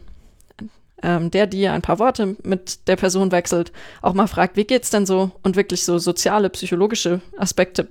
[1.03, 3.71] ähm, der, die ein paar Worte mit der Person wechselt,
[4.01, 7.87] auch mal fragt, wie geht's denn so und wirklich so soziale, psychologische Aspekte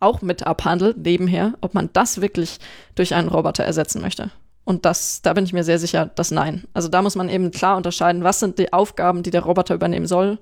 [0.00, 2.58] auch mit abhandelt, nebenher, ob man das wirklich
[2.94, 4.30] durch einen Roboter ersetzen möchte.
[4.64, 6.64] Und das, da bin ich mir sehr sicher, dass nein.
[6.74, 10.06] Also da muss man eben klar unterscheiden, was sind die Aufgaben, die der Roboter übernehmen
[10.06, 10.38] soll,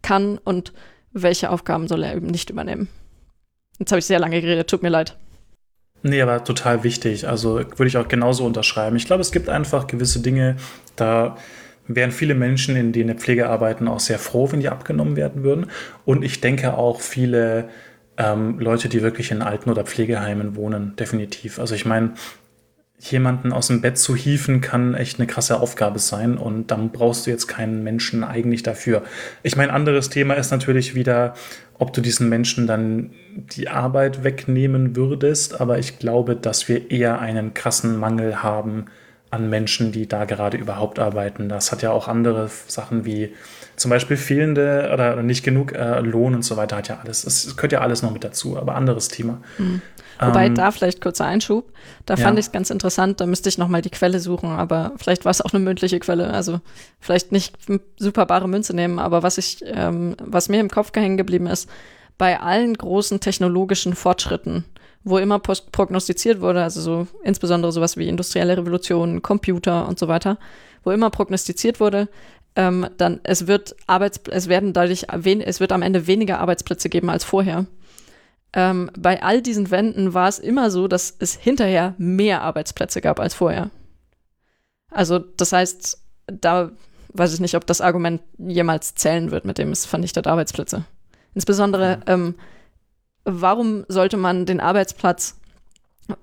[0.00, 0.72] kann und
[1.12, 2.88] welche Aufgaben soll er eben nicht übernehmen.
[3.78, 5.16] Jetzt habe ich sehr lange geredet, tut mir leid.
[6.02, 7.26] Nee, aber total wichtig.
[7.26, 8.96] Also würde ich auch genauso unterschreiben.
[8.96, 10.56] Ich glaube, es gibt einfach gewisse Dinge,
[10.96, 11.36] da
[11.88, 15.66] wären viele Menschen, in denen Pflege arbeiten, auch sehr froh, wenn die abgenommen werden würden.
[16.04, 17.68] Und ich denke auch viele
[18.18, 21.58] ähm, Leute, die wirklich in Alten- oder Pflegeheimen wohnen, definitiv.
[21.58, 22.12] Also ich meine,
[23.00, 27.26] jemanden aus dem Bett zu hieven, kann echt eine krasse Aufgabe sein und dann brauchst
[27.26, 29.02] du jetzt keinen Menschen eigentlich dafür.
[29.42, 31.34] Ich meine, anderes Thema ist natürlich wieder,
[31.78, 37.20] ob du diesen Menschen dann die Arbeit wegnehmen würdest, aber ich glaube, dass wir eher
[37.20, 38.86] einen krassen Mangel haben
[39.30, 41.48] an Menschen, die da gerade überhaupt arbeiten.
[41.48, 43.32] Das hat ja auch andere Sachen wie
[43.78, 47.24] zum Beispiel fehlende oder nicht genug äh, Lohn und so weiter hat ja alles.
[47.24, 49.40] Es gehört ja alles noch mit dazu, aber anderes Thema.
[49.58, 49.80] Mhm.
[50.20, 51.72] Wobei ähm, da vielleicht kurzer Einschub.
[52.04, 52.24] Da ja.
[52.24, 53.20] fand ich es ganz interessant.
[53.20, 56.00] Da müsste ich noch mal die Quelle suchen, aber vielleicht war es auch eine mündliche
[56.00, 56.30] Quelle.
[56.30, 56.60] Also
[56.98, 57.56] vielleicht nicht
[57.98, 61.68] super bare Münze nehmen, aber was ich, ähm, was mir im Kopf hängen geblieben ist,
[62.16, 64.64] bei allen großen technologischen Fortschritten,
[65.04, 70.38] wo immer prognostiziert wurde, also so insbesondere sowas wie industrielle Revolution, Computer und so weiter,
[70.82, 72.08] wo immer prognostiziert wurde,
[72.58, 77.08] ähm, dann es wird Arbeits es werden dadurch es wird am Ende weniger Arbeitsplätze geben
[77.08, 77.66] als vorher
[78.52, 83.20] ähm, bei all diesen Wänden war es immer so, dass es hinterher mehr Arbeitsplätze gab
[83.20, 83.70] als vorher.
[84.90, 86.70] Also das heißt, da
[87.12, 90.84] weiß ich nicht, ob das Argument jemals zählen wird, mit dem es vernichtet Arbeitsplätze.
[91.34, 92.34] Insbesondere, ähm,
[93.24, 95.38] warum sollte man den Arbeitsplatz,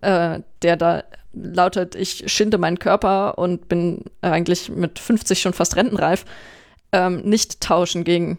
[0.01, 1.03] äh, der da
[1.35, 6.25] lautet, ich schinde meinen Körper und bin eigentlich mit 50 schon fast rentenreif,
[6.91, 8.37] ähm, nicht tauschen gegen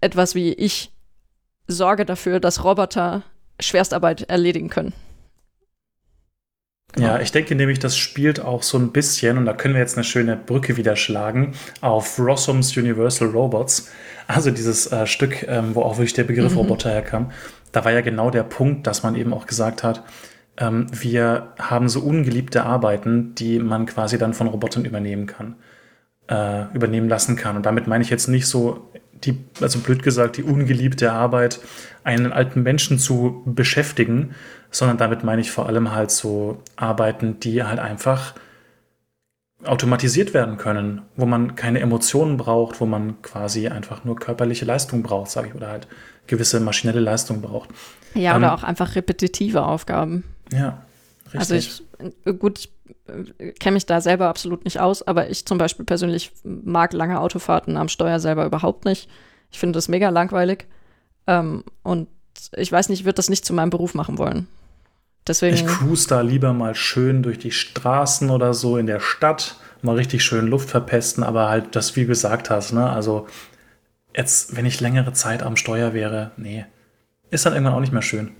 [0.00, 0.92] etwas wie ich
[1.66, 3.22] sorge dafür, dass Roboter
[3.60, 4.92] Schwerstarbeit erledigen können.
[6.94, 7.08] Genau.
[7.08, 9.96] Ja, ich denke nämlich, das spielt auch so ein bisschen, und da können wir jetzt
[9.96, 13.90] eine schöne Brücke wieder schlagen, auf Rossums Universal Robots.
[14.26, 16.58] Also dieses äh, Stück, ähm, wo auch wirklich der Begriff mhm.
[16.58, 17.30] Roboter herkam.
[17.72, 20.02] Da war ja genau der Punkt, dass man eben auch gesagt hat,
[20.58, 25.54] ähm, wir haben so ungeliebte Arbeiten, die man quasi dann von Robotern übernehmen kann,
[26.28, 27.56] äh, übernehmen lassen kann.
[27.56, 28.90] Und damit meine ich jetzt nicht so
[29.24, 31.60] die, also blöd gesagt, die ungeliebte Arbeit,
[32.04, 34.34] einen alten Menschen zu beschäftigen,
[34.70, 38.34] sondern damit meine ich vor allem halt so Arbeiten, die halt einfach
[39.64, 45.02] automatisiert werden können, wo man keine Emotionen braucht, wo man quasi einfach nur körperliche Leistung
[45.02, 45.88] braucht, sage ich, oder halt
[46.28, 47.70] gewisse maschinelle Leistung braucht.
[48.14, 50.24] Ja, ähm, oder auch einfach repetitive Aufgaben.
[50.52, 50.82] Ja,
[51.32, 51.40] richtig.
[51.40, 55.84] Also ich, gut, ich kenne mich da selber absolut nicht aus, aber ich zum Beispiel
[55.84, 59.08] persönlich mag lange Autofahrten am Steuer selber überhaupt nicht.
[59.50, 60.66] Ich finde das mega langweilig.
[61.26, 62.08] Ähm, und
[62.56, 64.46] ich weiß nicht, ich würde das nicht zu meinem Beruf machen wollen.
[65.26, 65.56] Deswegen.
[65.56, 69.96] Ich cruise da lieber mal schön durch die Straßen oder so in der Stadt, mal
[69.96, 72.88] richtig schön Luft verpesten, aber halt das, wie du gesagt hast, ne?
[72.88, 73.26] Also
[74.16, 76.64] jetzt, wenn ich längere Zeit am Steuer wäre, nee,
[77.30, 78.32] ist dann irgendwann auch nicht mehr schön.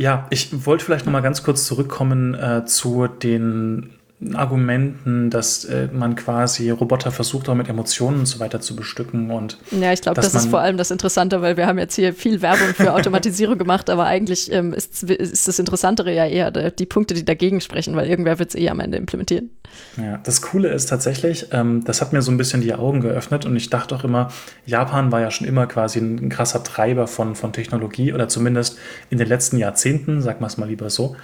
[0.00, 3.90] Ja, ich wollte vielleicht noch mal ganz kurz zurückkommen äh, zu den
[4.34, 9.30] Argumenten, dass äh, man quasi Roboter versucht, auch mit Emotionen und so weiter zu bestücken.
[9.30, 12.12] Und ja, ich glaube, das ist vor allem das Interessante, weil wir haben jetzt hier
[12.12, 16.86] viel Werbung für Automatisierung gemacht, aber eigentlich ähm, ist, ist das Interessantere ja eher die
[16.86, 19.50] Punkte, die dagegen sprechen, weil irgendwer wird es eh am Ende implementieren.
[19.96, 23.46] Ja, das Coole ist tatsächlich, ähm, das hat mir so ein bisschen die Augen geöffnet
[23.46, 24.30] und ich dachte auch immer,
[24.66, 28.76] Japan war ja schon immer quasi ein, ein krasser Treiber von, von Technologie oder zumindest
[29.08, 31.16] in den letzten Jahrzehnten, sag mal es mal lieber so.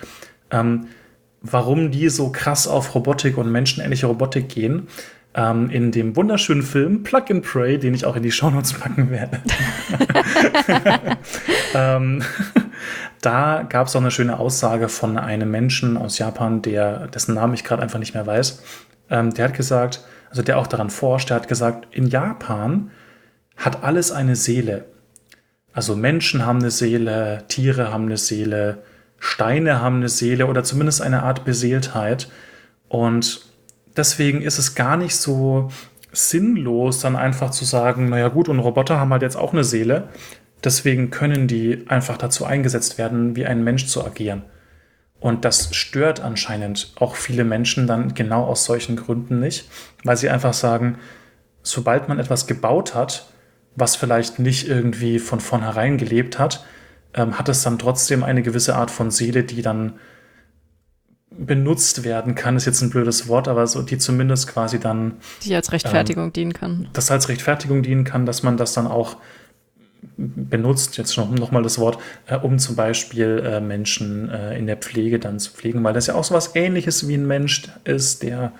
[0.51, 0.87] Ähm,
[1.51, 4.89] warum die so krass auf Robotik und menschenähnliche Robotik gehen.
[5.35, 9.11] Ähm, in dem wunderschönen Film Plug and Pray, den ich auch in die Shownotes packen
[9.11, 9.43] werde.
[11.75, 12.23] ähm,
[13.21, 17.53] da gab es auch eine schöne Aussage von einem Menschen aus Japan, der, dessen Namen
[17.53, 18.63] ich gerade einfach nicht mehr weiß.
[19.11, 22.91] Ähm, der hat gesagt, also der auch daran forscht, der hat gesagt, in Japan
[23.57, 24.87] hat alles eine Seele.
[25.73, 28.83] Also Menschen haben eine Seele, Tiere haben eine Seele,
[29.19, 32.29] Steine haben eine Seele oder zumindest eine Art Beseeltheit.
[32.89, 33.47] Und
[33.97, 35.71] deswegen ist es gar nicht so
[36.13, 40.09] sinnlos, dann einfach zu sagen, naja gut, und Roboter haben halt jetzt auch eine Seele.
[40.65, 44.45] Deswegen können die einfach dazu eingesetzt werden, wie ein Mensch zu agieren.
[45.21, 49.69] Und das stört anscheinend auch viele Menschen dann genau aus solchen Gründen nicht,
[50.05, 50.99] weil sie einfach sagen,
[51.63, 53.27] sobald man etwas gebaut hat,
[53.75, 56.65] was vielleicht nicht irgendwie von vornherein gelebt hat,
[57.17, 59.95] ähm, hat es dann trotzdem eine gewisse Art von Seele, die dann
[61.31, 65.17] benutzt werden kann, ist jetzt ein blödes Wort, aber so, die zumindest quasi dann.
[65.43, 66.89] Die als Rechtfertigung ähm, dienen kann.
[66.93, 69.17] Das als Rechtfertigung dienen kann, dass man das dann auch
[70.17, 74.67] benutzt, jetzt noch, noch mal das Wort, äh, um zum Beispiel äh, Menschen äh, in
[74.67, 77.65] der Pflege dann zu pflegen, weil das ja auch so was ähnliches wie ein Mensch
[77.85, 78.53] ist, der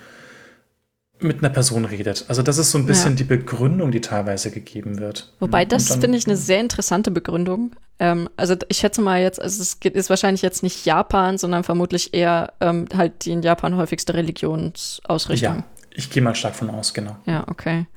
[1.19, 2.25] mit einer Person redet.
[2.27, 3.17] Also das ist so ein bisschen ja.
[3.17, 5.33] die Begründung, die teilweise gegeben wird.
[5.39, 7.75] Wobei das finde ich eine sehr interessante Begründung.
[7.99, 12.13] Ähm, also ich schätze mal jetzt, also es ist wahrscheinlich jetzt nicht Japan, sondern vermutlich
[12.13, 15.55] eher ähm, halt die in Japan häufigste Religionsausrichtung.
[15.57, 17.17] Ja, ich gehe mal stark von aus, genau.
[17.25, 17.87] Ja, okay.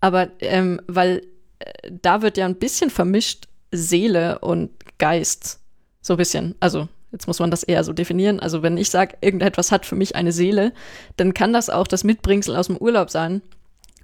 [0.00, 1.22] Aber ähm, weil
[1.58, 5.60] äh, da wird ja ein bisschen vermischt Seele und Geist.
[6.00, 6.54] So ein bisschen.
[6.60, 8.40] Also Jetzt muss man das eher so definieren.
[8.40, 10.72] Also wenn ich sage, irgendetwas hat für mich eine Seele,
[11.16, 13.40] dann kann das auch das Mitbringsel aus dem Urlaub sein,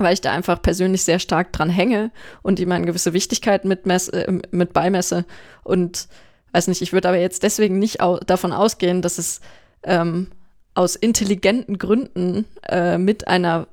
[0.02, 2.10] weil ich da einfach persönlich sehr stark dran hänge
[2.42, 5.24] und ihm eine gewisse Wichtigkeit mit, äh, mit beimesse.
[5.64, 6.08] Und
[6.52, 9.40] weiß nicht, ich würde aber jetzt deswegen nicht au davon ausgehen, dass es
[9.82, 10.28] ähm,
[10.74, 13.66] aus intelligenten Gründen äh, mit einer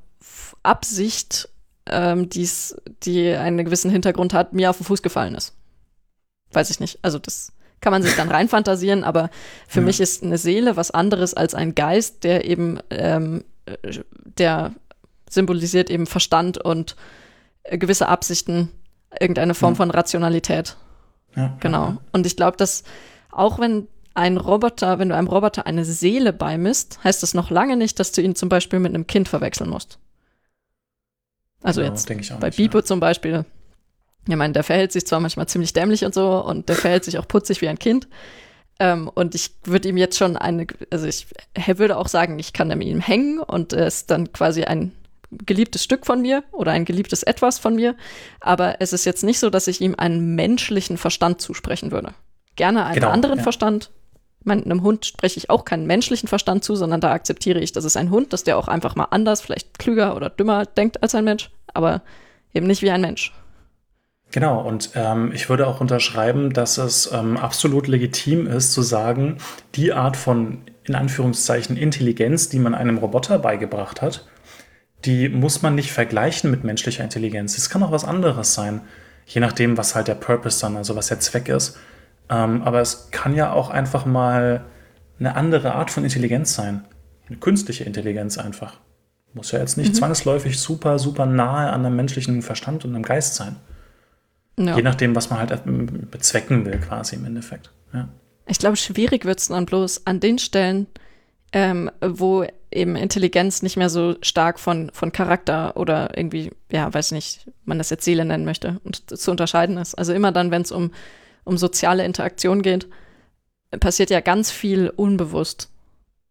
[0.63, 1.49] Absicht,
[1.85, 5.53] ähm, die's, die einen gewissen Hintergrund hat, mir auf den Fuß gefallen ist.
[6.51, 6.99] Weiß ich nicht.
[7.01, 9.29] Also das kann man sich dann reinfantasieren, aber
[9.67, 9.85] für ja.
[9.85, 13.45] mich ist eine Seele was anderes als ein Geist, der eben, ähm,
[14.37, 14.73] der
[15.29, 16.95] symbolisiert eben Verstand und
[17.63, 18.69] äh, gewisse Absichten,
[19.19, 19.77] irgendeine Form ja.
[19.77, 20.75] von Rationalität.
[21.35, 21.97] Ja, genau.
[22.11, 22.83] Und ich glaube, dass
[23.31, 27.77] auch wenn ein Roboter, wenn du einem Roboter eine Seele beimisst, heißt das noch lange
[27.77, 29.99] nicht, dass du ihn zum Beispiel mit einem Kind verwechseln musst.
[31.61, 32.07] Also genau, jetzt
[32.39, 33.45] bei nicht, Bibo zum Beispiel
[34.27, 37.17] ich meine, der verhält sich zwar manchmal ziemlich dämlich und so und der verhält sich
[37.17, 38.07] auch putzig wie ein Kind.
[38.79, 41.27] Ähm, und ich würde ihm jetzt schon eine, also ich
[41.75, 44.91] würde auch sagen, ich kann mit ihm hängen und er ist dann quasi ein
[45.31, 47.95] geliebtes Stück von mir oder ein geliebtes Etwas von mir.
[48.39, 52.13] Aber es ist jetzt nicht so, dass ich ihm einen menschlichen Verstand zusprechen würde.
[52.55, 53.43] Gerne einen genau, anderen ja.
[53.43, 53.91] Verstand.
[54.39, 57.73] Ich meine, einem Hund spreche ich auch keinen menschlichen Verstand zu, sondern da akzeptiere ich,
[57.73, 61.03] dass es ein Hund, dass der auch einfach mal anders, vielleicht klüger oder dümmer denkt
[61.03, 62.01] als ein Mensch, aber
[62.53, 63.33] eben nicht wie ein Mensch.
[64.31, 69.39] Genau, und ähm, ich würde auch unterschreiben, dass es ähm, absolut legitim ist zu sagen,
[69.75, 74.27] die Art von in Anführungszeichen Intelligenz, die man einem Roboter beigebracht hat,
[75.05, 77.57] die muss man nicht vergleichen mit menschlicher Intelligenz.
[77.57, 78.81] Es kann auch was anderes sein,
[79.25, 81.77] je nachdem, was halt der Purpose dann, also was der Zweck ist.
[82.29, 84.65] Ähm, aber es kann ja auch einfach mal
[85.19, 86.85] eine andere Art von Intelligenz sein.
[87.27, 88.79] Eine künstliche Intelligenz einfach.
[89.33, 89.97] Muss ja jetzt nicht mhm.
[89.97, 93.57] zwangsläufig super, super nahe an einem menschlichen Verstand und einem Geist sein.
[94.57, 94.75] Ja.
[94.75, 95.61] Je nachdem, was man halt
[96.11, 97.71] bezwecken will, quasi im Endeffekt.
[97.93, 98.09] Ja.
[98.47, 100.87] Ich glaube, schwierig wird es dann bloß an den Stellen,
[101.51, 107.11] ähm, wo eben Intelligenz nicht mehr so stark von, von Charakter oder irgendwie, ja, weiß
[107.11, 109.95] nicht, man das jetzt Seele nennen möchte und zu unterscheiden ist.
[109.95, 110.91] Also immer dann, wenn es um,
[111.43, 112.87] um soziale Interaktion geht,
[113.79, 115.69] passiert ja ganz viel unbewusst.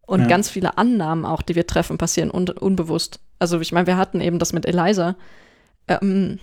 [0.05, 0.27] Und ja.
[0.27, 3.19] ganz viele Annahmen auch, die wir treffen, passieren un unbewusst.
[3.37, 5.15] Also ich meine, wir hatten eben das mit Eliza.
[5.87, 6.39] Ähm,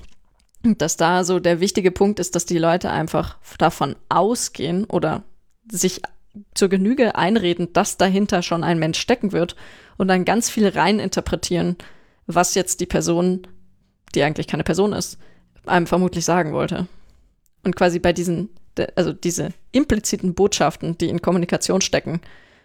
[0.62, 5.22] dass da so der wichtige Punkt ist, dass die Leute einfach davon ausgehen oder
[5.70, 6.02] sich
[6.54, 9.56] zur Genüge einreden, dass dahinter schon ein Mensch stecken wird
[9.96, 11.76] und dann ganz viel reininterpretieren,
[12.26, 13.46] was jetzt die Person,
[14.14, 15.18] die eigentlich keine Person ist,
[15.66, 16.86] einem vermutlich sagen wollte.
[17.64, 18.50] Und quasi bei diesen,
[18.94, 22.20] also diese impliziten Botschaften, die in Kommunikation stecken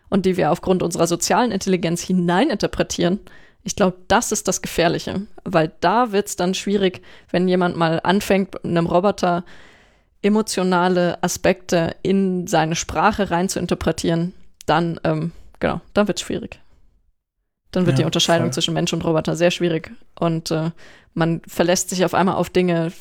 [0.10, 3.19] und die wir aufgrund unserer sozialen Intelligenz hineininterpretieren,
[3.64, 7.99] ich glaube, das ist das Gefährliche, weil da wird es dann schwierig, wenn jemand mal
[8.03, 9.45] anfängt, einem Roboter
[10.22, 14.34] emotionale Aspekte in seine Sprache rein zu interpretieren,
[14.65, 16.60] dann, ähm, genau, dann wird es schwierig.
[17.72, 18.53] Dann wird ja, die Unterscheidung voll.
[18.53, 19.91] zwischen Mensch und Roboter sehr schwierig.
[20.19, 20.72] Und äh,
[21.14, 22.91] man verlässt sich auf einmal auf Dinge,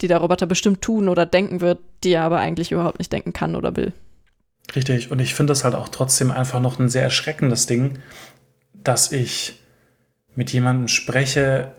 [0.00, 3.32] die der Roboter bestimmt tun oder denken wird, die er aber eigentlich überhaupt nicht denken
[3.32, 3.92] kann oder will.
[4.76, 5.10] Richtig.
[5.10, 7.98] Und ich finde das halt auch trotzdem einfach noch ein sehr erschreckendes Ding,
[8.74, 9.60] dass ich
[10.34, 11.72] mit jemandem spreche,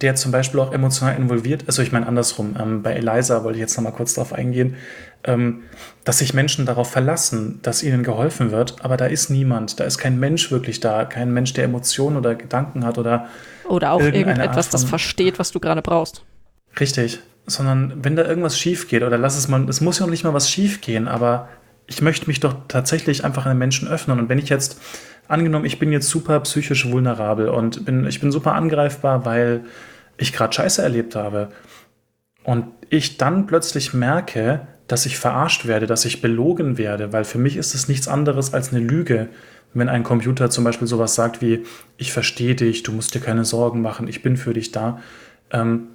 [0.00, 3.56] der zum Beispiel auch emotional involviert ist, also ich meine andersrum, ähm, bei Eliza wollte
[3.56, 4.76] ich jetzt nochmal kurz darauf eingehen,
[5.24, 5.62] ähm,
[6.04, 9.98] dass sich Menschen darauf verlassen, dass ihnen geholfen wird, aber da ist niemand, da ist
[9.98, 13.26] kein Mensch wirklich da, kein Mensch, der Emotionen oder Gedanken hat oder
[13.68, 16.22] oder auch irgendetwas, das versteht, was du gerade brauchst.
[16.78, 20.10] Richtig, sondern wenn da irgendwas schief geht oder lass es mal, es muss ja noch
[20.10, 21.48] nicht mal was schief gehen, aber
[21.86, 24.80] ich möchte mich doch tatsächlich einfach einem Menschen öffnen und wenn ich jetzt
[25.28, 29.64] angenommen, ich bin jetzt super psychisch vulnerabel und bin, ich bin super angreifbar, weil
[30.16, 31.48] ich gerade Scheiße erlebt habe.
[32.44, 37.38] Und ich dann plötzlich merke, dass ich verarscht werde, dass ich belogen werde, weil für
[37.38, 39.28] mich ist es nichts anderes als eine Lüge,
[39.74, 41.64] wenn ein Computer zum Beispiel sowas sagt wie,
[41.96, 45.00] ich verstehe dich, du musst dir keine Sorgen machen, ich bin für dich da.
[45.50, 45.88] Ähm,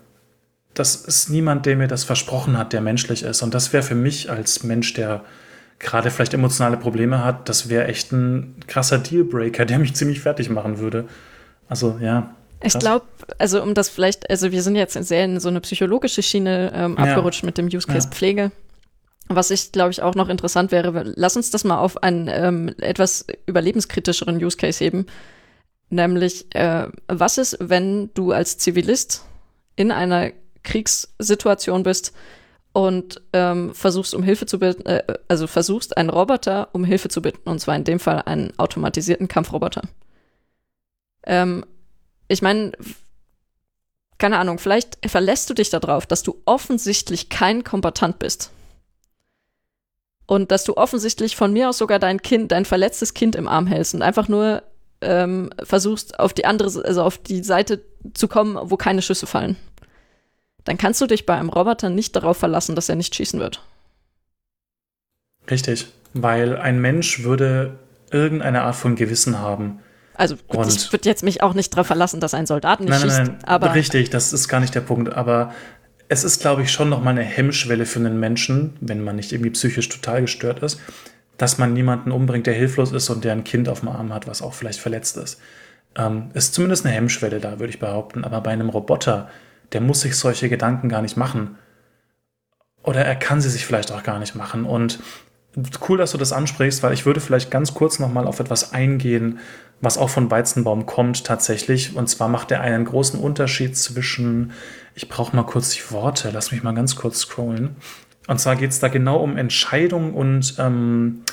[0.73, 3.41] das ist niemand, der mir das versprochen hat, der menschlich ist.
[3.41, 5.23] Und das wäre für mich als Mensch, der
[5.81, 10.49] gerade vielleicht emotionale Probleme hat, das wäre echt ein krasser Dealbreaker, der mich ziemlich fertig
[10.49, 11.05] machen würde.
[11.67, 12.35] Also ja.
[12.63, 13.05] Ich glaube,
[13.39, 16.95] also um das vielleicht, also wir sind jetzt sehr in so eine psychologische Schiene ähm,
[16.97, 17.05] ja.
[17.05, 18.15] abgerutscht mit dem Use Case ja.
[18.15, 18.51] Pflege.
[19.27, 22.75] Was ich, glaube ich, auch noch interessant wäre, lass uns das mal auf einen ähm,
[22.79, 25.07] etwas überlebenskritischeren Use Case heben.
[25.89, 29.25] Nämlich, äh, was ist, wenn du als Zivilist
[29.75, 30.31] in einer
[30.63, 32.13] Kriegssituation bist
[32.73, 37.22] und ähm, versuchst um Hilfe zu bitten, äh, also versuchst einen Roboter um Hilfe zu
[37.22, 39.81] bitten, und zwar in dem Fall einen automatisierten Kampfroboter.
[41.23, 41.65] Ähm,
[42.27, 42.72] ich meine,
[44.18, 48.52] keine Ahnung, vielleicht verlässt du dich darauf, dass du offensichtlich kein Kombatant bist.
[50.27, 53.68] Und dass du offensichtlich von mir aus sogar dein Kind, dein verletztes Kind im Arm
[53.68, 54.64] hältst und einfach nur
[55.02, 57.84] ähm, versuchst, auf die andere, also auf die Seite
[58.14, 59.57] zu kommen, wo keine Schüsse fallen
[60.63, 63.63] dann kannst du dich bei einem Roboter nicht darauf verlassen, dass er nicht schießen wird.
[65.49, 67.79] Richtig, weil ein Mensch würde
[68.11, 69.79] irgendeine Art von Gewissen haben.
[70.15, 73.01] Also und ich würde jetzt mich auch nicht darauf verlassen, dass ein Soldat nicht nein,
[73.01, 73.17] schießt.
[73.17, 75.13] Nein, nein, aber richtig, das ist gar nicht der Punkt.
[75.13, 75.53] Aber
[76.09, 79.31] es ist, glaube ich, schon noch mal eine Hemmschwelle für einen Menschen, wenn man nicht
[79.31, 80.79] irgendwie psychisch total gestört ist,
[81.38, 84.27] dass man niemanden umbringt, der hilflos ist und der ein Kind auf dem Arm hat,
[84.27, 85.39] was auch vielleicht verletzt ist.
[85.95, 88.23] Ähm, ist zumindest eine Hemmschwelle da, würde ich behaupten.
[88.23, 89.29] Aber bei einem Roboter,
[89.73, 91.57] der muss sich solche Gedanken gar nicht machen.
[92.84, 94.65] Oder er kann sie sich vielleicht auch gar nicht machen.
[94.65, 94.99] Und
[95.88, 99.39] cool, dass du das ansprichst, weil ich würde vielleicht ganz kurz nochmal auf etwas eingehen,
[99.81, 101.95] was auch von Weizenbaum kommt tatsächlich.
[101.95, 104.52] Und zwar macht er einen großen Unterschied zwischen,
[104.95, 107.76] ich brauche mal kurz die Worte, lass mich mal ganz kurz scrollen.
[108.27, 111.23] Und zwar geht es da genau um Entscheidung und ähm,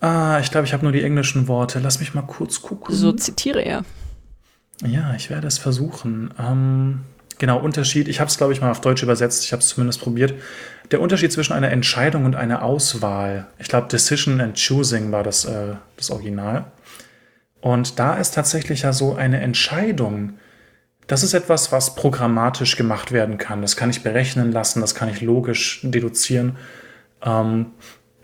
[0.00, 1.80] ah, ich glaube, ich habe nur die englischen Worte.
[1.80, 2.94] Lass mich mal kurz gucken.
[2.94, 3.84] So zitiere er.
[4.84, 6.32] Ja, ich werde es versuchen.
[6.38, 7.00] Ähm,
[7.38, 10.00] Genau, Unterschied, ich habe es, glaube ich, mal auf Deutsch übersetzt, ich habe es zumindest
[10.00, 10.34] probiert.
[10.90, 13.46] Der Unterschied zwischen einer Entscheidung und einer Auswahl.
[13.58, 16.64] Ich glaube, Decision and Choosing war das, äh, das Original.
[17.60, 20.34] Und da ist tatsächlich ja so eine Entscheidung.
[21.06, 23.62] Das ist etwas, was programmatisch gemacht werden kann.
[23.62, 26.56] Das kann ich berechnen lassen, das kann ich logisch deduzieren.
[27.22, 27.66] Ähm,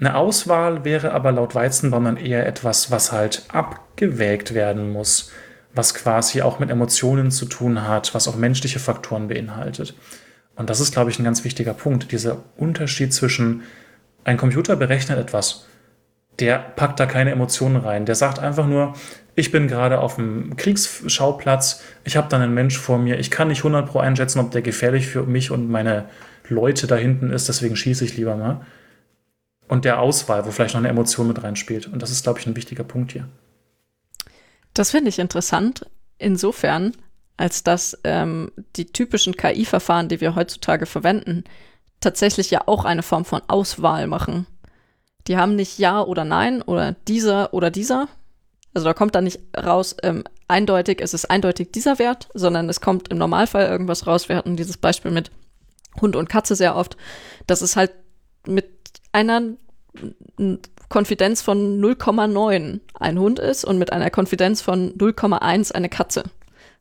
[0.01, 5.31] eine Auswahl wäre aber laut Weizenbaum dann eher etwas, was halt abgewägt werden muss
[5.75, 9.95] was quasi auch mit Emotionen zu tun hat, was auch menschliche Faktoren beinhaltet.
[10.57, 12.13] Und das ist, glaube ich, ein ganz wichtiger Punkt.
[12.13, 13.63] Dieser Unterschied zwischen
[14.23, 15.67] ein Computer berechnet etwas,
[16.39, 18.07] der packt da keine Emotionen rein.
[18.07, 18.95] Der sagt einfach nur,
[19.35, 23.49] ich bin gerade auf dem Kriegsschauplatz, ich habe dann einen Mensch vor mir, ich kann
[23.49, 26.07] nicht 100 pro einschätzen, ob der gefährlich für mich und meine
[26.49, 28.61] Leute da hinten ist, deswegen schieße ich lieber mal.
[29.67, 31.87] Und der Auswahl, wo vielleicht noch eine Emotion mit reinspielt.
[31.87, 33.27] Und das ist, glaube ich, ein wichtiger Punkt hier.
[34.75, 35.87] Das finde ich interessant,
[36.19, 36.95] insofern,
[37.37, 41.45] als dass ähm, die typischen KI-Verfahren, die wir heutzutage verwenden,
[42.01, 44.47] tatsächlich ja auch eine Form von Auswahl machen.
[45.27, 48.09] Die haben nicht Ja oder Nein oder dieser oder dieser.
[48.75, 52.81] Also da kommt da nicht raus, ähm, eindeutig, es ist eindeutig dieser Wert, sondern es
[52.81, 54.29] kommt im Normalfall irgendwas raus.
[54.29, 55.31] Wir hatten dieses Beispiel mit
[56.01, 56.97] Hund und Katze sehr oft.
[57.47, 57.93] Das ist halt
[58.47, 58.69] mit
[59.13, 59.43] einer
[60.95, 66.23] Konfidenz von 0,9 ein Hund ist und mit einer Konfidenz von 0,1 eine Katze.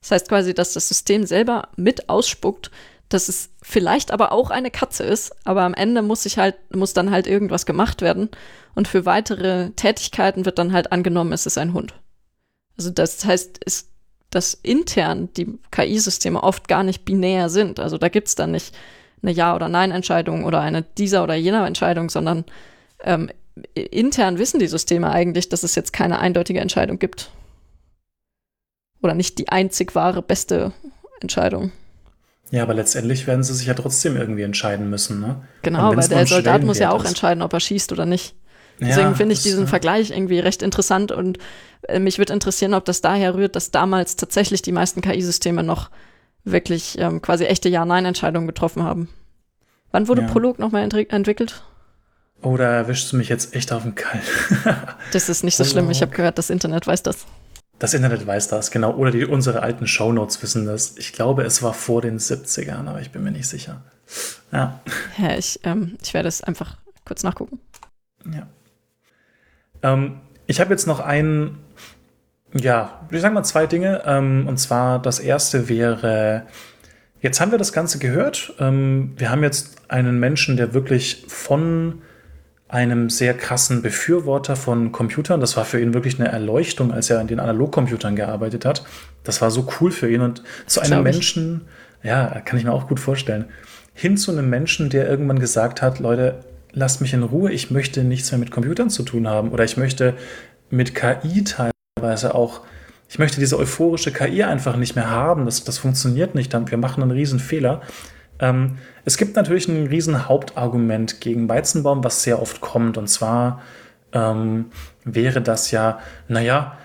[0.01, 2.69] Das heißt quasi, dass das System selber mit ausspuckt,
[3.09, 6.93] dass es vielleicht aber auch eine Katze ist, aber am Ende muss sich halt, muss
[6.93, 8.29] dann halt irgendwas gemacht werden.
[8.75, 11.95] Und für weitere Tätigkeiten wird dann halt angenommen, es ist ein Hund.
[12.77, 13.89] Also das heißt, es,
[14.29, 17.79] dass intern die KI-Systeme oft gar nicht binär sind.
[17.79, 18.75] Also da gibt's dann nicht
[19.23, 22.45] eine Ja- oder Nein-Entscheidung oder eine dieser oder jener Entscheidung, sondern
[23.03, 23.31] ähm,
[23.75, 27.31] intern wissen die Systeme eigentlich, dass es jetzt keine eindeutige Entscheidung gibt.
[29.01, 30.71] Oder nicht die einzig wahre beste
[31.19, 31.71] Entscheidung.
[32.51, 35.41] Ja, aber letztendlich werden sie sich ja trotzdem irgendwie entscheiden müssen, ne?
[35.61, 37.09] Genau, weil der Soldat muss ja auch ist.
[37.09, 38.35] entscheiden, ob er schießt oder nicht.
[38.79, 39.67] Deswegen ja, finde ich diesen ja.
[39.67, 41.37] Vergleich irgendwie recht interessant und
[41.83, 45.89] äh, mich würde interessieren, ob das daher rührt, dass damals tatsächlich die meisten KI-Systeme noch
[46.43, 49.09] wirklich ähm, quasi echte Ja-Nein-Entscheidungen getroffen haben.
[49.91, 50.27] Wann wurde ja.
[50.27, 51.63] Prolog nochmal ent entwickelt?
[52.43, 54.23] Oh, da erwischst du mich jetzt echt auf den Kalt.
[55.13, 57.25] das ist nicht so schlimm, ich habe gehört, das Internet weiß das.
[57.79, 58.93] Das Internet weiß das, genau.
[58.93, 60.97] Oder die, unsere alten Shownotes wissen das.
[60.97, 63.81] Ich glaube, es war vor den 70ern, aber ich bin mir nicht sicher.
[64.51, 64.81] Ja.
[65.17, 67.59] Ja, ich, ähm, ich werde es einfach kurz nachgucken.
[68.31, 68.47] Ja.
[69.81, 71.57] Ähm, ich habe jetzt noch ein,
[72.53, 74.03] ja, ich sage mal zwei Dinge.
[74.05, 76.45] Ähm, und zwar das erste wäre,
[77.21, 78.53] jetzt haben wir das Ganze gehört.
[78.59, 82.01] Ähm, wir haben jetzt einen Menschen, der wirklich von
[82.73, 85.39] einem sehr krassen Befürworter von Computern.
[85.39, 88.83] Das war für ihn wirklich eine Erleuchtung, als er an den Analogcomputern gearbeitet hat.
[89.23, 90.21] Das war so cool für ihn.
[90.21, 91.61] Und zu einem Menschen,
[92.01, 93.45] ja, kann ich mir auch gut vorstellen,
[93.93, 96.39] hin zu einem Menschen, der irgendwann gesagt hat, Leute,
[96.71, 99.77] lasst mich in Ruhe, ich möchte nichts mehr mit Computern zu tun haben oder ich
[99.77, 100.15] möchte
[100.71, 102.61] mit KI teilweise auch,
[103.07, 105.45] ich möchte diese euphorische KI einfach nicht mehr haben.
[105.45, 107.81] Das, das funktioniert nicht, wir machen einen riesen Fehler.
[108.43, 112.97] Ähm, es gibt natürlich ein riesen Hauptargument gegen Weizenbaum, was sehr oft kommt.
[112.97, 113.61] Und zwar
[114.11, 114.65] ähm,
[115.05, 116.77] wäre das ja, naja,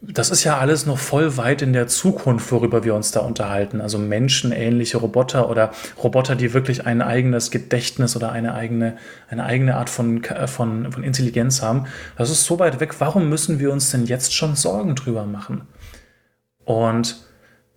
[0.00, 3.80] das ist ja alles noch voll weit in der Zukunft, worüber wir uns da unterhalten.
[3.80, 5.70] Also menschenähnliche Roboter oder
[6.02, 8.96] Roboter, die wirklich ein eigenes Gedächtnis oder eine eigene,
[9.28, 11.86] eine eigene Art von, von, von Intelligenz haben.
[12.16, 12.94] Das ist so weit weg.
[12.98, 15.62] Warum müssen wir uns denn jetzt schon Sorgen drüber machen?
[16.64, 17.27] Und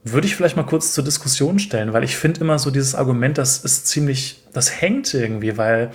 [0.04, 3.38] würde ich vielleicht mal kurz zur Diskussion stellen, weil ich finde immer so dieses Argument,
[3.38, 5.92] das ist ziemlich, das hängt irgendwie, weil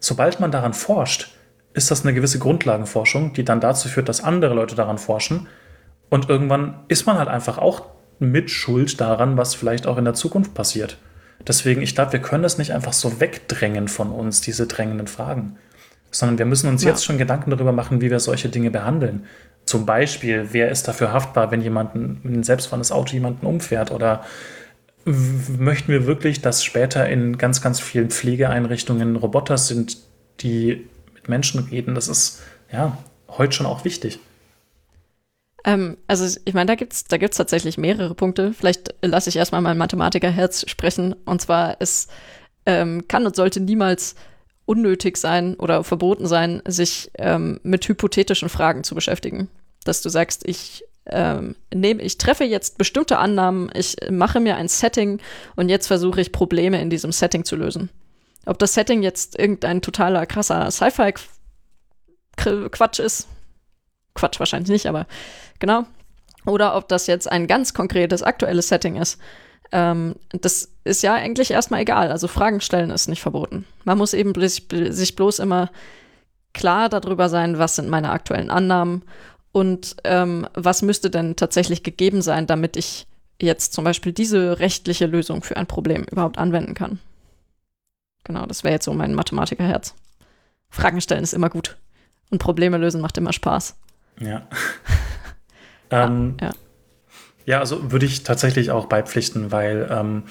[0.00, 1.32] sobald man daran forscht,
[1.74, 5.46] ist das eine gewisse Grundlagenforschung, die dann dazu führt, dass andere Leute daran forschen.
[6.08, 7.86] Und irgendwann ist man halt einfach auch
[8.18, 10.96] mit Schuld daran, was vielleicht auch in der Zukunft passiert.
[11.46, 15.58] Deswegen, ich glaube, wir können das nicht einfach so wegdrängen von uns, diese drängenden Fragen.
[16.10, 16.90] Sondern wir müssen uns ja.
[16.90, 19.26] jetzt schon Gedanken darüber machen, wie wir solche Dinge behandeln.
[19.66, 23.90] Zum Beispiel, wer ist dafür haftbar, wenn jemand ein selbstfahrendes Auto jemanden umfährt?
[23.90, 24.24] Oder
[25.04, 29.98] möchten wir wirklich, dass später in ganz, ganz vielen Pflegeeinrichtungen Roboter sind,
[30.40, 31.96] die mit Menschen reden?
[31.96, 32.96] Das ist ja
[33.28, 34.20] heute schon auch wichtig.
[35.64, 38.52] Ähm, also ich meine, da gibt's da gibt's tatsächlich mehrere Punkte.
[38.52, 41.14] Vielleicht lasse ich erstmal mein Mathematikerherz sprechen.
[41.24, 42.06] Und zwar, es
[42.66, 44.14] ähm, kann und sollte niemals
[44.66, 49.48] unnötig sein oder verboten sein, sich ähm, mit hypothetischen Fragen zu beschäftigen.
[49.84, 54.68] Dass du sagst, ich ähm, nehme, ich treffe jetzt bestimmte Annahmen, ich mache mir ein
[54.68, 55.20] Setting
[55.54, 57.90] und jetzt versuche ich Probleme in diesem Setting zu lösen.
[58.44, 63.28] Ob das Setting jetzt irgendein totaler krasser Sci-Fi-Quatsch ist,
[64.14, 65.06] Quatsch wahrscheinlich nicht, aber
[65.58, 65.84] genau.
[66.44, 69.20] Oder ob das jetzt ein ganz konkretes aktuelles Setting ist,
[69.72, 72.10] ähm, das ist ja eigentlich erstmal egal.
[72.10, 73.66] Also Fragen stellen ist nicht verboten.
[73.84, 75.70] Man muss eben sich bloß immer
[76.54, 79.02] klar darüber sein, was sind meine aktuellen Annahmen
[79.52, 83.06] und ähm, was müsste denn tatsächlich gegeben sein, damit ich
[83.40, 86.98] jetzt zum Beispiel diese rechtliche Lösung für ein Problem überhaupt anwenden kann.
[88.24, 89.94] Genau, das wäre jetzt so mein Mathematikerherz.
[90.70, 91.76] Fragen stellen ist immer gut.
[92.30, 93.76] Und Probleme lösen macht immer Spaß.
[94.20, 94.48] Ja.
[95.90, 96.50] ähm, ja.
[97.44, 100.24] Ja, also würde ich tatsächlich auch beipflichten, weil ähm,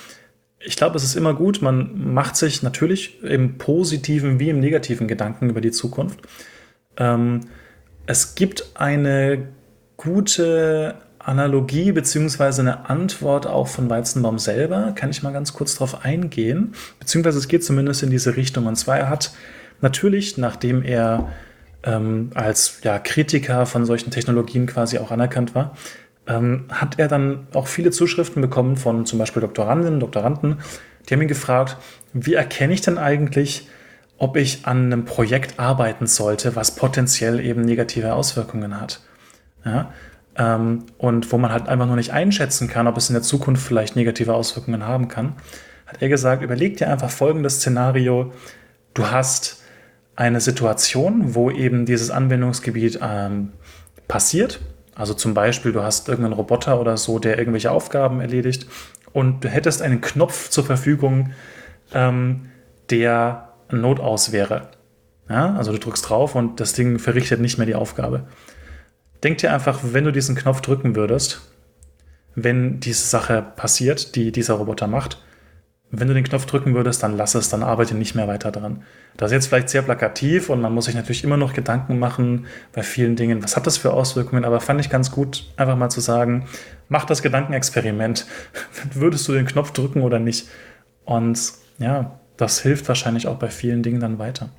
[0.66, 5.08] ich glaube, es ist immer gut, man macht sich natürlich im positiven wie im negativen
[5.08, 6.20] Gedanken über die Zukunft.
[6.98, 7.42] Ähm,
[8.08, 9.48] es gibt eine
[9.98, 14.94] gute Analogie beziehungsweise eine Antwort auch von Weizenbaum selber.
[14.96, 16.74] Kann ich mal ganz kurz darauf eingehen?
[17.00, 18.66] Beziehungsweise es geht zumindest in diese Richtung.
[18.68, 19.32] Und zwar, er hat
[19.82, 21.30] natürlich, nachdem er
[21.84, 25.76] ähm, als ja, Kritiker von solchen Technologien quasi auch anerkannt war,
[26.28, 30.58] ähm, hat er dann auch viele Zuschriften bekommen von zum Beispiel Doktorandinnen, Doktoranden.
[31.08, 31.78] Die haben ihn gefragt,
[32.14, 33.68] wie erkenne ich denn eigentlich,
[34.18, 39.02] ob ich an einem Projekt arbeiten sollte, was potenziell eben negative Auswirkungen hat.
[39.66, 39.92] Ja?
[40.38, 43.66] Ähm, und wo man halt einfach noch nicht einschätzen kann, ob es in der Zukunft
[43.66, 45.34] vielleicht negative Auswirkungen haben kann,
[45.86, 48.34] hat er gesagt, überleg dir einfach folgendes Szenario.
[48.94, 49.62] Du hast
[50.16, 53.52] eine Situation, wo eben dieses Anwendungsgebiet ähm,
[54.08, 54.62] passiert
[54.96, 58.66] also zum Beispiel, du hast irgendeinen Roboter oder so, der irgendwelche Aufgaben erledigt
[59.14, 61.34] und du hättest einen Knopf zur Verfügung,
[61.94, 62.50] ähm,
[62.90, 64.70] der Notaus wäre.
[65.30, 68.28] Ja, also du drückst drauf und das Ding verrichtet nicht mehr die Aufgabe.
[69.24, 71.42] Denk dir einfach, wenn du diesen Knopf drücken würdest,
[72.36, 75.25] wenn diese Sache passiert, die dieser Roboter macht,
[76.00, 78.84] wenn du den Knopf drücken würdest, dann lass es, dann arbeite nicht mehr weiter dran.
[79.18, 82.48] Das ist jetzt vielleicht sehr plakativ und man muss sich natürlich immer noch Gedanken machen
[82.74, 85.90] bei vielen Dingen, was hat das für Auswirkungen, aber fand ich ganz gut, einfach mal
[85.90, 86.48] zu sagen,
[86.90, 88.26] mach das Gedankenexperiment.
[88.94, 90.48] Würdest du den Knopf drücken oder nicht?
[91.06, 91.40] Und
[91.78, 94.50] ja, das hilft wahrscheinlich auch bei vielen Dingen dann weiter.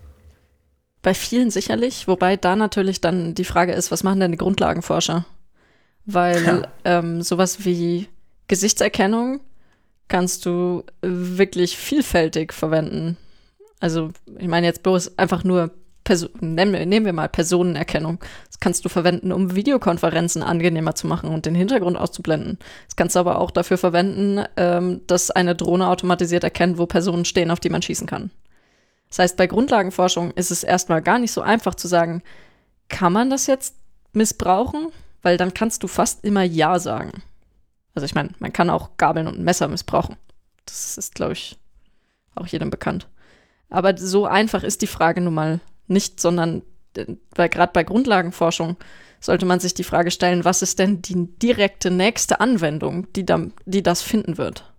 [1.02, 5.24] Bei vielen sicherlich, wobei da natürlich dann die Frage ist, was machen denn die Grundlagenforscher?
[6.04, 6.62] Weil ja.
[6.84, 8.08] ähm, sowas wie
[8.48, 9.40] Gesichtserkennung
[10.08, 13.16] kannst du wirklich vielfältig verwenden.
[13.80, 15.70] Also, ich meine jetzt bloß einfach nur,
[16.06, 18.18] Perso nehmen, nehmen wir mal Personenerkennung.
[18.46, 22.58] Das kannst du verwenden, um Videokonferenzen angenehmer zu machen und den Hintergrund auszublenden.
[22.86, 27.24] Das kannst du aber auch dafür verwenden, ähm, dass eine Drohne automatisiert erkennt, wo Personen
[27.24, 28.30] stehen, auf die man schießen kann.
[29.08, 32.22] Das heißt, bei Grundlagenforschung ist es erstmal gar nicht so einfach zu sagen,
[32.88, 33.74] kann man das jetzt
[34.12, 34.88] missbrauchen?
[35.22, 37.22] Weil dann kannst du fast immer Ja sagen.
[37.96, 40.16] Also ich meine, man kann auch Gabeln und Messer missbrauchen.
[40.66, 41.58] Das ist, glaube ich,
[42.34, 43.08] auch jedem bekannt.
[43.70, 46.62] Aber so einfach ist die Frage nun mal nicht, sondern
[47.34, 48.76] weil gerade bei Grundlagenforschung
[49.20, 53.46] sollte man sich die Frage stellen, was ist denn die direkte nächste Anwendung, die, da,
[53.64, 54.72] die das finden wird?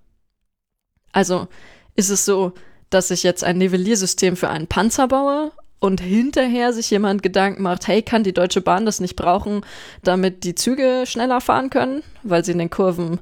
[1.12, 1.48] Also
[1.96, 2.54] ist es so,
[2.90, 7.88] dass ich jetzt ein Nivelliersystem für einen Panzer baue und hinterher sich jemand Gedanken macht,
[7.88, 9.62] hey, kann die Deutsche Bahn das nicht brauchen,
[10.04, 13.20] damit die Züge schneller fahren können, weil sie in den Kurven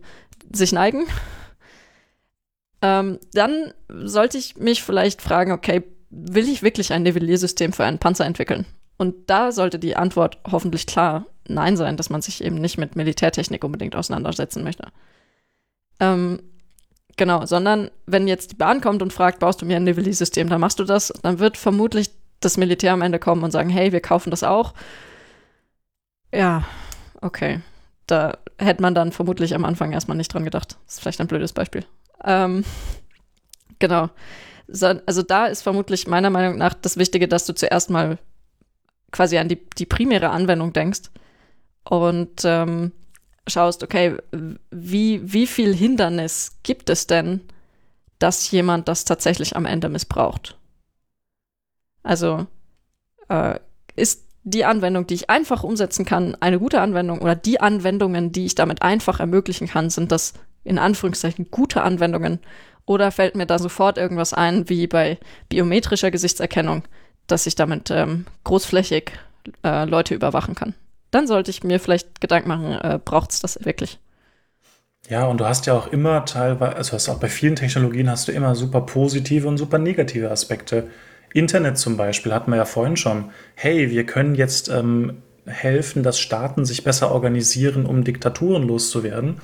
[0.53, 1.06] sich neigen?
[2.82, 7.99] Ähm, dann sollte ich mich vielleicht fragen, okay, will ich wirklich ein Nivelliersystem für einen
[7.99, 8.65] Panzer entwickeln?
[8.98, 12.95] Und da sollte die Antwort hoffentlich klar Nein sein, dass man sich eben nicht mit
[12.95, 14.88] Militärtechnik unbedingt auseinandersetzen möchte.
[15.99, 16.41] Ähm,
[17.18, 20.61] genau, sondern wenn jetzt die Bahn kommt und fragt, baust du mir ein Nivelliersystem, dann
[20.61, 22.10] machst du das, dann wird vermutlich
[22.45, 24.73] das Militär am Ende kommen und sagen, hey, wir kaufen das auch.
[26.34, 26.63] Ja,
[27.22, 27.61] okay.
[28.07, 30.77] Da hätte man dann vermutlich am Anfang erstmal nicht dran gedacht.
[30.85, 31.85] Das ist vielleicht ein blödes Beispiel.
[32.23, 32.63] Ähm,
[33.80, 34.09] genau.
[34.67, 38.17] So, also da ist vermutlich meiner Meinung nach das Wichtige, dass du zuerst mal
[39.11, 41.09] quasi an die, die primäre Anwendung denkst
[41.84, 42.91] und ähm,
[43.47, 44.17] schaust, okay,
[44.72, 47.41] wie, wie viel Hindernis gibt es denn,
[48.19, 50.57] dass jemand das tatsächlich am Ende missbraucht?
[52.06, 52.45] Also
[53.30, 53.60] äh,
[53.95, 58.45] ist die Anwendung, die ich einfach umsetzen kann, eine gute Anwendung oder die Anwendungen, die
[58.45, 60.34] ich damit einfach ermöglichen kann, sind das
[60.64, 62.40] in Anführungszeichen gute Anwendungen
[62.86, 65.18] oder fällt mir da sofort irgendwas ein, wie bei
[65.49, 66.84] biometrischer Gesichtserkennung,
[67.26, 69.11] dass ich damit ähm, großflächig
[69.64, 70.76] äh, Leute überwachen kann?
[71.10, 73.98] Dann sollte ich mir vielleicht Gedanken machen, äh, braucht es das wirklich?
[75.10, 78.27] Ja, und du hast ja auch immer teilweise, also hast auch bei vielen Technologien hast
[78.27, 80.88] du immer super positive und super negative Aspekte.
[81.36, 83.26] Internet zum Beispiel hatten wir ja vorhin schon.
[83.56, 89.41] Hey, wir können jetzt ähm, helfen, dass Staaten sich besser organisieren, um Diktaturen loszuwerden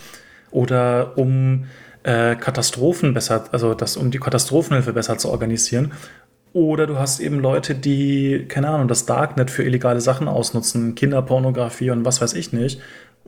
[0.52, 1.66] oder um
[2.04, 5.92] äh, Katastrophen besser, also das, um die Katastrophenhilfe besser zu organisieren.
[6.54, 11.92] Oder du hast eben Leute, die, keine Ahnung, das Darknet für illegale Sachen ausnutzen, Kinderpornografie
[11.92, 12.80] und was weiß ich nicht,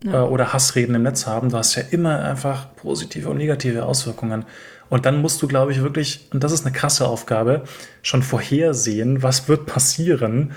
[0.04, 0.24] ja.
[0.24, 1.50] äh, oder Hassreden im Netz haben.
[1.50, 4.46] Du hast ja immer einfach positive und negative Auswirkungen.
[4.94, 7.64] Und dann musst du, glaube ich, wirklich, und das ist eine krasse Aufgabe,
[8.04, 10.52] schon vorhersehen, was wird passieren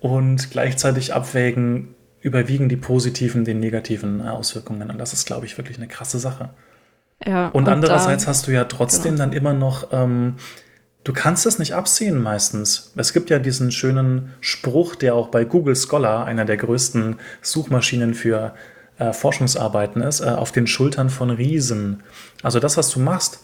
[0.00, 4.88] und gleichzeitig abwägen, überwiegen die positiven den negativen Auswirkungen.
[4.88, 6.48] Und das ist, glaube ich, wirklich eine krasse Sache.
[7.26, 9.24] Ja, und, und andererseits da, hast du ja trotzdem genau.
[9.24, 10.36] dann immer noch, ähm,
[11.04, 12.94] du kannst es nicht absehen meistens.
[12.96, 18.14] Es gibt ja diesen schönen Spruch, der auch bei Google Scholar, einer der größten Suchmaschinen
[18.14, 18.54] für
[18.96, 22.02] äh, Forschungsarbeiten ist, äh, auf den Schultern von Riesen.
[22.42, 23.40] Also das, was du machst,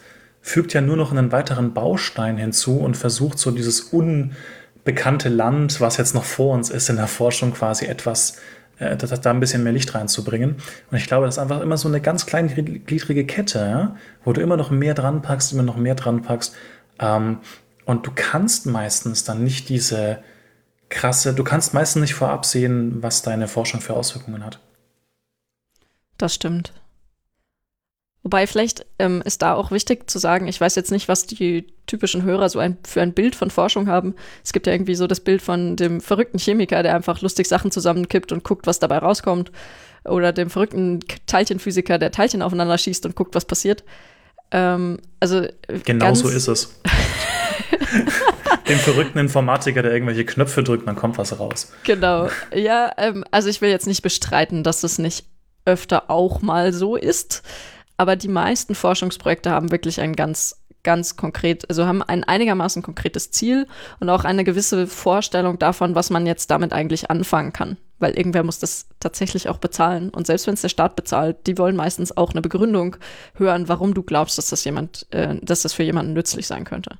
[0.49, 5.99] fügt ja nur noch einen weiteren Baustein hinzu und versucht so dieses unbekannte Land, was
[5.99, 8.39] jetzt noch vor uns ist, in der Forschung quasi etwas,
[8.79, 10.57] äh, da, da ein bisschen mehr Licht reinzubringen.
[10.91, 13.97] Und ich glaube, das ist einfach immer so eine ganz kleingliedrige Kette, ja?
[14.25, 16.57] wo du immer noch mehr dran packst, immer noch mehr dran packst.
[16.99, 17.39] Ähm,
[17.85, 20.19] und du kannst meistens dann nicht diese
[20.89, 24.61] krasse, du kannst meistens nicht vorab sehen, was deine Forschung für Auswirkungen hat.
[26.17, 26.73] Das stimmt.
[28.29, 31.67] Wobei vielleicht ähm, ist da auch wichtig zu sagen, ich weiß jetzt nicht, was die
[31.87, 34.15] typischen Hörer so ein, für ein Bild von Forschung haben.
[34.45, 37.71] Es gibt ja irgendwie so das Bild von dem verrückten Chemiker, der einfach lustig Sachen
[37.71, 39.51] zusammenkippt und guckt, was dabei rauskommt.
[40.05, 43.83] Oder dem verrückten Teilchenphysiker, der Teilchen aufeinander schießt und guckt, was passiert.
[44.51, 45.47] Ähm, also
[45.85, 46.79] genau so ist es.
[48.69, 51.73] dem verrückten Informatiker, der irgendwelche Knöpfe drückt, dann kommt was raus.
[51.85, 52.29] Genau.
[52.55, 55.25] Ja, ähm, also ich will jetzt nicht bestreiten, dass es nicht
[55.65, 57.43] öfter auch mal so ist.
[57.99, 63.33] Aber die meisten Forschungsprojekte haben wirklich ein ganz, ganz konkret, also haben ein einigermaßen konkretes
[63.33, 63.67] Ziel
[64.01, 67.77] und auch eine gewisse Vorstellung davon, was man jetzt damit eigentlich anfangen kann.
[67.99, 70.11] Weil irgendwer muss das tatsächlich auch bezahlen.
[70.11, 72.97] Und selbst wenn es der Staat bezahlt, die wollen meistens auch eine Begründung
[73.35, 76.97] hören, warum du glaubst, dass das jemand, äh, dass das für jemanden nützlich sein könnte.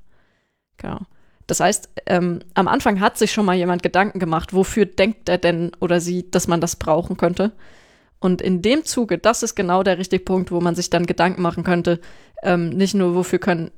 [0.77, 0.99] Genau.
[1.47, 5.39] Das heißt, ähm, am Anfang hat sich schon mal jemand Gedanken gemacht, wofür denkt er
[5.39, 7.53] denn oder sie, dass man das brauchen könnte.
[8.21, 11.43] Und in dem Zuge, das ist genau der richtige Punkt, wo man sich dann Gedanken
[11.43, 12.01] machen könnte,
[12.43, 13.71] ähm, nicht nur wofür können,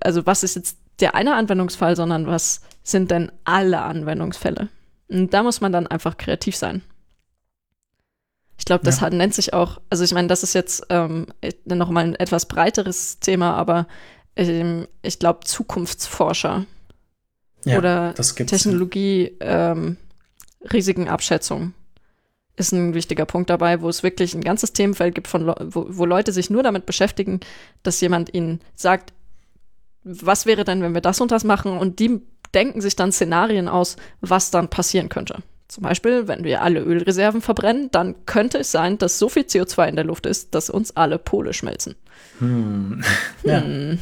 [0.00, 4.68] also was ist jetzt der eine Anwendungsfall, sondern was sind denn alle Anwendungsfälle?
[5.08, 6.82] Und da muss man dann einfach kreativ sein.
[8.58, 9.02] Ich glaube, das ja.
[9.02, 11.26] hat, nennt sich auch, also ich meine, das ist jetzt ähm,
[11.66, 13.86] nochmal ein etwas breiteres Thema, aber
[14.34, 16.64] ähm, ich glaube, Zukunftsforscher
[17.66, 19.98] ja, oder Technologie, ähm,
[20.72, 21.74] Risikenabschätzung
[22.56, 26.04] ist ein wichtiger Punkt dabei, wo es wirklich ein ganzes Themenfeld gibt, von wo, wo
[26.04, 27.40] Leute sich nur damit beschäftigen,
[27.82, 29.12] dass jemand ihnen sagt,
[30.04, 31.78] was wäre denn, wenn wir das und das machen?
[31.78, 32.20] Und die
[32.54, 35.42] denken sich dann Szenarien aus, was dann passieren könnte.
[35.68, 39.88] Zum Beispiel, wenn wir alle Ölreserven verbrennen, dann könnte es sein, dass so viel CO2
[39.88, 41.96] in der Luft ist, dass uns alle Pole schmelzen.
[42.38, 43.02] Hm.
[43.42, 43.60] Ja.
[43.60, 43.98] Hm.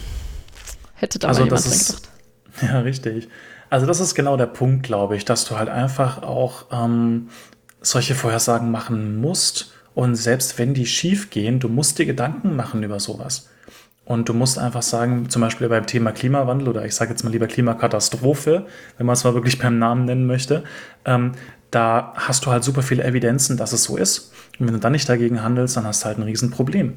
[0.95, 2.09] Hätte da also mal jemand dran gedacht.
[2.63, 3.29] Ja, richtig.
[3.69, 7.31] Also das ist genau der Punkt, glaube ich, dass du halt einfach auch ähm,
[7.85, 9.73] solche Vorhersagen machen musst.
[9.95, 13.49] Und selbst wenn die schief gehen, du musst dir Gedanken machen über sowas.
[14.05, 17.31] Und du musst einfach sagen, zum Beispiel beim Thema Klimawandel oder ich sage jetzt mal
[17.31, 18.67] lieber Klimakatastrophe,
[18.99, 20.65] wenn man es mal wirklich beim Namen nennen möchte,
[21.07, 21.33] ähm,
[21.71, 24.33] da hast du halt super viele Evidenzen, dass es so ist.
[24.59, 26.95] Und wenn du dann nicht dagegen handelst, dann hast du halt ein Riesenproblem.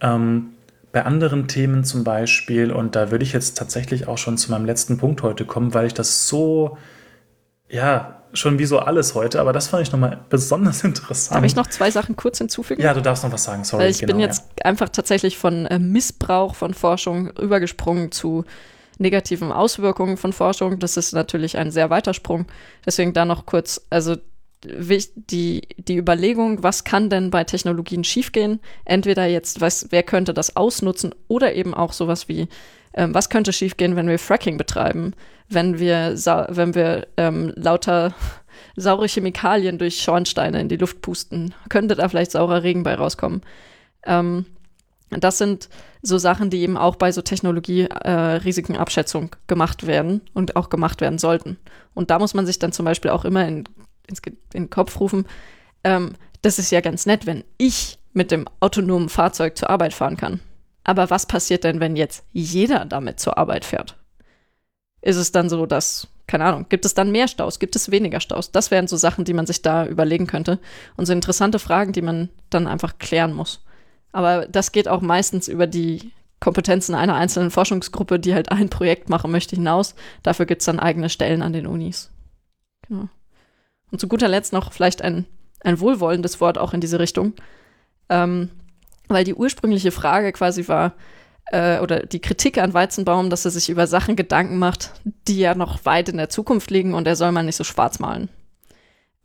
[0.00, 0.50] Ähm,
[0.92, 4.64] bei anderen Themen zum Beispiel, und da würde ich jetzt tatsächlich auch schon zu meinem
[4.64, 6.78] letzten Punkt heute kommen, weil ich das so,
[7.68, 11.36] ja, schon wie so alles heute, aber das fand ich nochmal besonders interessant.
[11.36, 12.82] Darf ich noch zwei Sachen kurz hinzufügen?
[12.82, 13.84] Ja, du darfst noch was sagen, sorry.
[13.84, 14.66] Weil ich genau, bin jetzt ja.
[14.66, 18.44] einfach tatsächlich von äh, Missbrauch von Forschung übergesprungen zu
[18.98, 20.78] negativen Auswirkungen von Forschung.
[20.78, 22.46] Das ist natürlich ein sehr weiter Sprung.
[22.84, 24.16] Deswegen da noch kurz, also
[24.64, 28.60] die, die Überlegung, was kann denn bei Technologien schiefgehen?
[28.84, 32.48] Entweder jetzt, was, wer könnte das ausnutzen oder eben auch sowas wie,
[32.96, 35.14] ähm, was könnte schiefgehen, wenn wir Fracking betreiben?
[35.48, 36.14] wenn wir,
[36.48, 38.14] wenn wir ähm, lauter
[38.76, 43.42] saure Chemikalien durch Schornsteine in die Luft pusten, könnte da vielleicht saurer Regen bei rauskommen.
[44.04, 44.46] Ähm,
[45.10, 45.68] das sind
[46.02, 51.18] so Sachen, die eben auch bei so Technologie-Risikenabschätzung äh, gemacht werden und auch gemacht werden
[51.18, 51.58] sollten.
[51.94, 53.64] Und da muss man sich dann zum Beispiel auch immer in,
[54.08, 54.20] ins,
[54.52, 55.26] in den Kopf rufen,
[55.84, 60.16] ähm, das ist ja ganz nett, wenn ich mit dem autonomen Fahrzeug zur Arbeit fahren
[60.16, 60.40] kann.
[60.86, 63.96] Aber was passiert denn, wenn jetzt jeder damit zur Arbeit fährt?
[65.06, 68.18] ist es dann so, dass, keine Ahnung, gibt es dann mehr Staus, gibt es weniger
[68.18, 68.50] Staus?
[68.50, 70.58] Das wären so Sachen, die man sich da überlegen könnte.
[70.96, 73.64] Und so interessante Fragen, die man dann einfach klären muss.
[74.10, 76.10] Aber das geht auch meistens über die
[76.40, 79.94] Kompetenzen einer einzelnen Forschungsgruppe, die halt ein Projekt machen möchte, hinaus.
[80.24, 82.10] Dafür gibt es dann eigene Stellen an den Unis.
[82.88, 83.08] Genau.
[83.92, 85.24] Und zu guter Letzt noch vielleicht ein,
[85.60, 87.34] ein wohlwollendes Wort auch in diese Richtung.
[88.08, 88.50] Ähm,
[89.08, 90.94] weil die ursprüngliche Frage quasi war,
[91.52, 94.92] äh, oder die Kritik an Weizenbaum, dass er sich über Sachen Gedanken macht,
[95.28, 97.98] die ja noch weit in der Zukunft liegen und er soll mal nicht so schwarz
[97.98, 98.28] malen.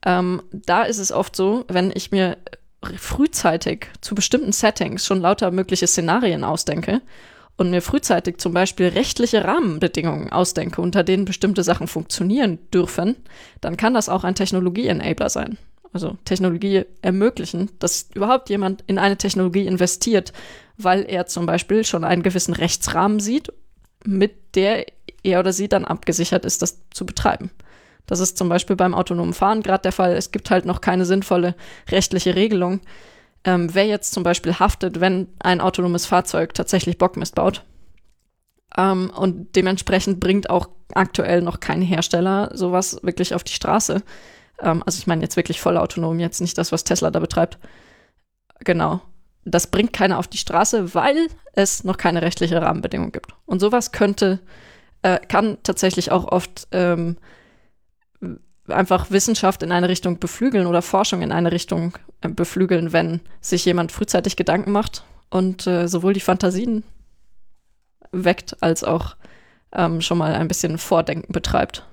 [0.05, 2.37] Ähm, da ist es oft so, wenn ich mir
[2.95, 7.01] frühzeitig zu bestimmten Settings schon lauter mögliche Szenarien ausdenke
[7.57, 13.15] und mir frühzeitig zum Beispiel rechtliche Rahmenbedingungen ausdenke, unter denen bestimmte Sachen funktionieren dürfen,
[13.61, 15.57] dann kann das auch ein Technologie-Enabler sein.
[15.93, 20.31] Also Technologie ermöglichen, dass überhaupt jemand in eine Technologie investiert,
[20.77, 23.51] weil er zum Beispiel schon einen gewissen Rechtsrahmen sieht,
[24.05, 24.85] mit der
[25.23, 27.51] er oder sie dann abgesichert ist, das zu betreiben.
[28.07, 30.13] Das ist zum Beispiel beim autonomen Fahren gerade der Fall.
[30.13, 31.55] Es gibt halt noch keine sinnvolle
[31.89, 32.81] rechtliche Regelung.
[33.43, 37.63] Ähm, wer jetzt zum Beispiel haftet, wenn ein autonomes Fahrzeug tatsächlich Bockmist baut.
[38.77, 44.03] Ähm, und dementsprechend bringt auch aktuell noch kein Hersteller sowas wirklich auf die Straße.
[44.61, 47.57] Ähm, also ich meine jetzt wirklich voll autonom, jetzt nicht das, was Tesla da betreibt.
[48.59, 49.01] Genau
[49.45, 53.33] das bringt keiner auf die Straße, weil es noch keine rechtliche Rahmenbedingung gibt.
[53.45, 54.39] Und sowas könnte,
[55.01, 57.17] äh, kann tatsächlich auch oft ähm,
[58.67, 63.65] einfach Wissenschaft in eine Richtung beflügeln oder Forschung in eine Richtung äh, beflügeln, wenn sich
[63.65, 66.83] jemand frühzeitig Gedanken macht und äh, sowohl die Fantasien
[68.11, 69.15] weckt, als auch
[69.73, 71.87] ähm, schon mal ein bisschen Vordenken betreibt.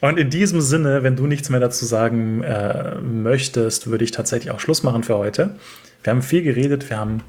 [0.00, 4.50] Und in diesem Sinne, wenn du nichts mehr dazu sagen äh, möchtest, würde ich tatsächlich
[4.50, 5.56] auch Schluss machen für heute.
[6.02, 7.22] Wir haben viel geredet, wir haben,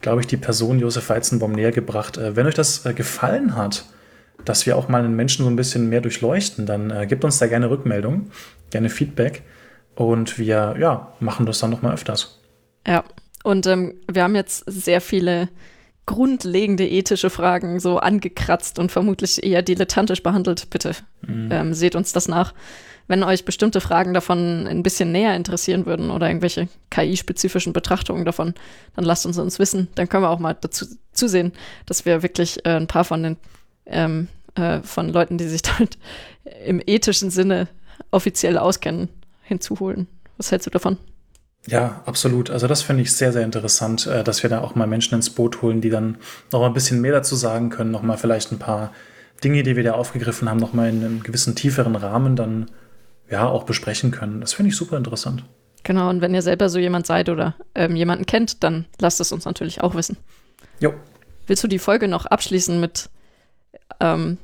[0.00, 2.16] glaube ich, die Person Josef Weizenbaum näher gebracht.
[2.16, 3.84] Äh, wenn euch das äh, gefallen hat,
[4.44, 7.38] dass wir auch mal einen Menschen so ein bisschen mehr durchleuchten, dann äh, gebt uns
[7.38, 8.30] da gerne Rückmeldung,
[8.70, 9.42] gerne Feedback
[9.94, 12.40] und wir ja, machen das dann nochmal öfters.
[12.86, 13.04] Ja,
[13.44, 15.48] Und ähm, wir haben jetzt sehr viele
[16.06, 20.68] grundlegende ethische Fragen so angekratzt und vermutlich eher dilettantisch behandelt.
[20.70, 20.92] Bitte
[21.26, 21.48] mhm.
[21.50, 22.52] ähm, seht uns das nach.
[23.06, 28.54] Wenn euch bestimmte Fragen davon ein bisschen näher interessieren würden oder irgendwelche KI-spezifischen Betrachtungen davon,
[28.96, 29.88] dann lasst uns uns wissen.
[29.94, 31.52] Dann können wir auch mal dazu zusehen,
[31.84, 33.36] dass wir wirklich äh, ein paar von den
[33.86, 35.98] ähm, äh, von Leuten, die sich damit
[36.64, 37.68] im ethischen Sinne
[38.10, 39.08] offiziell auskennen,
[39.42, 40.06] hinzuholen.
[40.36, 40.98] Was hältst du davon?
[41.66, 42.50] Ja, absolut.
[42.50, 45.30] Also das finde ich sehr, sehr interessant, äh, dass wir da auch mal Menschen ins
[45.30, 46.18] Boot holen, die dann
[46.52, 48.92] noch mal ein bisschen mehr dazu sagen können, noch mal vielleicht ein paar
[49.42, 52.70] Dinge, die wir da aufgegriffen haben, noch mal in einem gewissen tieferen Rahmen dann
[53.30, 54.40] ja auch besprechen können.
[54.40, 55.44] Das finde ich super interessant.
[55.82, 59.32] Genau, und wenn ihr selber so jemand seid oder ähm, jemanden kennt, dann lasst es
[59.32, 60.16] uns natürlich auch wissen.
[60.80, 60.94] Jo.
[61.46, 63.10] Willst du die Folge noch abschließen mit
[64.00, 64.38] ähm,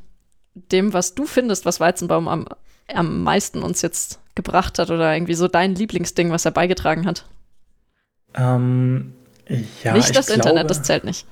[0.55, 2.47] dem, was du findest, was Weizenbaum am,
[2.93, 7.25] am meisten uns jetzt gebracht hat oder irgendwie so dein Lieblingsding, was er beigetragen hat?
[8.35, 9.13] Ähm,
[9.83, 11.27] ja, nicht das glaube, Internet, das zählt nicht.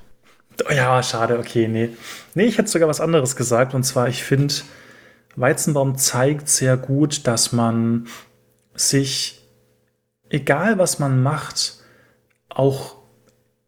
[0.69, 1.89] Ja, schade, okay, nee.
[2.33, 3.73] Nee, ich hätte sogar was anderes gesagt.
[3.73, 4.53] Und zwar, ich finde,
[5.35, 8.07] Weizenbaum zeigt sehr gut, dass man
[8.75, 9.41] sich,
[10.29, 11.77] egal was man macht,
[12.49, 12.97] auch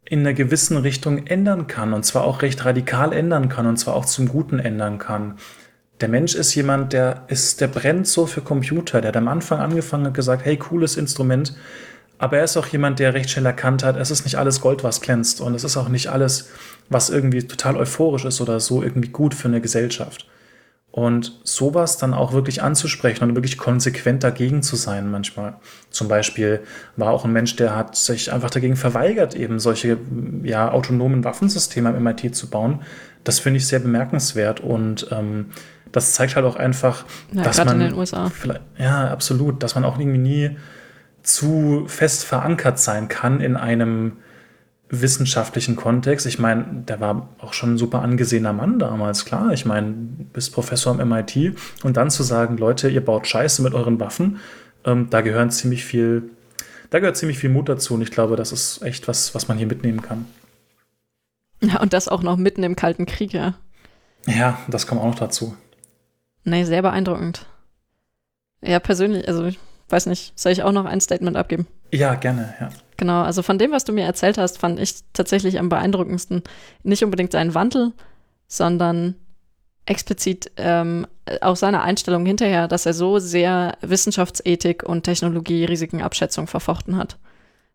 [0.03, 1.93] in einer gewissen Richtung ändern kann.
[1.93, 3.67] Und zwar auch recht radikal ändern kann.
[3.67, 5.37] Und zwar auch zum Guten ändern kann.
[6.01, 9.01] Der Mensch ist jemand, der ist, der brennt so für Computer.
[9.01, 11.55] Der hat am Anfang angefangen und gesagt, hey, cooles Instrument.
[12.17, 14.83] Aber er ist auch jemand, der recht schnell erkannt hat, es ist nicht alles Gold,
[14.83, 15.41] was glänzt.
[15.41, 16.49] Und es ist auch nicht alles,
[16.89, 20.27] was irgendwie total euphorisch ist oder so irgendwie gut für eine Gesellschaft.
[20.91, 25.55] Und sowas dann auch wirklich anzusprechen und wirklich konsequent dagegen zu sein manchmal.
[25.89, 26.61] Zum Beispiel
[26.97, 29.97] war auch ein Mensch, der hat sich einfach dagegen verweigert, eben solche
[30.43, 32.81] ja, autonomen Waffensysteme am MIT zu bauen.
[33.23, 35.51] Das finde ich sehr bemerkenswert und ähm,
[35.91, 37.81] das zeigt halt auch einfach, ja, dass man.
[37.81, 38.31] In den USA.
[38.77, 39.63] Ja, absolut.
[39.63, 40.57] Dass man auch irgendwie nie
[41.23, 44.13] zu fest verankert sein kann in einem
[44.89, 46.25] wissenschaftlichen Kontext.
[46.25, 49.53] Ich meine, der war auch schon ein super angesehener Mann damals, klar.
[49.53, 49.93] Ich meine,
[50.33, 54.39] bist Professor am MIT und dann zu sagen, Leute, ihr baut Scheiße mit euren Waffen,
[54.83, 56.23] ähm, da gehören ziemlich viel,
[56.89, 59.57] da gehört ziemlich viel Mut dazu und ich glaube, das ist echt was, was man
[59.57, 60.25] hier mitnehmen kann.
[61.61, 63.53] Ja, und das auch noch mitten im Kalten Krieg, ja.
[64.25, 65.55] Ja, das kommt auch noch dazu.
[66.43, 67.45] Nee, sehr beeindruckend.
[68.61, 69.59] Ja, persönlich, also ich
[69.89, 71.67] weiß nicht, soll ich auch noch ein Statement abgeben?
[71.91, 72.69] Ja, gerne, ja.
[72.97, 76.43] Genau, also von dem, was du mir erzählt hast, fand ich tatsächlich am beeindruckendsten
[76.83, 77.93] nicht unbedingt seinen Wandel,
[78.47, 79.15] sondern
[79.85, 81.07] explizit ähm,
[81.41, 87.17] auch seine Einstellung hinterher, dass er so sehr Wissenschaftsethik und Technologie-Risikenabschätzung verfochten hat.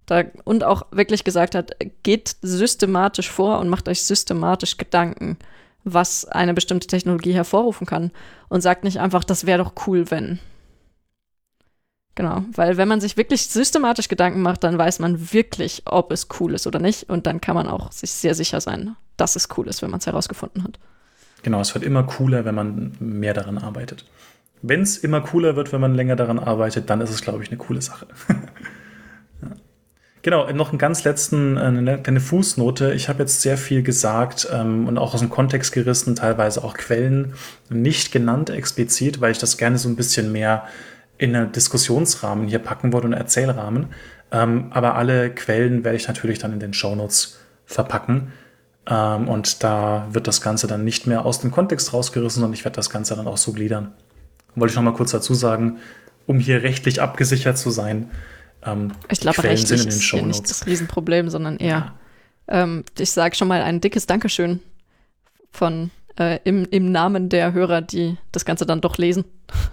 [0.06, 1.72] Da, und auch wirklich gesagt hat,
[2.05, 5.36] geht systematisch vor und macht euch systematisch Gedanken
[5.86, 8.10] was eine bestimmte Technologie hervorrufen kann
[8.48, 10.40] und sagt nicht einfach, das wäre doch cool, wenn.
[12.16, 16.28] Genau, weil wenn man sich wirklich systematisch Gedanken macht, dann weiß man wirklich, ob es
[16.40, 19.48] cool ist oder nicht und dann kann man auch sich sehr sicher sein, dass es
[19.56, 20.78] cool ist, wenn man es herausgefunden hat.
[21.42, 24.06] Genau, es wird immer cooler, wenn man mehr daran arbeitet.
[24.62, 27.50] Wenn es immer cooler wird, wenn man länger daran arbeitet, dann ist es, glaube ich,
[27.50, 28.06] eine coole Sache.
[30.27, 32.93] Genau, noch einen ganz letzten, äh, eine kleine Fußnote.
[32.94, 36.74] Ich habe jetzt sehr viel gesagt ähm, und auch aus dem Kontext gerissen, teilweise auch
[36.74, 37.35] Quellen
[37.69, 40.65] nicht genannt explizit, weil ich das gerne so ein bisschen mehr
[41.16, 43.86] in einen Diskussionsrahmen hier packen wollte und Erzählrahmen.
[44.32, 48.32] Ähm, aber alle Quellen werde ich natürlich dann in den Shownotes verpacken.
[48.90, 52.65] Ähm, und da wird das Ganze dann nicht mehr aus dem Kontext rausgerissen, sondern ich
[52.65, 53.93] werde das Ganze dann auch so gliedern.
[54.57, 55.77] Wollte ich noch mal kurz dazu sagen,
[56.27, 58.11] um hier rechtlich abgesichert zu sein,
[58.66, 61.94] ähm, ich glaube, rechtlich ist hier nicht das Riesenproblem, sondern eher,
[62.48, 62.62] ja.
[62.62, 64.60] ähm, ich sage schon mal ein dickes Dankeschön
[65.51, 69.24] von äh, im, im Namen der Hörer, die das Ganze dann doch lesen.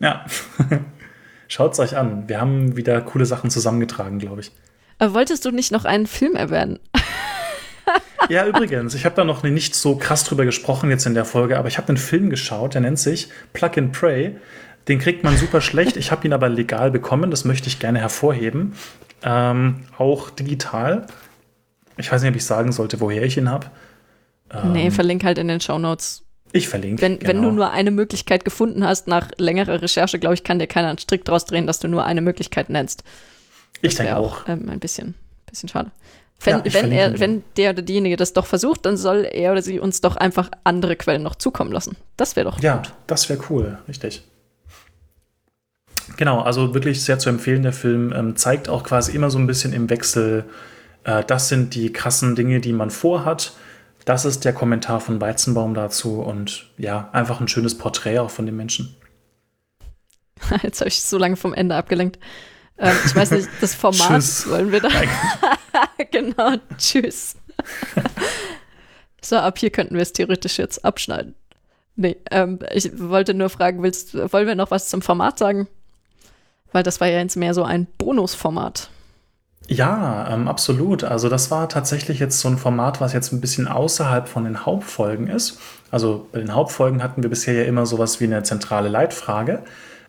[0.00, 0.26] Ja,
[1.48, 2.28] schaut es euch an.
[2.28, 4.52] Wir haben wieder coole Sachen zusammengetragen, glaube ich.
[5.00, 6.78] Aber wolltest du nicht noch einen Film erwähnen?
[8.28, 11.58] ja, übrigens, ich habe da noch nicht so krass drüber gesprochen jetzt in der Folge,
[11.58, 14.36] aber ich habe einen Film geschaut, der nennt sich Plug and Pray.
[14.88, 15.96] Den kriegt man super schlecht.
[15.96, 17.30] Ich habe ihn aber legal bekommen.
[17.30, 18.72] Das möchte ich gerne hervorheben.
[19.22, 21.06] Ähm, auch digital.
[21.96, 23.66] Ich weiß nicht, ob ich sagen sollte, woher ich ihn habe.
[24.50, 26.24] Ähm, nee, verlink halt in den Show Notes.
[26.52, 27.02] Ich verlinke.
[27.02, 27.28] Wenn, genau.
[27.28, 30.88] wenn du nur eine Möglichkeit gefunden hast, nach längerer Recherche, glaube ich, kann dir keiner
[30.88, 33.02] einen Strick draus drehen, dass du nur eine Möglichkeit nennst.
[33.82, 34.44] Das ich denke auch.
[34.44, 35.14] auch ähm, ein bisschen,
[35.46, 35.90] bisschen schade.
[36.40, 39.60] Wenn, ja, wenn, er, wenn der oder diejenige das doch versucht, dann soll er oder
[39.60, 41.96] sie uns doch einfach andere Quellen noch zukommen lassen.
[42.16, 42.86] Das wäre doch ja, gut.
[42.86, 44.22] Ja, das wäre cool, richtig.
[46.16, 49.46] Genau, also wirklich sehr zu empfehlen, der Film ähm, zeigt auch quasi immer so ein
[49.46, 50.44] bisschen im Wechsel,
[51.04, 53.52] äh, das sind die krassen Dinge, die man vorhat.
[54.04, 58.46] Das ist der Kommentar von Weizenbaum dazu und ja, einfach ein schönes Porträt auch von
[58.46, 58.96] den Menschen.
[60.62, 62.18] Jetzt habe ich so lange vom Ende abgelenkt.
[62.78, 64.88] Ähm, ich weiß nicht, das Format wollen wir da.
[66.10, 67.36] genau, tschüss.
[69.20, 71.34] so, ab hier könnten wir es theoretisch jetzt abschneiden.
[71.96, 75.68] Nee, ähm, ich wollte nur fragen, willst, wollen wir noch was zum Format sagen?
[76.72, 78.90] Weil das war ja jetzt mehr so ein Bonusformat.
[79.68, 81.04] Ja, ähm, absolut.
[81.04, 84.64] Also das war tatsächlich jetzt so ein Format, was jetzt ein bisschen außerhalb von den
[84.64, 85.60] Hauptfolgen ist.
[85.90, 89.62] Also bei den Hauptfolgen hatten wir bisher ja immer sowas wie eine zentrale Leitfrage.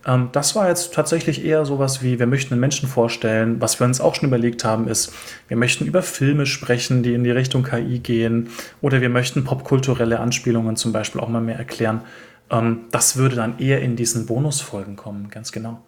[0.05, 3.59] Ähm, das war jetzt tatsächlich eher sowas wie, wir möchten einen Menschen vorstellen.
[3.59, 5.11] Was wir uns auch schon überlegt haben, ist,
[5.49, 8.49] wir möchten über Filme sprechen, die in die Richtung KI gehen.
[8.81, 12.01] Oder wir möchten popkulturelle Anspielungen zum Beispiel auch mal mehr erklären.
[12.49, 15.81] Ähm, das würde dann eher in diesen Bonusfolgen kommen, ganz genau.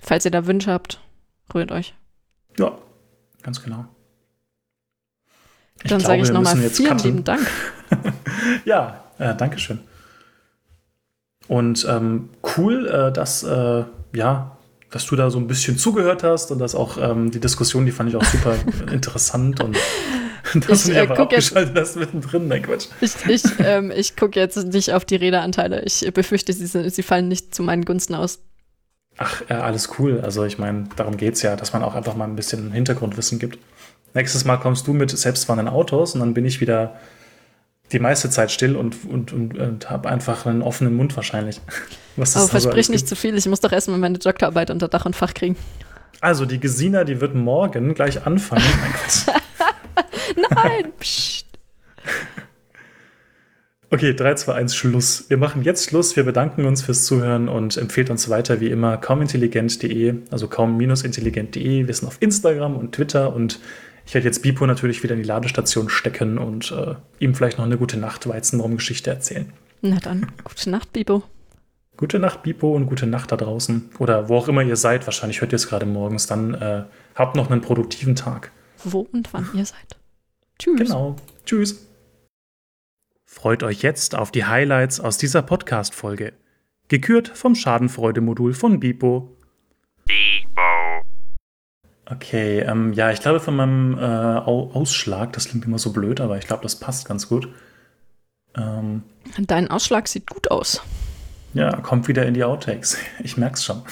[0.00, 1.00] Falls ihr da Wünsche habt,
[1.54, 1.94] rührt euch.
[2.58, 2.76] Ja,
[3.42, 3.86] ganz genau.
[5.82, 7.04] Ich Dann sage ich nochmal vielen cutten.
[7.04, 7.46] lieben Dank.
[8.64, 9.80] ja, äh, Dankeschön.
[11.48, 13.84] Und ähm, cool, äh, dass, äh,
[14.14, 14.56] ja,
[14.90, 17.92] dass du da so ein bisschen zugehört hast und dass auch ähm, die Diskussion, die
[17.92, 18.56] fand ich auch super
[18.92, 19.76] interessant und
[20.66, 22.48] dass ich, du äh, einfach abgeschaltet jetzt, hast mittendrin.
[22.48, 22.86] Nein, Quatsch.
[23.00, 25.82] Ich, ich, ähm, ich gucke jetzt nicht auf die Redeanteile.
[25.82, 28.38] Ich befürchte, sie, sie fallen nicht zu meinen Gunsten aus.
[29.16, 30.20] Ach, äh, alles cool.
[30.22, 33.38] Also ich meine, darum geht es ja, dass man auch einfach mal ein bisschen Hintergrundwissen
[33.38, 33.58] gibt.
[34.12, 36.96] Nächstes Mal kommst du mit selbstfahrenden Autos und dann bin ich wieder
[37.92, 41.60] die meiste Zeit still und, und, und, und habe einfach einen offenen Mund wahrscheinlich.
[42.16, 45.16] Was Aber versprich nicht zu viel, ich muss doch erstmal meine Doktorarbeit unter Dach und
[45.16, 45.56] Fach kriegen.
[46.20, 48.64] Also, die Gesina, die wird morgen gleich anfangen.
[50.50, 51.46] Nein, pst.
[53.94, 55.26] Okay, 3, 2, 1, Schluss.
[55.28, 56.16] Wir machen jetzt Schluss.
[56.16, 61.86] Wir bedanken uns fürs Zuhören und empfehlt uns weiter wie immer kaumintelligent.de, also kaum-intelligent.de.
[61.86, 63.60] Wir sind auf Instagram und Twitter und
[64.04, 67.66] ich werde jetzt Bipo natürlich wieder in die Ladestation stecken und äh, ihm vielleicht noch
[67.66, 69.52] eine gute Nacht Weizenbaum-Geschichte erzählen.
[69.80, 71.22] Na dann, gute Nacht, Bipo.
[71.96, 73.90] Gute Nacht, Bipo, und gute Nacht da draußen.
[74.00, 75.06] Oder wo auch immer ihr seid.
[75.06, 76.26] Wahrscheinlich hört ihr es gerade morgens.
[76.26, 76.82] Dann äh,
[77.14, 78.50] habt noch einen produktiven Tag.
[78.82, 79.96] Wo und wann ihr seid.
[80.58, 80.80] Tschüss.
[80.80, 81.14] Genau.
[81.46, 81.93] Tschüss.
[83.44, 86.32] Freut euch jetzt auf die Highlights aus dieser Podcast-Folge.
[86.88, 89.36] Gekürt vom Schadenfreude-Modul von Bipo.
[90.06, 91.02] Bipo.
[92.06, 96.38] Okay, ähm, ja, ich glaube von meinem äh, Ausschlag, das klingt immer so blöd, aber
[96.38, 97.50] ich glaube, das passt ganz gut.
[98.56, 99.02] Ähm,
[99.36, 100.80] Dein Ausschlag sieht gut aus.
[101.52, 102.96] Ja, kommt wieder in die Outtakes.
[103.22, 103.82] Ich merk's schon.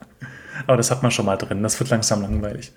[0.66, 1.62] aber das hat man schon mal drin.
[1.62, 2.72] Das wird langsam langweilig.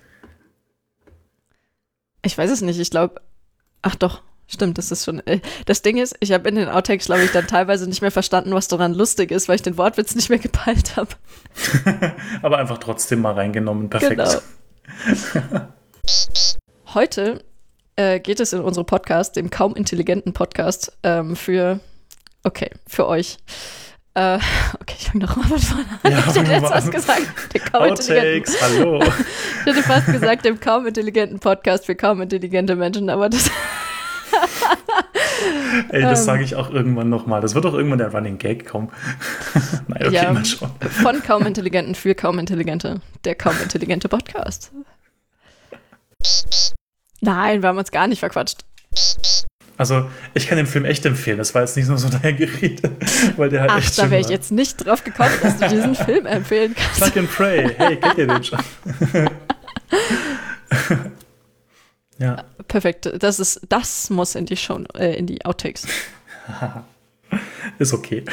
[2.22, 2.82] Ich weiß es nicht.
[2.82, 3.22] Ich glaube,
[3.82, 5.26] ach doch, Stimmt, das ist schon.
[5.28, 8.12] Äh, das Ding ist, ich habe in den Outtakes, glaube ich, dann teilweise nicht mehr
[8.12, 11.10] verstanden, was daran lustig ist, weil ich den Wortwitz nicht mehr gepeilt habe.
[12.42, 13.90] Aber einfach trotzdem mal reingenommen.
[13.90, 14.42] Perfekt.
[15.34, 15.68] Genau.
[16.94, 17.44] Heute
[17.98, 21.82] äh, geht es in unserem Podcast, dem kaum intelligenten Podcast, ähm, für,
[22.44, 23.38] okay, für euch.
[24.14, 24.40] Äh,
[24.80, 26.12] okay, ich fange nochmal von vorne an.
[26.12, 27.28] Ja, ich hätte jetzt was gesagt.
[27.54, 29.04] Der kaum Outtakes, hallo.
[29.60, 33.52] ich hätte fast gesagt, dem kaum intelligenten Podcast für kaum intelligente Menschen, aber das
[35.90, 37.42] Ey, das ähm, sage ich auch irgendwann nochmal.
[37.42, 38.90] Das wird auch irgendwann der Running Gag kommen.
[39.88, 40.70] Nein, okay, ja, mal schon.
[41.02, 43.02] Von kaum Intelligenten für kaum Intelligente.
[43.24, 44.72] Der kaum intelligente Podcast.
[47.22, 48.64] Nein, wir haben uns gar nicht verquatscht.
[49.78, 51.38] Also, ich kann den Film echt empfehlen.
[51.38, 52.92] Das war jetzt nicht nur so daher geredet,
[53.38, 55.94] weil der halt Ach, echt da wäre ich jetzt nicht drauf gekommen, dass du diesen
[55.94, 57.04] Film empfehlen kannst.
[57.04, 57.70] Fuck and Pray.
[57.78, 58.60] Hey, kennt ihr den schon?
[62.20, 62.44] Ja.
[62.68, 63.12] Perfekt.
[63.20, 65.88] Das ist, das muss in die Show, äh, in die Outtakes.
[67.80, 68.24] ist okay.